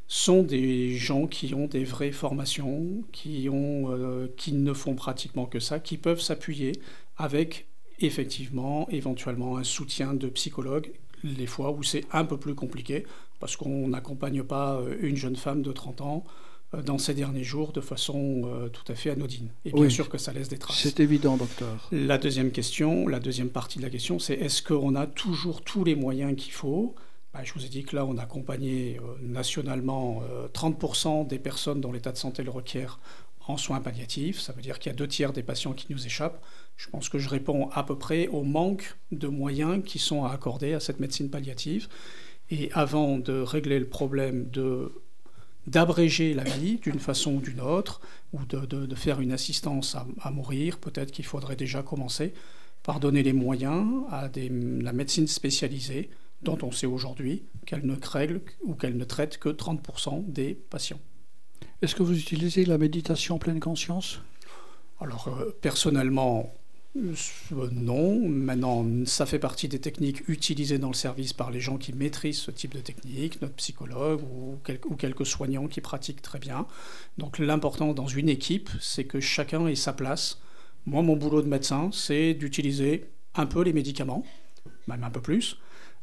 sont 0.06 0.42
des 0.42 0.96
gens 0.96 1.26
qui 1.26 1.54
ont 1.54 1.66
des 1.66 1.84
vraies 1.84 2.12
formations, 2.12 3.04
qui, 3.12 3.48
ont, 3.48 3.92
euh, 3.92 4.28
qui 4.36 4.52
ne 4.52 4.72
font 4.72 4.94
pratiquement 4.94 5.46
que 5.46 5.60
ça, 5.60 5.78
qui 5.78 5.98
peuvent 5.98 6.20
s'appuyer 6.20 6.72
avec 7.16 7.66
effectivement, 8.00 8.88
éventuellement, 8.90 9.56
un 9.56 9.64
soutien 9.64 10.14
de 10.14 10.28
psychologue 10.28 10.92
les 11.22 11.46
fois 11.46 11.70
où 11.70 11.82
c'est 11.82 12.04
un 12.12 12.24
peu 12.24 12.36
plus 12.36 12.54
compliqué, 12.54 13.04
parce 13.40 13.56
qu'on 13.56 13.88
n'accompagne 13.88 14.42
pas 14.42 14.76
euh, 14.76 14.96
une 15.00 15.16
jeune 15.16 15.36
femme 15.36 15.62
de 15.62 15.72
30 15.72 16.00
ans 16.00 16.24
euh, 16.74 16.82
dans 16.82 16.98
ces 16.98 17.14
derniers 17.14 17.42
jours 17.42 17.72
de 17.72 17.80
façon 17.80 18.42
euh, 18.44 18.68
tout 18.68 18.90
à 18.90 18.94
fait 18.94 19.10
anodine. 19.10 19.48
Et 19.64 19.72
bien 19.72 19.88
sûr 19.88 20.08
que 20.08 20.18
ça 20.18 20.32
laisse 20.32 20.48
des 20.48 20.58
traces. 20.58 20.78
C'est 20.78 21.00
évident, 21.00 21.36
docteur. 21.36 21.88
La 21.90 22.16
deuxième 22.18 22.52
question, 22.52 23.08
la 23.08 23.18
deuxième 23.18 23.48
partie 23.48 23.78
de 23.78 23.82
la 23.82 23.90
question, 23.90 24.18
c'est 24.18 24.34
est-ce 24.34 24.62
qu'on 24.62 24.94
a 24.94 25.06
toujours 25.06 25.62
tous 25.62 25.84
les 25.84 25.96
moyens 25.96 26.36
qu'il 26.36 26.52
faut? 26.52 26.94
Bah, 27.34 27.40
Je 27.42 27.52
vous 27.54 27.64
ai 27.64 27.68
dit 27.68 27.82
que 27.82 27.96
là, 27.96 28.04
on 28.04 28.18
a 28.18 28.22
accompagné 28.22 28.98
euh, 28.98 29.16
nationalement 29.20 30.22
30% 30.54 31.26
des 31.26 31.38
personnes 31.38 31.80
dont 31.80 31.92
l'état 31.92 32.12
de 32.12 32.18
santé 32.18 32.42
le 32.42 32.50
requiert 32.50 33.00
soins 33.56 33.80
palliatifs. 33.80 34.40
Ça 34.40 34.52
veut 34.52 34.62
dire 34.62 34.78
qu'il 34.78 34.90
y 34.90 34.94
a 34.94 34.96
deux 34.96 35.08
tiers 35.08 35.32
des 35.32 35.42
patients 35.42 35.72
qui 35.72 35.86
nous 35.90 36.06
échappent. 36.06 36.42
Je 36.76 36.88
pense 36.88 37.08
que 37.08 37.18
je 37.18 37.28
réponds 37.28 37.70
à 37.70 37.82
peu 37.82 37.98
près 37.98 38.28
au 38.28 38.42
manque 38.42 38.96
de 39.12 39.28
moyens 39.28 39.82
qui 39.84 39.98
sont 39.98 40.24
à 40.24 40.32
accorder 40.32 40.74
à 40.74 40.80
cette 40.80 41.00
médecine 41.00 41.30
palliative. 41.30 41.88
Et 42.50 42.70
avant 42.72 43.18
de 43.18 43.40
régler 43.40 43.78
le 43.78 43.88
problème 43.88 44.48
de 44.50 44.92
d'abréger 45.66 46.34
la 46.34 46.44
vie 46.44 46.78
d'une 46.78 46.98
façon 46.98 47.34
ou 47.34 47.40
d'une 47.40 47.60
autre, 47.60 48.00
ou 48.32 48.44
de, 48.44 48.94
faire 48.94 49.20
une 49.20 49.30
assistance 49.30 49.96
à, 50.20 50.30
mourir, 50.30 50.78
peut-être 50.78 51.10
qu'il 51.10 51.26
faudrait 51.26 51.54
déjà 51.54 51.82
commencer 51.82 52.32
par 52.82 52.98
donner 52.98 53.22
les 53.22 53.34
moyens 53.34 53.86
à 54.10 54.30
la 54.34 54.92
médecine 54.92 55.26
spécialisée, 55.26 56.10
dont 56.42 56.58
on 56.62 56.72
sait 56.72 56.86
aujourd'hui 56.86 57.44
qu'elle 57.66 57.84
ne 57.84 57.94
règle 58.02 58.40
ou 58.64 58.74
qu'elle 58.74 58.96
ne 58.96 59.04
traite 59.04 59.38
que 59.38 59.50
30% 59.50 60.24
des 60.26 60.54
patients. 60.54 61.00
Est-ce 61.82 61.94
que 61.94 62.02
vous 62.02 62.18
utilisez 62.18 62.64
la 62.64 62.78
méditation 62.78 63.36
en 63.36 63.38
pleine 63.38 63.60
conscience? 63.60 64.20
Alors, 65.00 65.28
euh, 65.28 65.56
personnellement, 65.62 66.52
euh, 66.96 67.68
non. 67.72 68.28
Maintenant, 68.28 68.86
ça 69.06 69.26
fait 69.26 69.38
partie 69.38 69.68
des 69.68 69.78
techniques 69.78 70.28
utilisées 70.28 70.78
dans 70.78 70.88
le 70.88 70.94
service 70.94 71.32
par 71.32 71.50
les 71.50 71.60
gens 71.60 71.78
qui 71.78 71.92
maîtrisent 71.92 72.40
ce 72.40 72.50
type 72.50 72.74
de 72.74 72.80
technique, 72.80 73.40
notre 73.40 73.54
psychologue 73.54 74.22
ou, 74.22 74.58
quelques 74.96 75.26
soignants 75.26 75.68
qui 75.68 75.80
pratiquent 75.80 76.22
très 76.22 76.38
bien. 76.38 76.66
Donc 77.18 77.38
l'important 77.38 77.94
dans 77.94 78.08
une 78.08 78.28
équipe, 78.28 78.70
c'est 78.80 79.04
que 79.04 79.20
chacun 79.20 79.66
ait 79.66 79.74
sa 79.74 79.92
place. 79.92 80.40
Moi, 80.86 81.02
mon 81.02 81.16
boulot 81.16 81.42
de 81.42 81.48
médecin, 81.48 81.90
c'est 81.92 82.34
d'utiliser 82.34 83.04
un 83.34 83.46
peu 83.46 83.62
les 83.62 83.72
médicaments, 83.72 84.24
même 84.88 85.04
un 85.04 85.10
peu 85.10 85.20
plus, 85.20 85.58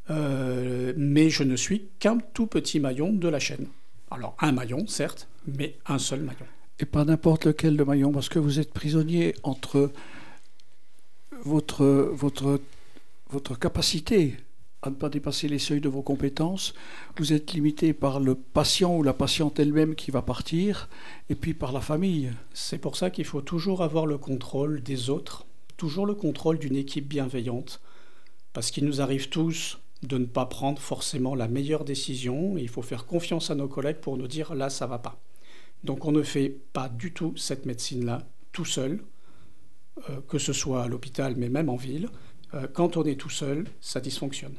euh, 0.10 0.94
mais 0.96 1.30
je 1.30 1.44
ne 1.44 1.56
suis 1.56 1.90
qu'un 2.00 2.20
tout 2.34 2.48
petit 2.48 2.80
maillon 2.80 3.12
de 3.12 3.28
la 3.28 3.40
chaîne. 3.40 3.68
Alors 4.12 4.36
un 4.39 4.52
maillon, 4.52 4.88
certes, 4.88 5.28
mais 5.46 5.78
un 5.86 6.00
seul 6.00 6.22
maillon. 6.22 6.46
Et 6.80 6.86
pas 6.86 7.06
n'importe 7.06 7.46
lequel 7.46 7.76
de 7.76 7.84
maillon, 7.84 8.12
parce 8.12 8.30
que 8.30 8.39
vous 8.39 8.60
êtes 8.60 8.74
prisonnier 8.74 9.36
entre 9.43 9.91
votre, 11.43 11.86
votre, 11.86 12.60
votre 13.30 13.58
capacité 13.58 14.38
à 14.84 14.89
ne 14.89 14.96
pas 14.96 15.10
dépasser 15.10 15.48
les 15.48 15.60
seuils 15.60 15.82
de 15.82 15.90
vos 15.90 16.04
compétences, 16.04 16.73
vous 17.17 17.34
êtes 17.34 17.54
limité 17.54 17.94
par 17.94 18.19
le 18.19 18.36
patient 18.36 18.96
ou 18.96 19.04
la 19.04 19.13
patiente 19.13 19.60
elle-même 19.60 19.96
qui 19.96 20.12
va 20.12 20.21
partir, 20.21 20.88
et 21.29 21.36
puis 21.36 21.54
par 21.54 21.71
la 21.71 21.82
famille. 21.82 22.32
C'est 22.54 22.77
pour 22.77 22.96
ça 22.96 23.10
qu'il 23.10 23.25
faut 23.25 23.42
toujours 23.42 23.82
avoir 23.82 24.06
le 24.06 24.17
contrôle 24.19 24.84
des 24.84 25.10
autres, 25.10 25.46
toujours 25.77 26.06
le 26.06 26.13
contrôle 26.13 26.60
d'une 26.60 26.75
équipe 26.75 27.08
bienveillante, 27.08 27.82
parce 28.54 28.69
qu'il 28.69 28.86
nous 28.86 29.02
arrive 29.02 29.29
tous 29.29 29.79
de 30.04 30.17
ne 30.17 30.25
pas 30.25 30.45
prendre 30.45 30.81
forcément 30.81 31.35
la 31.35 31.48
meilleure 31.48 31.85
décision, 31.85 32.58
il 32.58 32.69
faut 32.69 32.81
faire 32.81 33.06
confiance 33.06 33.50
à 33.50 33.56
nos 33.56 33.67
collègues 33.67 33.98
pour 33.98 34.17
nous 34.17 34.27
dire 34.27 34.54
là, 34.54 34.69
ça 34.69 34.87
va 34.87 35.00
pas. 35.00 35.19
Donc 35.83 36.06
on 36.06 36.12
ne 36.12 36.23
fait 36.23 36.50
pas 36.73 36.89
du 36.89 37.13
tout 37.13 37.35
cette 37.37 37.65
médecine-là 37.65 38.27
tout 38.52 38.65
seul, 38.65 39.04
euh, 40.10 40.21
que 40.27 40.37
ce 40.37 40.54
soit 40.54 40.83
à 40.83 40.87
l'hôpital, 40.87 41.35
mais 41.37 41.50
même 41.50 41.69
en 41.69 41.75
ville, 41.75 42.10
euh, 42.54 42.67
quand 42.71 42.98
on 42.98 43.04
est 43.04 43.19
tout 43.19 43.29
seul, 43.29 43.65
ça 43.81 44.00
dysfonctionne. 44.00 44.56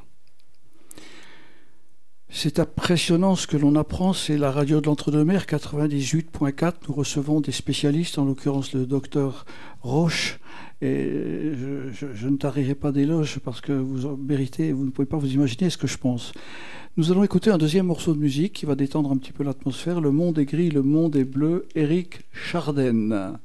C'est 2.31 2.59
impressionnant 2.59 3.35
ce 3.35 3.47
que 3.47 3.57
l'on 3.57 3.75
apprend, 3.75 4.13
c'est 4.13 4.37
la 4.37 4.51
radio 4.51 4.81
de 4.81 4.85
l'Entre-deux-Mers 4.85 5.45
98.4. 5.45 6.73
Nous 6.87 6.93
recevons 6.93 7.41
des 7.41 7.51
spécialistes, 7.51 8.19
en 8.19 8.25
l'occurrence 8.25 8.73
le 8.73 8.85
docteur 8.85 9.45
Roche. 9.81 10.39
Et 10.81 11.51
je, 11.91 12.27
ne 12.27 12.37
tarirai 12.37 12.75
pas 12.75 12.91
d'éloges 12.91 13.39
parce 13.39 13.61
que 13.61 13.73
vous 13.73 14.15
méritez, 14.15 14.71
vous 14.71 14.85
ne 14.85 14.91
pouvez 14.91 15.07
pas 15.07 15.17
vous 15.17 15.33
imaginer 15.33 15.71
ce 15.71 15.77
que 15.77 15.87
je 15.87 15.97
pense. 15.97 16.31
Nous 16.97 17.11
allons 17.11 17.23
écouter 17.23 17.49
un 17.49 17.57
deuxième 17.57 17.87
morceau 17.87 18.13
de 18.13 18.19
musique 18.19 18.53
qui 18.53 18.67
va 18.67 18.75
détendre 18.75 19.11
un 19.11 19.17
petit 19.17 19.33
peu 19.33 19.43
l'atmosphère. 19.43 19.99
Le 19.99 20.11
monde 20.11 20.37
est 20.37 20.45
gris, 20.45 20.69
le 20.69 20.83
monde 20.83 21.15
est 21.15 21.25
bleu. 21.25 21.67
Eric 21.73 22.21
Charden. 22.31 23.39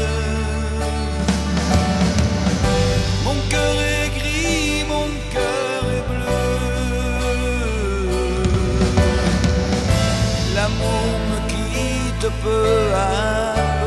Mon 3.24 3.36
cœur 3.50 3.76
est 3.80 4.10
gris, 4.18 4.84
mon 4.88 5.08
cœur 5.32 5.82
est 5.98 6.06
bleu. 6.12 6.44
L'amour 10.56 11.08
me 11.30 11.38
quitte 11.52 12.28
peu 12.44 12.94
à 12.96 13.83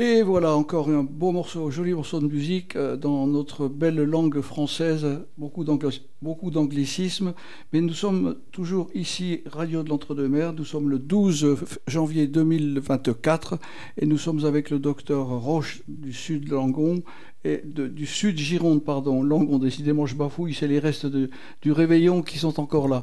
Et 0.00 0.22
voilà 0.22 0.54
encore 0.54 0.88
un 0.90 1.02
beau 1.02 1.32
morceau, 1.32 1.72
joli 1.72 1.92
morceau 1.92 2.20
de 2.20 2.28
musique 2.28 2.76
euh, 2.76 2.96
dans 2.96 3.26
notre 3.26 3.66
belle 3.66 3.96
langue 4.04 4.40
française, 4.40 5.24
beaucoup 5.36 5.64
d'angli- 5.64 6.02
beaucoup 6.22 6.52
d'anglicismes, 6.52 7.34
mais 7.72 7.80
nous 7.80 7.92
sommes 7.94 8.36
toujours 8.52 8.90
ici, 8.94 9.40
Radio 9.46 9.82
de 9.82 9.88
l'Entre-deux-Mers, 9.88 10.52
nous 10.52 10.64
sommes 10.64 10.88
le 10.88 11.00
12 11.00 11.56
janvier 11.88 12.28
2024 12.28 13.58
et 14.00 14.06
nous 14.06 14.18
sommes 14.18 14.44
avec 14.44 14.70
le 14.70 14.78
docteur 14.78 15.26
Roche 15.26 15.82
du 15.88 16.12
sud 16.12 16.48
Langon 16.48 17.02
et 17.44 17.62
du 17.64 18.06
sud 18.06 18.38
Gironde, 18.38 18.84
pardon, 18.84 19.24
Langon, 19.24 19.58
décidément 19.58 20.06
je 20.06 20.14
bafouille, 20.14 20.54
c'est 20.54 20.68
les 20.68 20.78
restes 20.78 21.06
du 21.06 21.72
réveillon 21.72 22.22
qui 22.22 22.38
sont 22.38 22.60
encore 22.60 22.86
là. 22.86 23.02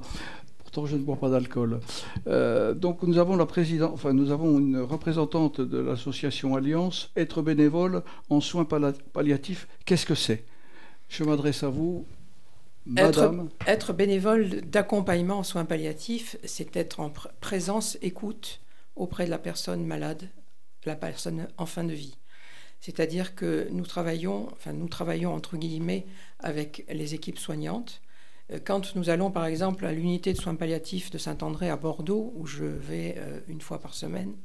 Pourtant, 0.76 0.88
je 0.91 0.97
ne 0.97 1.03
bois 1.03 1.15
pas 1.15 1.30
d'alcool. 1.30 1.80
Euh, 2.28 2.73
donc, 2.73 3.01
nous 3.03 3.17
avons 3.17 3.38
la 3.38 3.45
présidente, 3.45 3.91
enfin, 3.93 4.11
nous 4.11 4.30
avons 4.32 4.59
une 4.59 4.78
représentante 4.78 5.61
de 5.61 5.78
l'association 5.78 6.53
Alliance. 6.57 7.11
Être 7.15 7.41
bénévole 7.41 8.03
en 8.30 8.41
soins 8.41 8.65
palliatifs, 8.65 9.69
qu'est-ce 9.86 10.05
que 10.05 10.15
c'est? 10.15 10.43
Je 11.07 11.23
m'adresse 11.23 11.63
à 11.63 11.69
vous, 11.69 12.05
Être, 12.97 13.21
Madame. 13.21 13.49
être 13.67 13.93
bénévole 13.93 14.49
d'accompagnement 14.69 15.38
en 15.38 15.43
soins 15.43 15.63
palliatifs, 15.63 16.36
c'est 16.43 16.76
être 16.76 16.99
en 16.99 17.07
pr- 17.07 17.30
présence, 17.39 17.97
écoute 18.01 18.59
auprès 18.97 19.23
de 19.28 19.30
la 19.30 19.39
personne 19.39 19.86
malade, 19.86 20.28
la 20.86 20.97
personne 20.97 21.47
en 21.57 21.65
fin 21.65 21.86
de 21.86 21.93
vie. 21.93 22.17
C'est-à-dire 22.82 23.34
que 23.34 23.69
nous 23.71 23.86
travaillons, 23.86 24.49
enfin 24.51 24.73
nous 24.73 24.89
travaillons 24.89 25.34
entre 25.34 25.55
guillemets 25.55 26.05
avec 26.39 26.86
les 26.89 27.13
équipes 27.15 27.39
soignantes. 27.39 28.01
Euh, 28.52 28.60
Quand 28.64 28.96
nous 28.96 29.10
allons 29.10 29.32
par 29.32 29.46
exemple 29.46 29.86
à 29.86 29.91
l'unité 29.91 30.34
de 30.34 30.38
soins 30.39 30.56
palliatifs 30.56 31.12
de 31.12 31.18
Saint-André 31.18 31.70
à 31.70 31.78
Bordeaux, 31.78 32.34
où 32.36 32.46
je 32.46 32.66
vais 32.66 33.16
euh, 33.18 33.39
une 33.48 33.62
fois 33.62 33.80
par 33.80 33.93
semaine, 33.93 34.36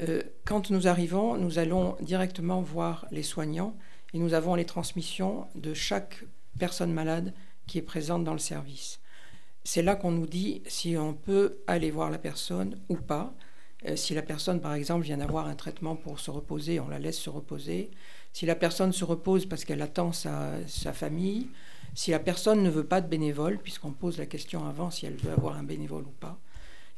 euh, 0.00 0.22
quand 0.44 0.70
nous 0.70 0.88
arrivons, 0.88 1.36
nous 1.36 1.58
allons 1.58 1.96
directement 2.00 2.60
voir 2.60 3.06
les 3.10 3.22
soignants 3.22 3.76
et 4.12 4.18
nous 4.18 4.34
avons 4.34 4.54
les 4.54 4.64
transmissions 4.64 5.46
de 5.54 5.74
chaque 5.74 6.24
personne 6.58 6.92
malade 6.92 7.32
qui 7.66 7.78
est 7.78 7.82
présente 7.82 8.24
dans 8.24 8.32
le 8.32 8.38
service. 8.38 9.00
C'est 9.64 9.82
là 9.82 9.96
qu'on 9.96 10.10
nous 10.10 10.26
dit 10.26 10.62
si 10.66 10.96
on 10.96 11.14
peut 11.14 11.58
aller 11.66 11.90
voir 11.90 12.10
la 12.10 12.18
personne 12.18 12.78
ou 12.88 12.96
pas. 12.96 13.34
Si 13.96 14.14
la 14.14 14.22
personne, 14.22 14.60
par 14.60 14.74
exemple, 14.74 15.04
vient 15.04 15.18
d'avoir 15.18 15.46
un 15.46 15.54
traitement 15.54 15.96
pour 15.96 16.20
se 16.20 16.30
reposer, 16.30 16.80
on 16.80 16.88
la 16.88 16.98
laisse 16.98 17.18
se 17.18 17.30
reposer. 17.30 17.90
Si 18.32 18.46
la 18.46 18.54
personne 18.54 18.92
se 18.92 19.04
repose 19.04 19.46
parce 19.46 19.64
qu'elle 19.64 19.82
attend 19.82 20.12
sa, 20.12 20.52
sa 20.66 20.92
famille. 20.92 21.48
Si 21.94 22.10
la 22.10 22.18
personne 22.18 22.62
ne 22.62 22.70
veut 22.70 22.84
pas 22.86 23.00
de 23.00 23.08
bénévole, 23.08 23.58
puisqu'on 23.58 23.92
pose 23.92 24.18
la 24.18 24.26
question 24.26 24.66
avant 24.66 24.90
si 24.90 25.06
elle 25.06 25.16
veut 25.16 25.32
avoir 25.32 25.56
un 25.56 25.62
bénévole 25.62 26.02
ou 26.04 26.14
pas. 26.20 26.38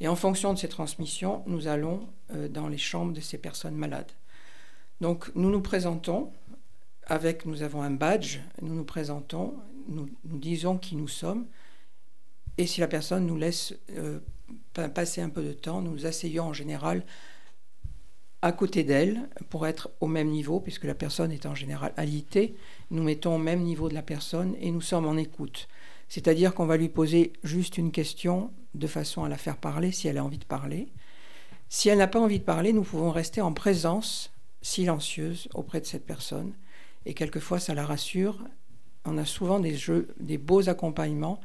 Et 0.00 0.08
en 0.08 0.16
fonction 0.16 0.52
de 0.52 0.58
ces 0.58 0.68
transmissions, 0.68 1.42
nous 1.46 1.68
allons 1.68 2.08
euh, 2.34 2.48
dans 2.48 2.68
les 2.68 2.78
chambres 2.78 3.12
de 3.12 3.20
ces 3.20 3.38
personnes 3.38 3.76
malades. 3.76 4.10
Donc 5.00 5.30
nous 5.34 5.50
nous 5.50 5.60
présentons 5.60 6.32
avec, 7.06 7.46
nous 7.46 7.62
avons 7.62 7.82
un 7.82 7.90
badge, 7.90 8.40
nous 8.62 8.74
nous 8.74 8.84
présentons, 8.84 9.54
nous, 9.88 10.08
disons 10.24 10.76
qui 10.78 10.96
nous 10.96 11.08
sommes, 11.08 11.46
et 12.58 12.66
si 12.66 12.80
la 12.80 12.88
personne 12.88 13.26
nous 13.26 13.36
laisse 13.36 13.74
euh, 13.96 14.18
pa- 14.72 14.88
passer 14.88 15.20
un 15.20 15.28
peu 15.28 15.42
de 15.42 15.52
temps, 15.52 15.82
nous 15.82 15.92
nous 15.92 16.06
asseyons 16.06 16.44
en 16.44 16.52
général 16.52 17.04
à 18.46 18.52
côté 18.52 18.84
d'elle 18.84 19.28
pour 19.50 19.66
être 19.66 19.90
au 20.00 20.06
même 20.06 20.28
niveau, 20.28 20.60
puisque 20.60 20.84
la 20.84 20.94
personne 20.94 21.32
est 21.32 21.46
en 21.46 21.56
général 21.56 21.92
alitée, 21.96 22.54
nous 22.92 23.02
mettons 23.02 23.34
au 23.34 23.38
même 23.38 23.60
niveau 23.62 23.88
de 23.88 23.94
la 23.94 24.02
personne 24.02 24.54
et 24.60 24.70
nous 24.70 24.80
sommes 24.80 25.04
en 25.04 25.16
écoute. 25.16 25.66
C'est-à-dire 26.08 26.54
qu'on 26.54 26.66
va 26.66 26.76
lui 26.76 26.88
poser 26.88 27.32
juste 27.42 27.76
une 27.76 27.90
question 27.90 28.52
de 28.76 28.86
façon 28.86 29.24
à 29.24 29.28
la 29.28 29.36
faire 29.36 29.56
parler 29.56 29.90
si 29.90 30.06
elle 30.06 30.16
a 30.16 30.24
envie 30.24 30.38
de 30.38 30.44
parler. 30.44 30.92
Si 31.68 31.88
elle 31.88 31.98
n'a 31.98 32.06
pas 32.06 32.20
envie 32.20 32.38
de 32.38 32.44
parler, 32.44 32.72
nous 32.72 32.84
pouvons 32.84 33.10
rester 33.10 33.40
en 33.40 33.52
présence 33.52 34.32
silencieuse 34.62 35.48
auprès 35.52 35.80
de 35.80 35.86
cette 35.86 36.06
personne. 36.06 36.52
Et 37.04 37.14
quelquefois, 37.14 37.58
ça 37.58 37.74
la 37.74 37.84
rassure. 37.84 38.38
On 39.04 39.18
a 39.18 39.24
souvent 39.24 39.58
des 39.58 39.74
jeux, 39.74 40.14
des 40.20 40.38
beaux 40.38 40.68
accompagnements 40.68 41.40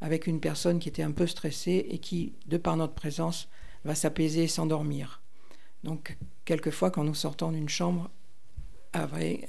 avec 0.00 0.28
une 0.28 0.38
personne 0.38 0.78
qui 0.78 0.88
était 0.88 1.02
un 1.02 1.10
peu 1.10 1.26
stressée 1.26 1.84
et 1.90 1.98
qui, 1.98 2.34
de 2.46 2.58
par 2.58 2.76
notre 2.76 2.94
présence, 2.94 3.48
va 3.84 3.96
s'apaiser 3.96 4.44
et 4.44 4.48
s'endormir. 4.48 5.23
Donc, 5.84 6.16
quelquefois, 6.46 6.90
quand 6.90 7.04
nous 7.04 7.14
sortons 7.14 7.52
d'une 7.52 7.68
chambre, 7.68 8.10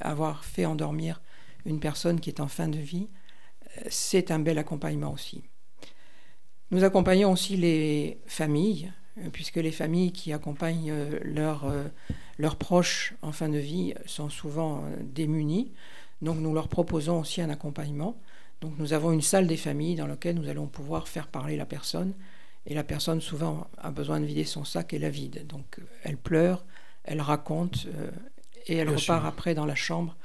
avoir 0.02 0.44
fait 0.44 0.66
endormir 0.66 1.22
une 1.66 1.80
personne 1.80 2.20
qui 2.20 2.30
est 2.30 2.42
en 2.42 2.50
fin 2.50 2.68
de 2.68 2.78
vie, 2.78 3.08
euh, 3.78 3.82
c'est 3.90 4.32
un 4.32 4.40
bel 4.40 4.58
accompagnement 4.58 5.14
aussi. 5.14 5.44
Nous 6.72 6.84
accompagnons 6.84 7.32
aussi 7.32 7.56
les 7.56 8.20
familles, 8.28 8.92
euh, 9.18 9.30
puisque 9.32 9.56
les 9.56 9.72
familles 9.72 10.12
qui 10.12 10.34
accompagnent 10.34 10.92
euh, 10.92 11.90
leurs 12.38 12.56
proches 12.58 13.14
en 13.22 13.32
fin 13.32 13.48
de 13.48 13.58
vie 13.58 13.94
sont 14.06 14.30
souvent 14.30 14.84
démunies. 15.04 15.72
Donc 16.22 16.38
nous 16.40 16.54
leur 16.54 16.68
proposons 16.68 17.22
aussi 17.22 17.42
un 17.42 17.50
accompagnement. 17.50 18.20
Donc 18.60 18.74
nous 18.78 18.92
avons 18.92 19.14
une 19.14 19.22
salle 19.22 19.48
des 19.48 19.58
familles 19.58 19.96
dans 19.96 20.08
laquelle 20.08 20.36
nous 20.36 20.50
allons 20.50 20.68
pouvoir 20.68 21.08
faire 21.08 21.28
parler 21.28 21.56
la 21.56 21.66
personne. 21.66 22.14
Et 22.66 22.74
la 22.74 22.84
personne 22.84 23.22
souvent 23.22 23.68
a 23.78 23.91
besoin 23.91 24.20
de 24.20 24.26
vider 24.26 24.43
son 24.43 24.63
sac 24.66 24.93
et 24.93 24.99
la 24.99 25.09
vide. 25.09 25.45
Donc 25.47 25.80
elle 26.03 26.18
pleure, 26.18 26.66
elle 27.03 27.22
raconte 27.22 27.88
et 28.68 28.78
elle 28.78 28.89
repart 28.89 29.26
après 29.26 29.53
dans 29.53 29.66
la 29.66 29.76
chambre 29.76 30.16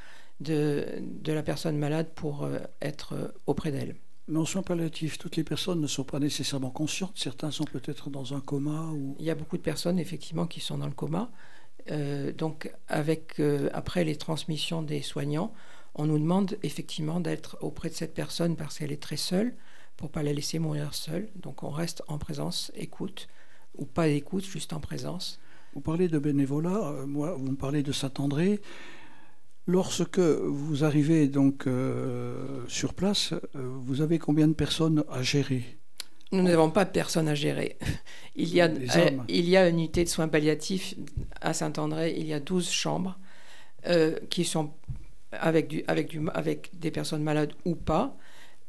de, 0.40 0.86
de, 1.00 1.32
la 1.32 1.42
personne 1.42 1.76
malade 1.76 2.08
pour 2.14 2.48
être 2.80 3.34
auprès 3.46 3.70
d'elle. 3.70 3.94
Mais 4.30 4.38
en 4.38 4.44
soins 4.44 4.62
palliatifs, 4.62 5.18
toutes 5.18 5.36
les 5.36 5.42
personnes 5.42 5.80
ne 5.80 5.88
sont 5.88 6.04
pas 6.04 6.20
nécessairement 6.20 6.70
conscientes. 6.70 7.12
Certains 7.16 7.50
sont 7.50 7.64
peut-être 7.64 8.10
dans 8.10 8.32
un 8.32 8.40
coma. 8.40 8.86
Ou... 8.92 9.16
Il 9.18 9.24
y 9.24 9.30
a 9.30 9.34
beaucoup 9.34 9.56
de 9.56 9.62
personnes, 9.62 9.98
effectivement, 9.98 10.46
qui 10.46 10.60
sont 10.60 10.78
dans 10.78 10.86
le 10.86 10.92
coma. 10.92 11.32
Euh, 11.90 12.32
donc, 12.32 12.72
avec, 12.86 13.40
euh, 13.40 13.70
après 13.72 14.04
les 14.04 14.14
transmissions 14.14 14.82
des 14.82 15.02
soignants, 15.02 15.52
on 15.96 16.06
nous 16.06 16.18
demande 16.18 16.56
effectivement 16.62 17.18
d'être 17.18 17.58
auprès 17.60 17.88
de 17.88 17.94
cette 17.94 18.14
personne 18.14 18.54
parce 18.54 18.78
qu'elle 18.78 18.92
est 18.92 19.02
très 19.02 19.16
seule, 19.16 19.52
pour 20.00 20.08
ne 20.08 20.12
pas 20.14 20.22
la 20.22 20.32
laisser 20.32 20.58
mourir 20.58 20.94
seule. 20.94 21.28
Donc, 21.36 21.62
on 21.62 21.68
reste 21.68 22.02
en 22.08 22.16
présence, 22.16 22.72
écoute, 22.74 23.28
ou 23.76 23.84
pas 23.84 24.08
écoute, 24.08 24.44
juste 24.44 24.72
en 24.72 24.80
présence. 24.80 25.38
Vous 25.74 25.82
parlez 25.82 26.08
de 26.08 26.18
bénévolat, 26.18 26.88
euh, 26.88 27.06
moi, 27.06 27.34
vous 27.34 27.50
me 27.50 27.56
parlez 27.56 27.82
de 27.82 27.92
Saint-André. 27.92 28.60
Lorsque 29.66 30.18
vous 30.18 30.84
arrivez 30.84 31.28
donc 31.28 31.66
euh, 31.66 32.64
sur 32.66 32.94
place, 32.94 33.34
euh, 33.34 33.70
vous 33.78 34.00
avez 34.00 34.18
combien 34.18 34.48
de 34.48 34.54
personnes 34.54 35.04
à 35.10 35.22
gérer? 35.22 35.78
Nous 36.32 36.42
n'avons 36.42 36.70
pas 36.70 36.86
de 36.86 36.90
personnes 36.90 37.28
à 37.28 37.34
gérer. 37.34 37.76
Il 38.36 38.48
y, 38.54 38.62
a, 38.62 38.68
euh, 38.68 39.10
il 39.28 39.48
y 39.48 39.56
a 39.56 39.68
une 39.68 39.80
unité 39.80 40.02
de 40.02 40.08
soins 40.08 40.28
palliatifs 40.28 40.94
à 41.42 41.52
Saint-André, 41.52 42.14
il 42.16 42.26
y 42.26 42.32
a 42.32 42.40
12 42.40 42.70
chambres 42.70 43.18
qui 44.30 44.44
sont 44.44 44.72
avec, 45.32 45.68
du, 45.68 45.84
avec, 45.88 46.08
du, 46.08 46.20
avec 46.32 46.70
des 46.78 46.90
personnes 46.90 47.22
malades 47.22 47.52
ou 47.66 47.74
pas. 47.74 48.16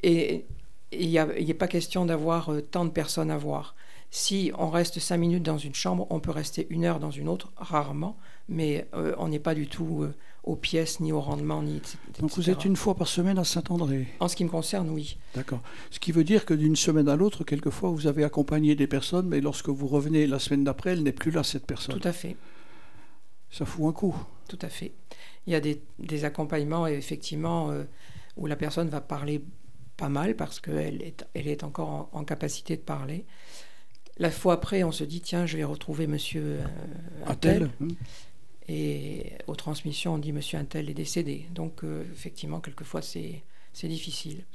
Et 0.04 0.46
il 0.92 1.10
n'y 1.10 1.18
a, 1.18 1.26
pas 1.58 1.68
question 1.68 2.06
d'avoir 2.06 2.52
tant 2.72 2.86
de 2.86 2.90
personnes 2.90 3.32
à 3.32 3.38
voir. 3.38 3.76
Si 4.10 4.52
on 4.58 4.70
reste 4.70 5.00
5 5.00 5.18
minutes 5.18 5.44
dans 5.44 5.58
une 5.58 5.74
chambre, 5.74 6.06
on 6.10 6.20
peut 6.20 6.32
rester 6.32 6.68
une 6.70 6.84
heure 6.84 7.00
dans 7.00 7.12
une 7.12 7.30
autre, 7.30 7.52
rarement, 7.56 8.18
mais 8.50 8.88
on 9.18 9.30
n'est 9.30 9.40
pas 9.40 9.56
du 9.56 9.68
tout 9.68 10.06
aux 10.44 10.56
pièces, 10.56 11.00
ni 11.00 11.12
au 11.12 11.22
rendement, 11.22 11.62
ni 11.62 11.78
etc. 11.78 11.98
Donc 12.20 12.32
vous 12.32 12.50
êtes 12.50 12.66
une 12.66 12.76
fois 12.76 12.96
par 12.96 13.08
semaine 13.08 13.38
à 13.38 13.44
Saint-André? 13.44 14.08
En 14.20 14.28
ce 14.28 14.36
qui 14.36 14.44
me 14.44 14.50
concerne, 14.50 14.90
oui. 14.90 15.18
D'accord. 15.36 15.62
Ce 15.92 16.00
qui 16.00 16.12
veut 16.12 16.24
dire 16.24 16.46
que 16.46 16.54
d'une 16.54 16.76
semaine 16.76 17.08
à 17.08 17.16
l'autre, 17.16 17.44
quelquefois, 17.44 17.92
vous 17.92 18.08
avez 18.08 18.24
accompagné 18.24 18.76
des 18.76 18.88
personnes, 18.88 19.28
mais 19.28 19.40
lorsque 19.40 19.70
vous 19.70 19.88
revenez 19.88 20.26
la 20.26 20.40
semaine 20.40 20.64
d'après, 20.64 20.92
elle 20.92 21.04
n'est 21.04 21.12
plus 21.12 21.32
là, 21.32 21.44
cette 21.44 21.66
personne. 21.66 22.00
Tout 22.00 22.08
à 22.08 22.14
fait. 22.14 22.36
Ça 23.52 23.66
fout 23.66 23.86
un 23.86 23.92
coup. 23.92 24.16
Tout 24.48 24.60
à 24.62 24.70
fait. 24.70 24.94
Il 25.46 25.54
y 25.54 25.56
a 25.56 25.60
des, 25.60 25.82
des 26.00 26.26
accompagnements, 26.26 26.88
effectivement, 26.88 27.70
euh, 27.70 27.84
où 28.36 28.48
la 28.48 28.56
personne 28.56 28.90
va 28.90 29.02
parler 29.02 29.44
pas 30.02 30.10
mal 30.10 30.36
parce 30.36 30.60
qu'elle 30.60 31.04
est, 31.04 31.26
elle 31.36 31.48
est 31.48 31.64
encore 31.64 32.10
en, 32.12 32.24
capacité 32.24 32.76
de 32.76 32.82
parler. 32.82 33.24
La 34.18 34.32
fois 34.32 34.54
après, 34.54 34.84
on 34.84 34.92
se 34.92 35.04
dit, 35.04 35.22
tiens, 35.22 35.46
je 35.46 35.58
vais 35.58 35.64
retrouver 35.64 36.08
monsieur 36.08 36.60
euh, 36.60 37.26
Attel. 37.28 37.70
Hum. 37.80 37.92
Et 38.68 39.34
aux 39.48 39.56
transmissions, 39.56 40.14
on 40.14 40.18
dit 40.18 40.32
Monsieur 40.32 40.58
Intel 40.58 40.90
est 40.90 40.94
décédé. 40.94 41.46
Donc, 41.54 41.84
euh, 41.84 42.06
effectivement, 42.14 42.62
quelquefois, 42.62 43.02
c'est 43.02 43.44
difficile. 43.84 44.46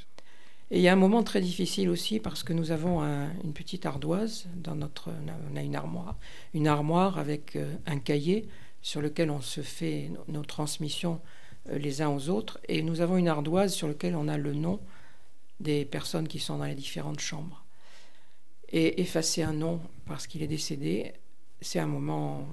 Et 0.70 0.78
il 0.78 0.82
y 0.82 0.88
a 0.88 0.92
un 0.92 0.96
moment 0.96 1.22
très 1.22 1.40
difficile 1.40 1.88
aussi 1.90 2.18
parce 2.18 2.42
que 2.42 2.52
nous 2.52 2.72
avons 2.72 3.02
une 3.44 3.52
petite 3.52 3.86
ardoise 3.86 4.46
dans 4.56 4.74
notre. 4.74 5.10
On 5.52 5.56
a 5.56 5.62
une 5.62 5.76
armoire, 5.76 6.16
une 6.54 6.66
armoire 6.66 7.18
avec 7.18 7.56
euh, 7.56 7.76
un 7.86 7.98
cahier 7.98 8.48
sur 8.82 9.00
lequel 9.00 9.30
on 9.30 9.40
se 9.40 9.60
fait 9.60 10.10
nos, 10.28 10.42
transmissions 10.42 11.20
euh, 11.68 11.78
les 11.78 12.02
uns 12.02 12.08
aux 12.08 12.30
autres. 12.30 12.58
Et 12.68 12.82
nous 12.82 13.00
avons 13.00 13.16
une 13.16 13.28
ardoise 13.28 13.74
sur 13.74 13.86
laquelle 13.86 14.16
on 14.16 14.28
a 14.28 14.38
le 14.38 14.54
nom 14.54 14.80
des 15.60 15.84
personnes 15.84 16.28
qui 16.28 16.38
sont 16.38 16.58
dans 16.58 16.64
les 16.64 16.74
différentes 16.74 17.20
chambres. 17.20 17.64
Et 18.68 19.00
effacer 19.00 19.42
un 19.42 19.52
nom 19.52 19.80
parce 20.06 20.26
qu'il 20.26 20.42
est 20.42 20.48
décédé, 20.48 21.12
c'est 21.60 21.78
un 21.78 21.86
moment 21.86 22.48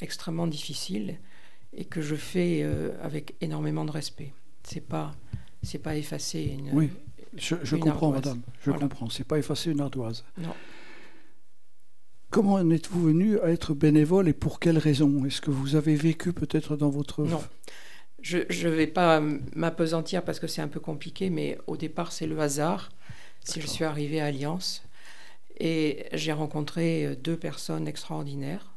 extrêmement 0.00 0.46
difficile 0.46 1.18
et 1.72 1.84
que 1.84 2.02
je 2.02 2.16
fais 2.16 2.62
euh, 2.62 2.90
avec 3.02 3.34
énormément 3.40 3.84
de 3.84 3.92
respect. 3.92 4.32
C'est 4.64 4.86
pas 4.86 5.14
c'est 5.62 5.78
pas 5.78 5.96
effacer 5.96 6.42
une. 6.42 6.70
Oui, 6.72 6.90
je, 7.36 7.76
comprends, 7.76 8.10
madame. 8.10 8.40
Je 8.64 8.70
comprends. 8.72 9.08
C'est 9.08 9.24
pas 9.24 9.38
effacer 9.38 9.70
une 9.70 9.80
ardoise. 9.80 10.24
Non. 10.38 10.54
Comment 12.30 12.54
en 12.54 12.70
êtes-vous 12.70 13.02
venu 13.02 13.38
à 13.40 13.50
être 13.50 13.74
bénévole 13.74 14.28
et 14.28 14.32
pour 14.32 14.58
quelles 14.58 14.78
raisons 14.78 15.24
Est-ce 15.24 15.40
que 15.40 15.50
vous 15.50 15.76
avez 15.76 15.94
vécu 15.94 16.32
peut-être 16.32 16.76
dans 16.76 16.88
votre... 16.88 17.24
Non, 17.24 17.42
je 18.22 18.68
ne 18.68 18.74
vais 18.74 18.86
pas 18.86 19.20
m'apesantir 19.54 20.24
parce 20.24 20.40
que 20.40 20.46
c'est 20.46 20.62
un 20.62 20.68
peu 20.68 20.80
compliqué, 20.80 21.28
mais 21.30 21.58
au 21.66 21.76
départ 21.76 22.12
c'est 22.12 22.26
le 22.26 22.38
hasard. 22.40 22.90
Si 23.44 23.60
je 23.60 23.66
suis 23.66 23.84
arrivée 23.84 24.20
à 24.20 24.26
Alliance 24.26 24.84
et 25.58 26.06
j'ai 26.12 26.32
rencontré 26.32 27.16
deux 27.16 27.36
personnes 27.36 27.88
extraordinaires 27.88 28.72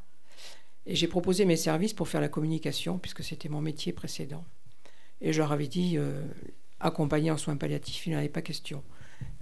et 0.86 0.94
j'ai 0.94 1.08
proposé 1.08 1.44
mes 1.44 1.56
services 1.56 1.92
pour 1.92 2.08
faire 2.08 2.20
la 2.20 2.28
communication, 2.28 2.98
puisque 2.98 3.24
c'était 3.24 3.48
mon 3.48 3.60
métier 3.60 3.92
précédent. 3.92 4.44
Et 5.20 5.32
je 5.32 5.38
leur 5.38 5.50
avais 5.50 5.66
dit, 5.66 5.98
euh, 5.98 6.22
accompagner 6.78 7.30
en 7.30 7.36
soins 7.36 7.56
palliatifs, 7.56 8.06
il 8.06 8.12
n'en 8.12 8.18
avait 8.18 8.28
pas 8.28 8.42
question. 8.42 8.84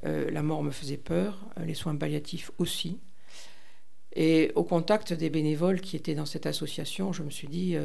Euh, 0.06 0.30
la 0.30 0.42
mort 0.42 0.62
me 0.62 0.70
faisait 0.70 0.96
peur, 0.96 1.46
euh, 1.58 1.64
les 1.66 1.74
soins 1.74 1.96
palliatifs 1.96 2.50
aussi. 2.58 2.98
Et 4.16 4.52
au 4.54 4.64
contact 4.64 5.12
des 5.12 5.28
bénévoles 5.28 5.80
qui 5.80 5.96
étaient 5.96 6.14
dans 6.14 6.26
cette 6.26 6.46
association, 6.46 7.12
je 7.12 7.22
me 7.22 7.30
suis 7.30 7.48
dit, 7.48 7.76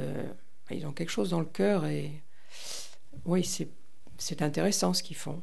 ils 0.72 0.86
ont 0.86 0.92
quelque 0.92 1.10
chose 1.10 1.30
dans 1.30 1.40
le 1.40 1.46
cœur 1.46 1.86
et 1.86 2.24
oui, 3.26 3.44
c'est 4.18 4.42
intéressant 4.42 4.94
ce 4.94 5.04
qu'ils 5.04 5.18
font. 5.18 5.42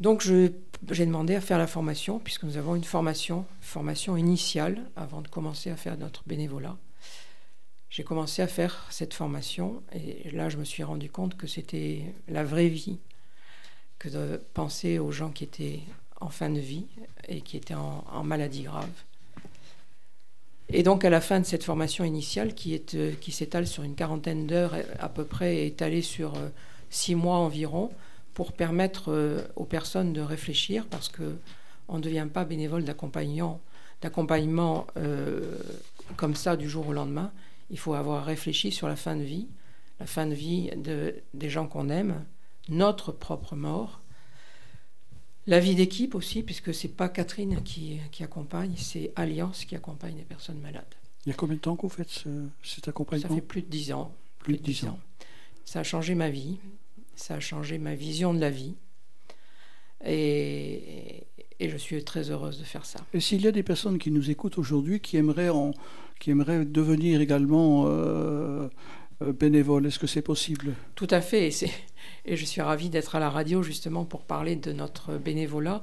Donc 0.00 0.22
j'ai 0.22 1.06
demandé 1.06 1.34
à 1.34 1.40
faire 1.40 1.58
la 1.58 1.66
formation, 1.66 2.18
puisque 2.18 2.44
nous 2.44 2.56
avons 2.56 2.74
une 2.74 2.84
formation, 2.84 3.44
formation 3.60 4.16
initiale, 4.16 4.90
avant 4.96 5.20
de 5.20 5.28
commencer 5.28 5.70
à 5.70 5.76
faire 5.76 5.98
notre 5.98 6.22
bénévolat. 6.26 6.78
J'ai 7.90 8.04
commencé 8.04 8.40
à 8.40 8.46
faire 8.46 8.86
cette 8.90 9.12
formation, 9.12 9.82
et 9.92 10.30
là 10.30 10.48
je 10.48 10.56
me 10.56 10.64
suis 10.64 10.82
rendu 10.82 11.10
compte 11.10 11.36
que 11.36 11.46
c'était 11.46 12.14
la 12.28 12.44
vraie 12.44 12.68
vie, 12.68 12.98
que 13.98 14.08
de 14.08 14.40
penser 14.54 14.98
aux 14.98 15.12
gens 15.12 15.30
qui 15.30 15.44
étaient 15.44 15.80
en 16.20 16.28
fin 16.28 16.48
de 16.50 16.60
vie 16.60 16.86
et 17.28 17.40
qui 17.42 17.56
étaient 17.56 17.74
en, 17.74 18.24
maladie 18.24 18.62
grave. 18.62 18.90
Et 20.72 20.82
donc 20.82 21.04
à 21.04 21.10
la 21.10 21.20
fin 21.20 21.40
de 21.40 21.44
cette 21.44 21.64
formation 21.64 22.04
initiale, 22.04 22.54
qui, 22.54 22.80
euh, 22.94 23.12
s'étale 23.28 23.66
sur 23.66 23.82
une 23.82 23.94
quarantaine 23.94 24.46
d'heures 24.46 24.76
à 24.98 25.08
peu 25.08 25.24
près, 25.24 25.66
étalée 25.66 26.02
sur 26.02 26.36
euh, 26.36 26.48
six 26.90 27.14
mois 27.14 27.36
environ, 27.36 27.90
pour 28.34 28.52
permettre 28.52 29.10
euh, 29.10 29.42
aux 29.56 29.64
personnes 29.64 30.12
de 30.12 30.20
réfléchir, 30.20 30.86
parce 30.88 31.08
que 31.08 31.36
on 31.88 31.96
ne 31.96 32.02
devient 32.02 32.28
pas 32.32 32.44
bénévole 32.44 32.84
d'accompagnement, 32.84 33.60
comme 36.16 36.36
ça 36.36 36.56
du 36.56 36.68
jour 36.68 36.86
au 36.86 36.92
lendemain. 36.92 37.32
Il 37.70 37.80
faut 37.80 37.94
avoir 37.94 38.24
réfléchi 38.24 38.70
sur 38.70 38.86
la 38.86 38.94
fin 38.94 39.16
de 39.16 39.22
vie, 39.22 39.48
la 39.98 40.06
fin 40.06 40.26
de 40.26 40.34
vie 40.34 40.70
de, 40.76 41.16
des 41.34 41.50
gens 41.50 41.66
qu'on 41.66 41.88
aime, 41.88 42.24
notre 42.68 43.10
propre 43.10 43.56
mort, 43.56 43.99
la 45.50 45.58
vie 45.58 45.74
d'équipe 45.74 46.14
aussi, 46.14 46.44
puisque 46.44 46.72
c'est 46.72 46.94
pas 46.96 47.08
Catherine 47.08 47.60
qui, 47.64 47.98
qui 48.12 48.22
accompagne, 48.22 48.74
c'est 48.76 49.12
Alliance 49.16 49.64
qui 49.64 49.74
accompagne 49.74 50.16
les 50.16 50.22
personnes 50.22 50.60
malades. 50.60 50.94
Il 51.26 51.30
y 51.30 51.32
a 51.32 51.34
combien 51.34 51.56
de 51.56 51.60
temps 51.60 51.74
que 51.74 51.82
vous 51.82 51.88
faites 51.88 52.24
cet 52.62 52.86
accompagnement? 52.86 53.28
Ça 53.28 53.34
fait 53.34 53.40
plus 53.40 53.62
de 53.62 53.66
dix 53.66 53.92
ans. 53.92 54.14
Plus, 54.38 54.56
de 54.56 54.62
dix 54.62 54.84
ans. 54.84 54.90
ans. 54.90 55.00
Ça 55.64 55.80
a 55.80 55.82
changé 55.82 56.14
ma 56.14 56.30
vie. 56.30 56.58
Ça 57.16 57.34
a 57.34 57.40
changé 57.40 57.78
ma 57.78 57.96
vision 57.96 58.32
de 58.32 58.38
la 58.38 58.50
vie. 58.50 58.74
Et, 60.06 61.26
je 61.60 61.76
suis 61.76 62.02
très 62.04 62.30
heureuse 62.30 62.58
de 62.58 62.64
faire 62.64 62.86
ça. 62.86 63.00
Et 63.12 63.18
s'il 63.18 63.42
y 63.42 63.48
a 63.48 63.52
des 63.52 63.64
personnes 63.64 63.98
qui 63.98 64.12
nous 64.12 64.30
écoutent 64.30 64.56
aujourd'hui 64.56 65.00
qui 65.00 65.16
aimeraient, 65.16 65.50
qui 66.20 66.30
aimeraient 66.30 66.64
devenir 66.64 67.20
également 67.20 67.86
euh, 67.86 68.68
euh, 69.22 69.32
bénévoles. 69.32 69.86
Est-ce 69.86 69.98
que 69.98 70.06
c'est 70.06 70.22
possible? 70.22 70.72
Tout 70.94 71.08
à 71.10 71.20
fait. 71.20 71.50
C'est- 71.50 71.70
et 72.24 72.36
je 72.36 72.44
suis 72.44 72.60
ravie 72.60 72.90
d'être 72.90 73.16
à 73.16 73.20
la 73.20 73.30
radio 73.30 73.62
justement 73.62 74.04
pour 74.04 74.22
parler 74.22 74.56
de 74.56 74.72
notre 74.72 75.16
bénévolat. 75.16 75.82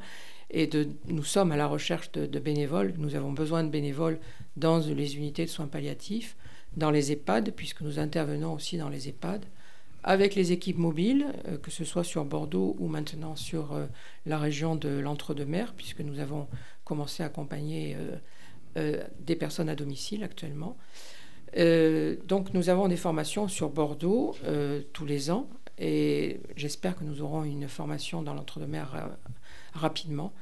Et 0.50 0.68
de, 0.68 0.88
nous 1.08 1.24
sommes 1.24 1.52
à 1.52 1.58
la 1.58 1.68
recherche 1.68 2.12
de, 2.14 2.40
bénévoles. 2.40 2.94
Nous 2.98 3.16
avons 3.16 3.34
besoin 3.34 3.64
de 3.64 3.70
bénévoles 3.70 4.20
dans 4.56 4.80
les 4.80 5.18
unités 5.18 5.46
de 5.46 5.50
soins 5.50 5.68
palliatifs, 5.68 6.38
dans 6.78 6.90
les 6.90 7.12
EHPAD, 7.12 7.52
puisque 7.52 7.82
nous 7.82 8.00
intervenons 8.00 8.54
aussi 8.54 8.78
dans 8.78 8.90
les 8.90 9.10
EHPAD, 9.10 9.46
avec 10.04 10.36
les 10.36 10.54
équipes 10.54 10.78
mobiles, 10.78 11.28
euh, 11.48 11.58
que 11.58 11.70
ce 11.70 11.84
soit 11.84 12.06
sur 12.06 12.24
Bordeaux 12.24 12.78
ou 12.80 12.88
maintenant 12.88 13.36
sur 13.36 13.74
euh, 13.74 13.88
la 14.26 14.38
région 14.38 14.76
de 14.76 14.88
l'Entre-deux-Mers, 14.88 15.74
puisque 15.74 16.00
nous 16.00 16.20
avons 16.20 16.48
commencé 16.86 17.24
à 17.24 17.26
accompagner 17.26 17.98
euh, 18.78 19.04
des 19.20 19.36
personnes 19.36 19.68
à 19.68 19.76
domicile 19.76 20.24
actuellement. 20.24 20.78
Donc 21.56 22.54
nous 22.54 22.70
avons 22.70 22.88
des 22.88 22.98
formations 22.98 23.48
sur 23.48 23.70
Bordeaux 23.70 24.36
tous 24.94 25.06
les 25.06 25.32
ans 25.32 25.50
et 25.78 26.40
j'espère 26.56 26.96
que 26.96 27.04
nous 27.04 27.22
aurons 27.22 27.44
une 27.44 27.68
formation 27.68 28.22
dans 28.22 28.34
l'entre-deux-mers 28.34 28.96
euh, 28.96 29.08
rapidement. 29.74 30.34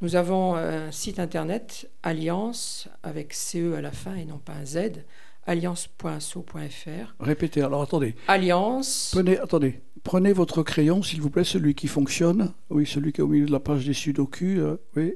Nous 0.00 0.16
avons 0.16 0.56
un 0.56 0.90
site 0.90 1.18
internet 1.20 1.88
Alliance 2.02 2.88
avec 3.04 3.32
CE 3.34 3.74
à 3.76 3.80
la 3.80 3.92
fin 3.92 4.16
et 4.16 4.24
non 4.24 4.38
pas 4.38 4.54
un 4.54 4.64
Z, 4.64 5.04
alliance.asso.fr. 5.46 7.14
Répétez, 7.20 7.62
alors 7.62 7.82
attendez. 7.82 8.14
Alliance, 8.28 9.10
Prenez, 9.14 9.38
attendez, 9.38 9.80
prenez 10.02 10.32
votre 10.32 10.62
crayon, 10.62 11.02
s'il 11.02 11.20
vous 11.20 11.30
plaît, 11.30 11.44
celui 11.44 11.74
qui 11.74 11.86
fonctionne. 11.88 12.52
Oui, 12.70 12.86
celui 12.86 13.12
qui 13.12 13.20
est 13.20 13.24
au 13.24 13.28
milieu 13.28 13.46
de 13.46 13.52
la 13.52 13.60
page 13.60 13.86
des 13.86 13.92
Sudoku. 13.94 14.44
euh, 14.44 14.76
oui, 14.96 15.14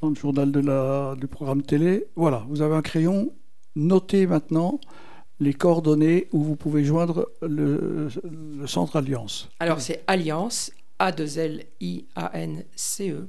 dans 0.00 0.08
le 0.08 0.14
journal 0.14 0.52
de 0.52 0.60
la, 0.60 1.14
du 1.18 1.26
programme 1.26 1.62
télé. 1.62 2.06
Voilà, 2.16 2.44
vous 2.48 2.62
avez 2.62 2.74
un 2.76 2.82
crayon. 2.82 3.32
Notez 3.76 4.26
maintenant 4.26 4.80
les 5.40 5.54
coordonnées 5.54 6.28
où 6.32 6.42
vous 6.42 6.56
pouvez 6.56 6.84
joindre 6.84 7.30
le, 7.42 8.08
centre 8.66 8.96
Alliance. 8.96 9.48
alors 9.60 9.80
c'est 9.80 10.02
Alliance, 10.06 10.72
a 10.98 11.12
2 11.12 11.38
l 11.38 11.66
i 11.80 12.04
a 12.16 12.30
n 12.34 12.64
c 12.74 13.10
e 13.10 13.28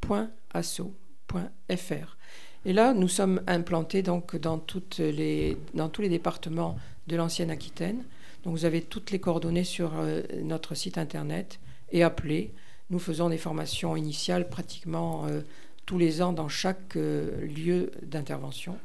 point 0.00 0.30
asso 0.54 0.92
point 1.26 1.50
fr. 1.76 2.16
Et 2.64 2.72
là, 2.72 2.92
nous 2.92 3.08
sommes 3.08 3.40
implantés 3.46 4.02
donc 4.02 4.36
dans, 4.36 4.58
toutes 4.58 4.98
les, 4.98 5.56
dans 5.74 5.88
tous 5.88 6.02
les 6.02 6.08
départements 6.08 6.76
de 7.06 7.16
l'ancienne 7.16 7.50
Aquitaine. 7.50 8.04
Donc 8.44 8.56
vous 8.56 8.64
avez 8.64 8.82
toutes 8.82 9.10
les 9.10 9.18
coordonnées 9.18 9.64
sur 9.64 9.92
euh, 9.96 10.22
notre 10.42 10.74
site 10.74 10.98
internet 10.98 11.60
et 11.92 12.02
appelez. 12.02 12.52
Nous 12.90 12.98
faisons 12.98 13.28
des 13.28 13.38
formations 13.38 13.96
initiales 13.96 14.48
pratiquement 14.48 15.26
euh, 15.26 15.40
tous 15.86 15.98
les 15.98 16.20
ans 16.22 16.32
dans 16.32 16.48
chaque 16.48 16.96
euh, 16.96 17.46
lieu 17.46 17.90
d'intervention. 18.02 18.78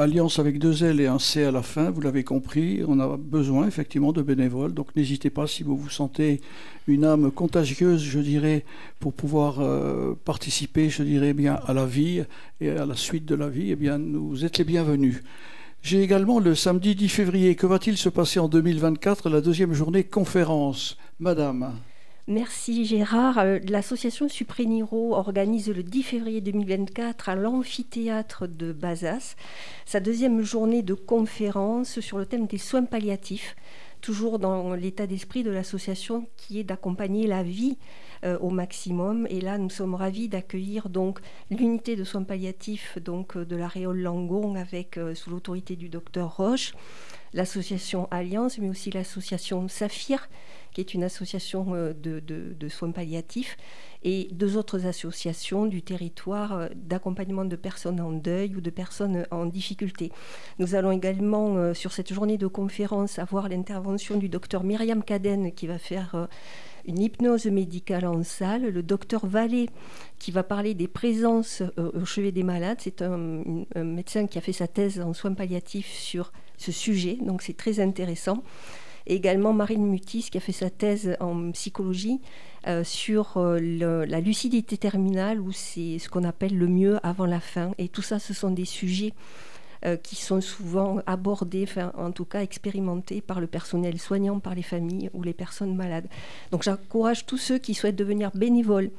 Alliance 0.00 0.38
avec 0.38 0.60
deux 0.60 0.84
L 0.84 1.00
et 1.00 1.08
un 1.08 1.18
C 1.18 1.42
à 1.42 1.50
la 1.50 1.62
fin, 1.62 1.90
vous 1.90 2.00
l'avez 2.00 2.22
compris, 2.22 2.82
on 2.86 3.00
a 3.00 3.16
besoin 3.16 3.66
effectivement 3.66 4.12
de 4.12 4.22
bénévoles, 4.22 4.72
donc 4.72 4.94
n'hésitez 4.94 5.28
pas 5.28 5.48
si 5.48 5.64
vous 5.64 5.76
vous 5.76 5.90
sentez 5.90 6.40
une 6.86 7.04
âme 7.04 7.32
contagieuse, 7.32 8.00
je 8.00 8.20
dirais, 8.20 8.64
pour 9.00 9.12
pouvoir 9.12 9.58
euh, 9.58 10.14
participer, 10.24 10.88
je 10.88 11.02
dirais 11.02 11.32
bien, 11.32 11.58
à 11.66 11.72
la 11.72 11.84
vie 11.84 12.22
et 12.60 12.70
à 12.70 12.86
la 12.86 12.94
suite 12.94 13.24
de 13.24 13.34
la 13.34 13.48
vie, 13.48 13.72
eh 13.72 13.76
bien, 13.76 13.98
nous 13.98 14.44
êtes 14.44 14.58
les 14.58 14.64
bienvenus. 14.64 15.20
J'ai 15.82 16.00
également 16.00 16.38
le 16.38 16.54
samedi 16.54 16.94
10 16.94 17.08
février, 17.08 17.56
que 17.56 17.66
va-t-il 17.66 17.96
se 17.96 18.08
passer 18.08 18.38
en 18.38 18.48
2024, 18.48 19.28
la 19.28 19.40
deuxième 19.40 19.72
journée 19.72 20.04
conférence? 20.04 20.96
Madame, 21.18 21.72
Merci 22.30 22.84
Gérard. 22.84 23.38
Euh, 23.38 23.58
L'association 23.70 24.28
Supréniro 24.28 25.14
organise 25.14 25.70
le 25.70 25.82
10 25.82 26.02
février 26.02 26.42
2024 26.42 27.30
à 27.30 27.34
l'amphithéâtre 27.34 28.46
de 28.46 28.74
Bazas 28.74 29.34
sa 29.86 29.98
deuxième 29.98 30.42
journée 30.42 30.82
de 30.82 30.92
conférence 30.92 32.00
sur 32.00 32.18
le 32.18 32.26
thème 32.26 32.46
des 32.46 32.58
soins 32.58 32.84
palliatifs, 32.84 33.56
toujours 34.02 34.38
dans 34.38 34.74
l'état 34.74 35.06
d'esprit 35.06 35.42
de 35.42 35.50
l'association 35.50 36.26
qui 36.36 36.60
est 36.60 36.64
d'accompagner 36.64 37.26
la 37.26 37.42
vie 37.42 37.78
euh, 38.26 38.36
au 38.40 38.50
maximum. 38.50 39.26
Et 39.30 39.40
là, 39.40 39.56
nous 39.56 39.70
sommes 39.70 39.94
ravis 39.94 40.28
d'accueillir 40.28 40.90
donc 40.90 41.20
l'unité 41.50 41.96
de 41.96 42.04
soins 42.04 42.24
palliatifs 42.24 42.98
donc 43.02 43.38
euh, 43.38 43.46
de 43.46 43.56
la 43.56 43.68
Réole 43.68 44.02
Langon 44.02 44.54
avec 44.54 45.00
sous 45.14 45.30
l'autorité 45.30 45.76
du 45.76 45.88
docteur 45.88 46.36
Roche, 46.36 46.74
l'association 47.32 48.06
Alliance, 48.10 48.58
mais 48.58 48.68
aussi 48.68 48.90
l'association 48.90 49.66
Saphir 49.66 50.28
qui 50.78 50.82
est 50.82 50.94
une 50.94 51.02
association 51.02 51.74
euh, 51.74 51.92
de, 51.92 52.68
soins 52.68 52.92
palliatifs, 52.92 53.56
et 54.04 54.28
deux 54.30 54.56
autres 54.56 54.86
associations 54.86 55.66
du 55.66 55.82
territoire 55.82 56.52
euh, 56.52 56.68
d'accompagnement 56.76 57.44
de 57.44 57.56
personnes 57.56 58.00
en 58.00 58.12
deuil 58.12 58.54
ou 58.54 58.60
de 58.60 58.70
personnes 58.70 59.26
en 59.32 59.46
difficulté. 59.46 60.12
Nous 60.60 60.76
allons 60.76 60.92
également, 60.92 61.56
euh, 61.56 61.74
sur 61.74 61.92
cette 61.92 62.12
journée 62.14 62.38
de 62.38 62.46
conférence, 62.46 63.18
avoir 63.18 63.48
l'intervention 63.48 64.18
du 64.18 64.28
docteur 64.28 64.62
Myriam 64.62 65.02
Caden 65.02 65.50
qui 65.50 65.66
va 65.66 65.78
faire 65.78 66.28
une 66.86 67.00
hypnose 67.00 67.46
médicale 67.46 68.06
en 68.06 68.22
salle, 68.22 68.68
le 68.68 68.82
docteur 68.84 69.26
Vallée 69.26 69.68
qui 70.20 70.30
va 70.30 70.44
parler 70.44 70.74
des 70.74 70.86
présences 70.86 71.62
au 71.76 72.04
chevet 72.04 72.30
des 72.30 72.44
malades. 72.44 72.78
C'est 72.80 73.02
un 73.02 73.42
médecin 73.74 74.28
qui 74.28 74.38
a 74.38 74.40
fait 74.40 74.52
sa 74.52 74.68
thèse 74.68 75.00
en 75.00 75.12
soins 75.12 75.34
palliatifs 75.34 75.92
sur 75.92 76.32
ce 76.56 76.70
sujet, 76.70 77.18
donc 77.20 77.42
c'est 77.42 77.56
très 77.56 77.80
intéressant. 77.80 78.44
Et 79.08 79.14
également 79.14 79.54
Marine 79.54 79.86
Mutis 79.86 80.28
qui 80.30 80.36
a 80.36 80.40
fait 80.40 80.52
sa 80.52 80.68
thèse 80.68 81.16
en 81.18 81.50
psychologie 81.52 82.20
euh, 82.66 82.84
sur 82.84 83.38
euh, 83.38 84.04
la 84.06 84.20
lucidité 84.20 84.76
terminale, 84.76 85.40
où 85.40 85.50
c'est 85.50 85.98
ce 85.98 86.10
qu'on 86.10 86.24
appelle 86.24 86.56
le 86.56 86.68
mieux 86.68 86.98
avant 87.02 87.24
la 87.24 87.40
fin. 87.40 87.72
Et 87.78 87.88
tout 87.88 88.02
ça, 88.02 88.18
ce 88.18 88.34
sont 88.34 88.50
des 88.50 88.66
sujets 88.66 89.14
euh, 89.86 89.96
qui 89.96 90.16
sont 90.16 90.42
souvent 90.42 91.00
abordés, 91.06 91.66
en 91.96 92.12
tout 92.12 92.26
cas 92.26 92.42
expérimentés 92.42 93.22
par 93.22 93.40
le 93.40 93.46
personnel 93.46 93.98
soignant, 93.98 94.40
par 94.40 94.54
les 94.54 94.62
familles 94.62 95.08
ou 95.14 95.22
les 95.22 95.32
personnes 95.32 95.74
malades. 95.74 96.08
Donc 96.50 96.62
j'encourage 96.62 97.24
tous 97.24 97.38
ceux 97.38 97.58
qui 97.58 97.72
souhaitent 97.72 97.96
devenir 97.96 98.30
bénévoles 98.34 98.90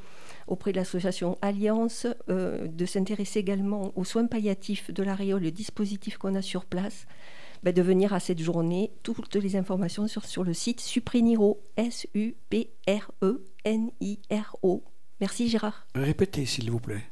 auprès 0.48 0.72
de 0.72 0.78
l'association 0.78 1.38
Alliance, 1.44 2.08
de 2.28 2.86
s'intéresser 2.88 3.38
également 3.38 3.92
aux 3.96 4.04
soins 4.04 4.26
palliatifs 4.26 4.92
de 4.92 5.04
l'Aréole, 5.04 5.44
le 5.44 5.52
dispositif 5.52 6.18
qu'on 6.18 6.34
a 6.34 6.42
sur 6.42 6.66
place, 6.66 7.06
ben, 7.64 7.74
de 7.74 7.82
venir 7.82 8.14
à 8.14 8.20
cette 8.20 8.40
journée. 8.40 8.92
Toutes 9.04 9.36
les 9.36 9.56
informations 9.56 10.08
sur, 10.08 10.26
sur 10.26 10.44
le 10.44 10.54
site 10.54 10.80
Supreniro, 10.82 11.62
S-U-P-R-E-N-I-R-O. 13.60 14.84
Merci 15.20 15.50
Gérard. 15.50 15.86
répétez 15.96 16.46
s'il 16.46 16.72
vous 16.72 16.80
plaît. 16.80 17.04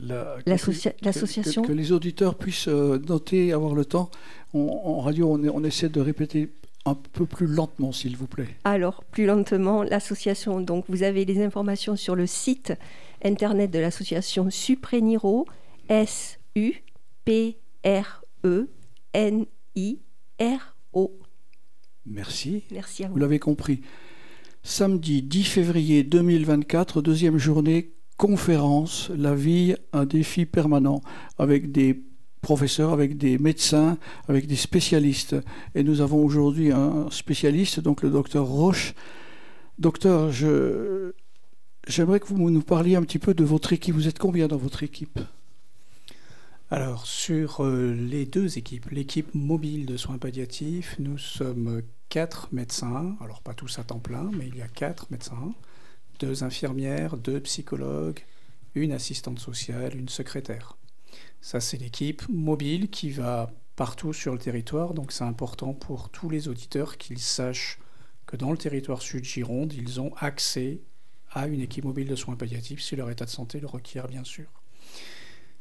La- 0.00 0.38
que- 0.44 0.50
L'associa- 0.50 0.92
que- 0.92 1.04
l'association 1.04 1.62
que, 1.62 1.68
que 1.68 1.72
les 1.72 1.92
auditeurs 1.92 2.34
puissent 2.36 2.68
euh, 2.68 2.98
noter, 3.06 3.52
avoir 3.52 3.74
le 3.74 3.84
temps. 3.84 4.10
On- 4.54 4.68
en 4.84 5.00
radio, 5.00 5.30
on, 5.32 5.42
on 5.48 5.64
essaie 5.64 5.88
de 5.90 6.00
répéter 6.00 6.50
un 6.84 6.94
peu 6.94 7.26
plus 7.26 7.46
lentement, 7.46 7.92
s'il 7.92 8.16
vous 8.16 8.26
plaît. 8.26 8.48
Alors, 8.64 9.04
plus 9.04 9.24
lentement, 9.26 9.82
l'association, 9.82 10.60
donc 10.60 10.84
vous 10.88 11.02
avez 11.04 11.24
les 11.24 11.42
informations 11.44 11.94
sur 11.96 12.14
le 12.16 12.26
site 12.26 12.72
internet 13.24 13.70
de 13.70 13.78
l'association 13.78 14.50
Supreniro, 14.50 15.46
S-U-P-R-E-N-I-R-O. 19.14 21.18
Merci. 22.06 22.64
Merci 22.72 23.04
à 23.04 23.08
Vous 23.08 23.14
vous. 23.14 23.20
l'avez 23.20 23.38
compris. 23.38 23.80
Samedi 24.62 25.22
10 25.22 25.44
février 25.44 26.02
2024, 26.04 27.02
deuxième 27.02 27.38
journée, 27.38 27.92
conférence 28.16 29.10
La 29.16 29.34
vie, 29.34 29.74
un 29.92 30.04
défi 30.04 30.46
permanent, 30.46 31.00
avec 31.38 31.72
des 31.72 32.02
professeurs, 32.40 32.92
avec 32.92 33.16
des 33.16 33.38
médecins, 33.38 33.98
avec 34.28 34.46
des 34.46 34.56
spécialistes. 34.56 35.36
Et 35.74 35.82
nous 35.82 36.00
avons 36.00 36.24
aujourd'hui 36.24 36.72
un 36.72 37.08
spécialiste, 37.10 37.80
donc 37.80 38.02
le 38.02 38.10
docteur 38.10 38.46
Roche. 38.46 38.94
Docteur, 39.78 40.30
je, 40.32 41.12
j'aimerais 41.86 42.20
que 42.20 42.26
vous 42.26 42.50
nous 42.50 42.62
parliez 42.62 42.96
un 42.96 43.02
petit 43.02 43.18
peu 43.18 43.34
de 43.34 43.44
votre 43.44 43.72
équipe. 43.72 43.94
Vous 43.94 44.08
êtes 44.08 44.18
combien 44.18 44.48
dans 44.48 44.56
votre 44.56 44.82
équipe? 44.82 45.18
Alors, 46.72 47.06
sur 47.06 47.62
euh, 47.62 47.92
les 47.92 48.24
deux 48.24 48.56
équipes, 48.56 48.88
l'équipe 48.88 49.34
mobile 49.34 49.84
de 49.84 49.98
soins 49.98 50.16
palliatifs, 50.16 50.96
nous 50.98 51.18
sommes 51.18 51.82
quatre 52.08 52.48
médecins, 52.50 53.14
alors 53.20 53.42
pas 53.42 53.52
tous 53.52 53.78
à 53.78 53.84
temps 53.84 53.98
plein, 53.98 54.30
mais 54.32 54.46
il 54.46 54.56
y 54.56 54.62
a 54.62 54.68
quatre 54.68 55.10
médecins, 55.10 55.52
deux 56.18 56.44
infirmières, 56.44 57.18
deux 57.18 57.40
psychologues, 57.40 58.20
une 58.74 58.92
assistante 58.92 59.38
sociale, 59.38 59.94
une 59.94 60.08
secrétaire. 60.08 60.78
Ça, 61.42 61.60
c'est 61.60 61.76
l'équipe 61.76 62.26
mobile 62.30 62.88
qui 62.88 63.10
va 63.10 63.52
partout 63.76 64.14
sur 64.14 64.32
le 64.32 64.38
territoire, 64.38 64.94
donc 64.94 65.12
c'est 65.12 65.24
important 65.24 65.74
pour 65.74 66.08
tous 66.08 66.30
les 66.30 66.48
auditeurs 66.48 66.96
qu'ils 66.96 67.18
sachent 67.18 67.80
que 68.24 68.36
dans 68.36 68.50
le 68.50 68.56
territoire 68.56 69.02
sud-Gironde, 69.02 69.74
ils 69.74 70.00
ont 70.00 70.14
accès 70.16 70.80
à 71.32 71.48
une 71.48 71.60
équipe 71.60 71.84
mobile 71.84 72.08
de 72.08 72.16
soins 72.16 72.36
palliatifs 72.36 72.80
si 72.80 72.96
leur 72.96 73.10
état 73.10 73.26
de 73.26 73.30
santé 73.30 73.60
le 73.60 73.66
requiert, 73.66 74.08
bien 74.08 74.24
sûr 74.24 74.61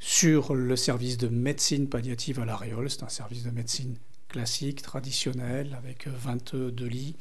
sur 0.02 0.56
le 0.56 0.76
service 0.76 1.18
de 1.18 1.28
médecine 1.28 1.88
palliative 1.88 2.40
à 2.40 2.46
l'Aréole. 2.46 2.90
C'est 2.90 3.04
un 3.04 3.10
service 3.10 3.44
de 3.44 3.52
médecine 3.52 3.96
classique, 4.28 4.82
traditionnel, 4.82 5.76
avec 5.78 6.08
22 6.08 6.74
lits. 6.88 7.16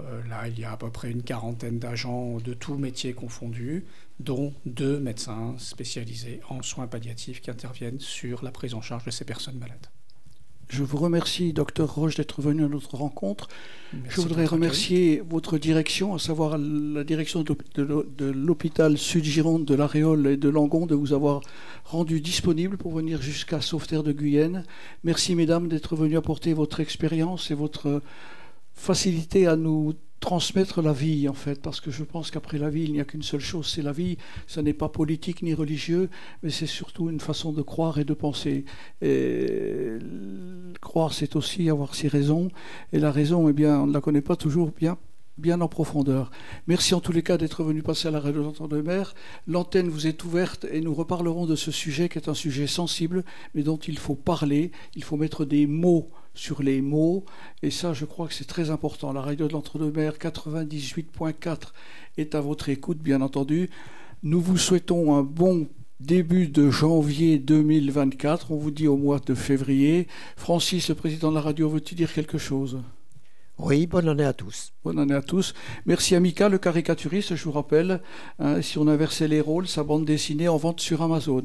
Euh, 0.00 0.26
là, 0.26 0.48
il 0.48 0.58
y 0.58 0.64
a 0.64 0.72
à 0.72 0.76
peu 0.78 0.90
près 0.90 1.10
une 1.10 1.22
quarantaine 1.22 1.78
d'agents 1.78 2.38
de 2.38 2.54
tous 2.54 2.76
métiers 2.76 3.12
confondus, 3.12 3.84
dont 4.18 4.54
deux 4.64 4.98
médecins 4.98 5.54
spécialisés 5.58 6.40
en 6.48 6.62
soins 6.62 6.86
palliatifs 6.86 7.42
qui 7.42 7.50
interviennent 7.50 8.00
sur 8.00 8.42
la 8.42 8.50
prise 8.50 8.72
en 8.72 8.80
charge 8.80 9.04
de 9.04 9.10
ces 9.10 9.26
personnes 9.26 9.58
malades. 9.58 9.86
Je 10.72 10.84
vous 10.84 10.96
remercie, 10.96 11.52
docteur 11.52 11.94
Roche, 11.94 12.14
d'être 12.14 12.40
venu 12.40 12.64
à 12.64 12.68
notre 12.68 12.94
rencontre. 12.94 13.46
Merci 13.92 14.08
Je 14.08 14.20
voudrais 14.22 14.46
remercier 14.46 15.22
votre 15.28 15.58
direction, 15.58 16.14
à 16.14 16.18
savoir 16.18 16.56
la 16.56 17.04
direction 17.04 17.44
de 17.44 18.24
l'hôpital 18.30 18.96
Sud-Gironde 18.96 19.66
de 19.66 19.74
l'Aréole 19.74 20.28
et 20.28 20.38
de 20.38 20.48
Langon, 20.48 20.86
de 20.86 20.94
vous 20.94 21.12
avoir 21.12 21.42
rendu 21.84 22.22
disponible 22.22 22.78
pour 22.78 22.92
venir 22.92 23.20
jusqu'à 23.20 23.60
Sauveterre 23.60 24.02
de 24.02 24.12
Guyenne. 24.12 24.64
Merci, 25.04 25.34
mesdames, 25.34 25.68
d'être 25.68 25.94
venues 25.94 26.16
apporter 26.16 26.54
votre 26.54 26.80
expérience 26.80 27.50
et 27.50 27.54
votre 27.54 28.00
facilité 28.72 29.46
à 29.46 29.56
nous 29.56 29.92
transmettre 30.22 30.82
la 30.82 30.92
vie, 30.92 31.28
en 31.28 31.34
fait, 31.34 31.60
parce 31.60 31.80
que 31.80 31.90
je 31.90 32.04
pense 32.04 32.30
qu'après 32.30 32.56
la 32.56 32.70
vie, 32.70 32.84
il 32.84 32.92
n'y 32.92 33.00
a 33.00 33.04
qu'une 33.04 33.24
seule 33.24 33.40
chose, 33.40 33.66
c'est 33.66 33.82
la 33.82 33.92
vie. 33.92 34.16
Ce 34.46 34.60
n'est 34.60 34.72
pas 34.72 34.88
politique 34.88 35.42
ni 35.42 35.52
religieux, 35.52 36.08
mais 36.42 36.50
c'est 36.50 36.66
surtout 36.66 37.10
une 37.10 37.20
façon 37.20 37.52
de 37.52 37.60
croire 37.60 37.98
et 37.98 38.04
de 38.04 38.14
penser. 38.14 38.64
Et 39.02 39.98
croire, 40.80 41.12
c'est 41.12 41.34
aussi 41.34 41.68
avoir 41.68 41.96
ses 41.96 42.08
raisons, 42.08 42.50
et 42.92 43.00
la 43.00 43.10
raison, 43.10 43.48
eh 43.48 43.52
bien, 43.52 43.80
on 43.80 43.88
ne 43.88 43.92
la 43.92 44.00
connaît 44.00 44.22
pas 44.22 44.36
toujours 44.36 44.70
bien 44.70 44.96
bien 45.38 45.62
en 45.62 45.66
profondeur. 45.66 46.30
Merci 46.66 46.94
en 46.94 47.00
tous 47.00 47.10
les 47.10 47.22
cas 47.22 47.38
d'être 47.38 47.64
venu 47.64 47.82
passer 47.82 48.06
à 48.06 48.10
la 48.10 48.20
radio 48.20 48.42
d'entente 48.42 48.70
de 48.70 48.82
mer. 48.82 49.14
L'antenne 49.46 49.88
vous 49.88 50.06
est 50.06 50.22
ouverte 50.24 50.66
et 50.70 50.82
nous 50.82 50.94
reparlerons 50.94 51.46
de 51.46 51.56
ce 51.56 51.70
sujet 51.70 52.10
qui 52.10 52.18
est 52.18 52.28
un 52.28 52.34
sujet 52.34 52.66
sensible, 52.66 53.24
mais 53.54 53.62
dont 53.62 53.78
il 53.78 53.98
faut 53.98 54.14
parler, 54.14 54.70
il 54.94 55.02
faut 55.02 55.16
mettre 55.16 55.46
des 55.46 55.66
mots 55.66 56.10
sur 56.34 56.62
les 56.62 56.80
mots, 56.80 57.24
et 57.62 57.70
ça 57.70 57.92
je 57.92 58.04
crois 58.04 58.28
que 58.28 58.34
c'est 58.34 58.46
très 58.46 58.70
important. 58.70 59.12
La 59.12 59.20
radio 59.20 59.48
de 59.48 59.52
l'entre-deux-mer 59.52 60.14
98.4 60.14 61.72
est 62.16 62.34
à 62.34 62.40
votre 62.40 62.68
écoute, 62.68 62.98
bien 62.98 63.20
entendu. 63.20 63.70
Nous 64.22 64.40
vous 64.40 64.58
souhaitons 64.58 65.16
un 65.16 65.22
bon 65.22 65.68
début 66.00 66.48
de 66.48 66.70
janvier 66.70 67.38
2024. 67.38 68.50
On 68.50 68.56
vous 68.56 68.70
dit 68.70 68.88
au 68.88 68.96
mois 68.96 69.20
de 69.20 69.34
février. 69.34 70.08
Francis, 70.36 70.88
le 70.88 70.94
président 70.94 71.30
de 71.30 71.36
la 71.36 71.40
radio, 71.40 71.68
veux-tu 71.68 71.94
dire 71.94 72.12
quelque 72.12 72.38
chose? 72.38 72.80
Oui, 73.58 73.86
bonne 73.86 74.08
année 74.08 74.24
à 74.24 74.32
tous. 74.32 74.72
Bonne 74.82 74.98
année 74.98 75.14
à 75.14 75.20
tous. 75.20 75.52
Merci 75.84 76.14
à 76.14 76.20
Mika, 76.20 76.48
le 76.48 76.56
caricaturiste, 76.58 77.36
je 77.36 77.44
vous 77.44 77.52
rappelle, 77.52 78.00
hein, 78.38 78.62
si 78.62 78.78
on 78.78 78.88
inversait 78.88 79.28
les 79.28 79.42
rôles, 79.42 79.68
sa 79.68 79.84
bande 79.84 80.06
dessinée 80.06 80.48
en 80.48 80.56
vente 80.56 80.80
sur 80.80 81.02
Amazon. 81.02 81.42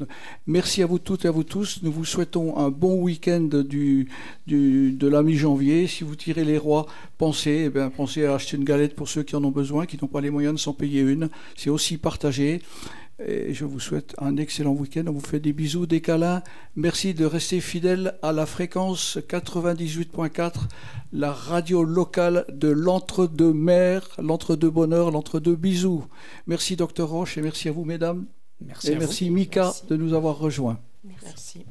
Merci 0.47 0.81
à 0.81 0.85
vous 0.85 0.99
toutes 0.99 1.25
et 1.25 1.27
à 1.27 1.31
vous 1.31 1.43
tous. 1.43 1.79
Nous 1.83 1.91
vous 1.91 2.05
souhaitons 2.05 2.57
un 2.57 2.69
bon 2.69 3.01
week-end 3.01 3.49
de 3.51 5.07
la 5.07 5.21
mi-janvier. 5.21 5.85
Si 5.87 6.05
vous 6.05 6.15
tirez 6.15 6.45
les 6.45 6.57
rois, 6.57 6.85
pensez, 7.17 7.69
eh 7.75 7.89
pensez 7.89 8.25
à 8.25 8.35
acheter 8.35 8.55
une 8.55 8.63
galette 8.63 8.95
pour 8.95 9.09
ceux 9.09 9.23
qui 9.23 9.35
en 9.35 9.43
ont 9.43 9.51
besoin, 9.51 9.85
qui 9.85 9.99
n'ont 10.01 10.07
pas 10.07 10.21
les 10.21 10.31
moyens 10.31 10.55
de 10.55 10.59
s'en 10.59 10.73
payer 10.73 11.01
une. 11.01 11.29
C'est 11.55 11.69
aussi 11.69 11.97
partagé. 11.97 12.61
Et 13.19 13.53
je 13.53 13.65
vous 13.65 13.79
souhaite 13.79 14.13
un 14.19 14.37
excellent 14.37 14.73
week-end. 14.73 15.03
On 15.07 15.11
vous 15.11 15.19
fait 15.19 15.39
des 15.39 15.53
bisous, 15.53 15.87
des 15.87 16.01
câlins. 16.01 16.43
Merci 16.75 17.15
de 17.15 17.25
rester 17.25 17.61
fidèle 17.61 18.15
à 18.21 18.31
la 18.31 18.45
fréquence 18.45 19.17
98.4, 19.17 20.53
la 21.13 21.31
radio 21.31 21.83
locale 21.83 22.45
de 22.49 22.67
l'entre-deux-mer, 22.67 24.07
l'entre-deux-bonheur, 24.21 25.09
l'entre-deux-bisous. 25.09 26.05
Merci, 26.45 26.75
docteur 26.75 27.09
Roche, 27.09 27.37
et 27.39 27.41
merci 27.41 27.69
à 27.69 27.71
vous, 27.71 27.85
mesdames. 27.85 28.27
Merci 28.61 28.89
et 28.89 28.91
à 28.91 28.93
vous. 28.95 28.99
merci, 28.99 29.29
Mika, 29.31 29.63
Merci. 29.63 29.87
de 29.87 29.95
nous 29.95 30.13
avoir 30.13 30.37
rejoints. 30.37 30.79
Merci. 31.03 31.65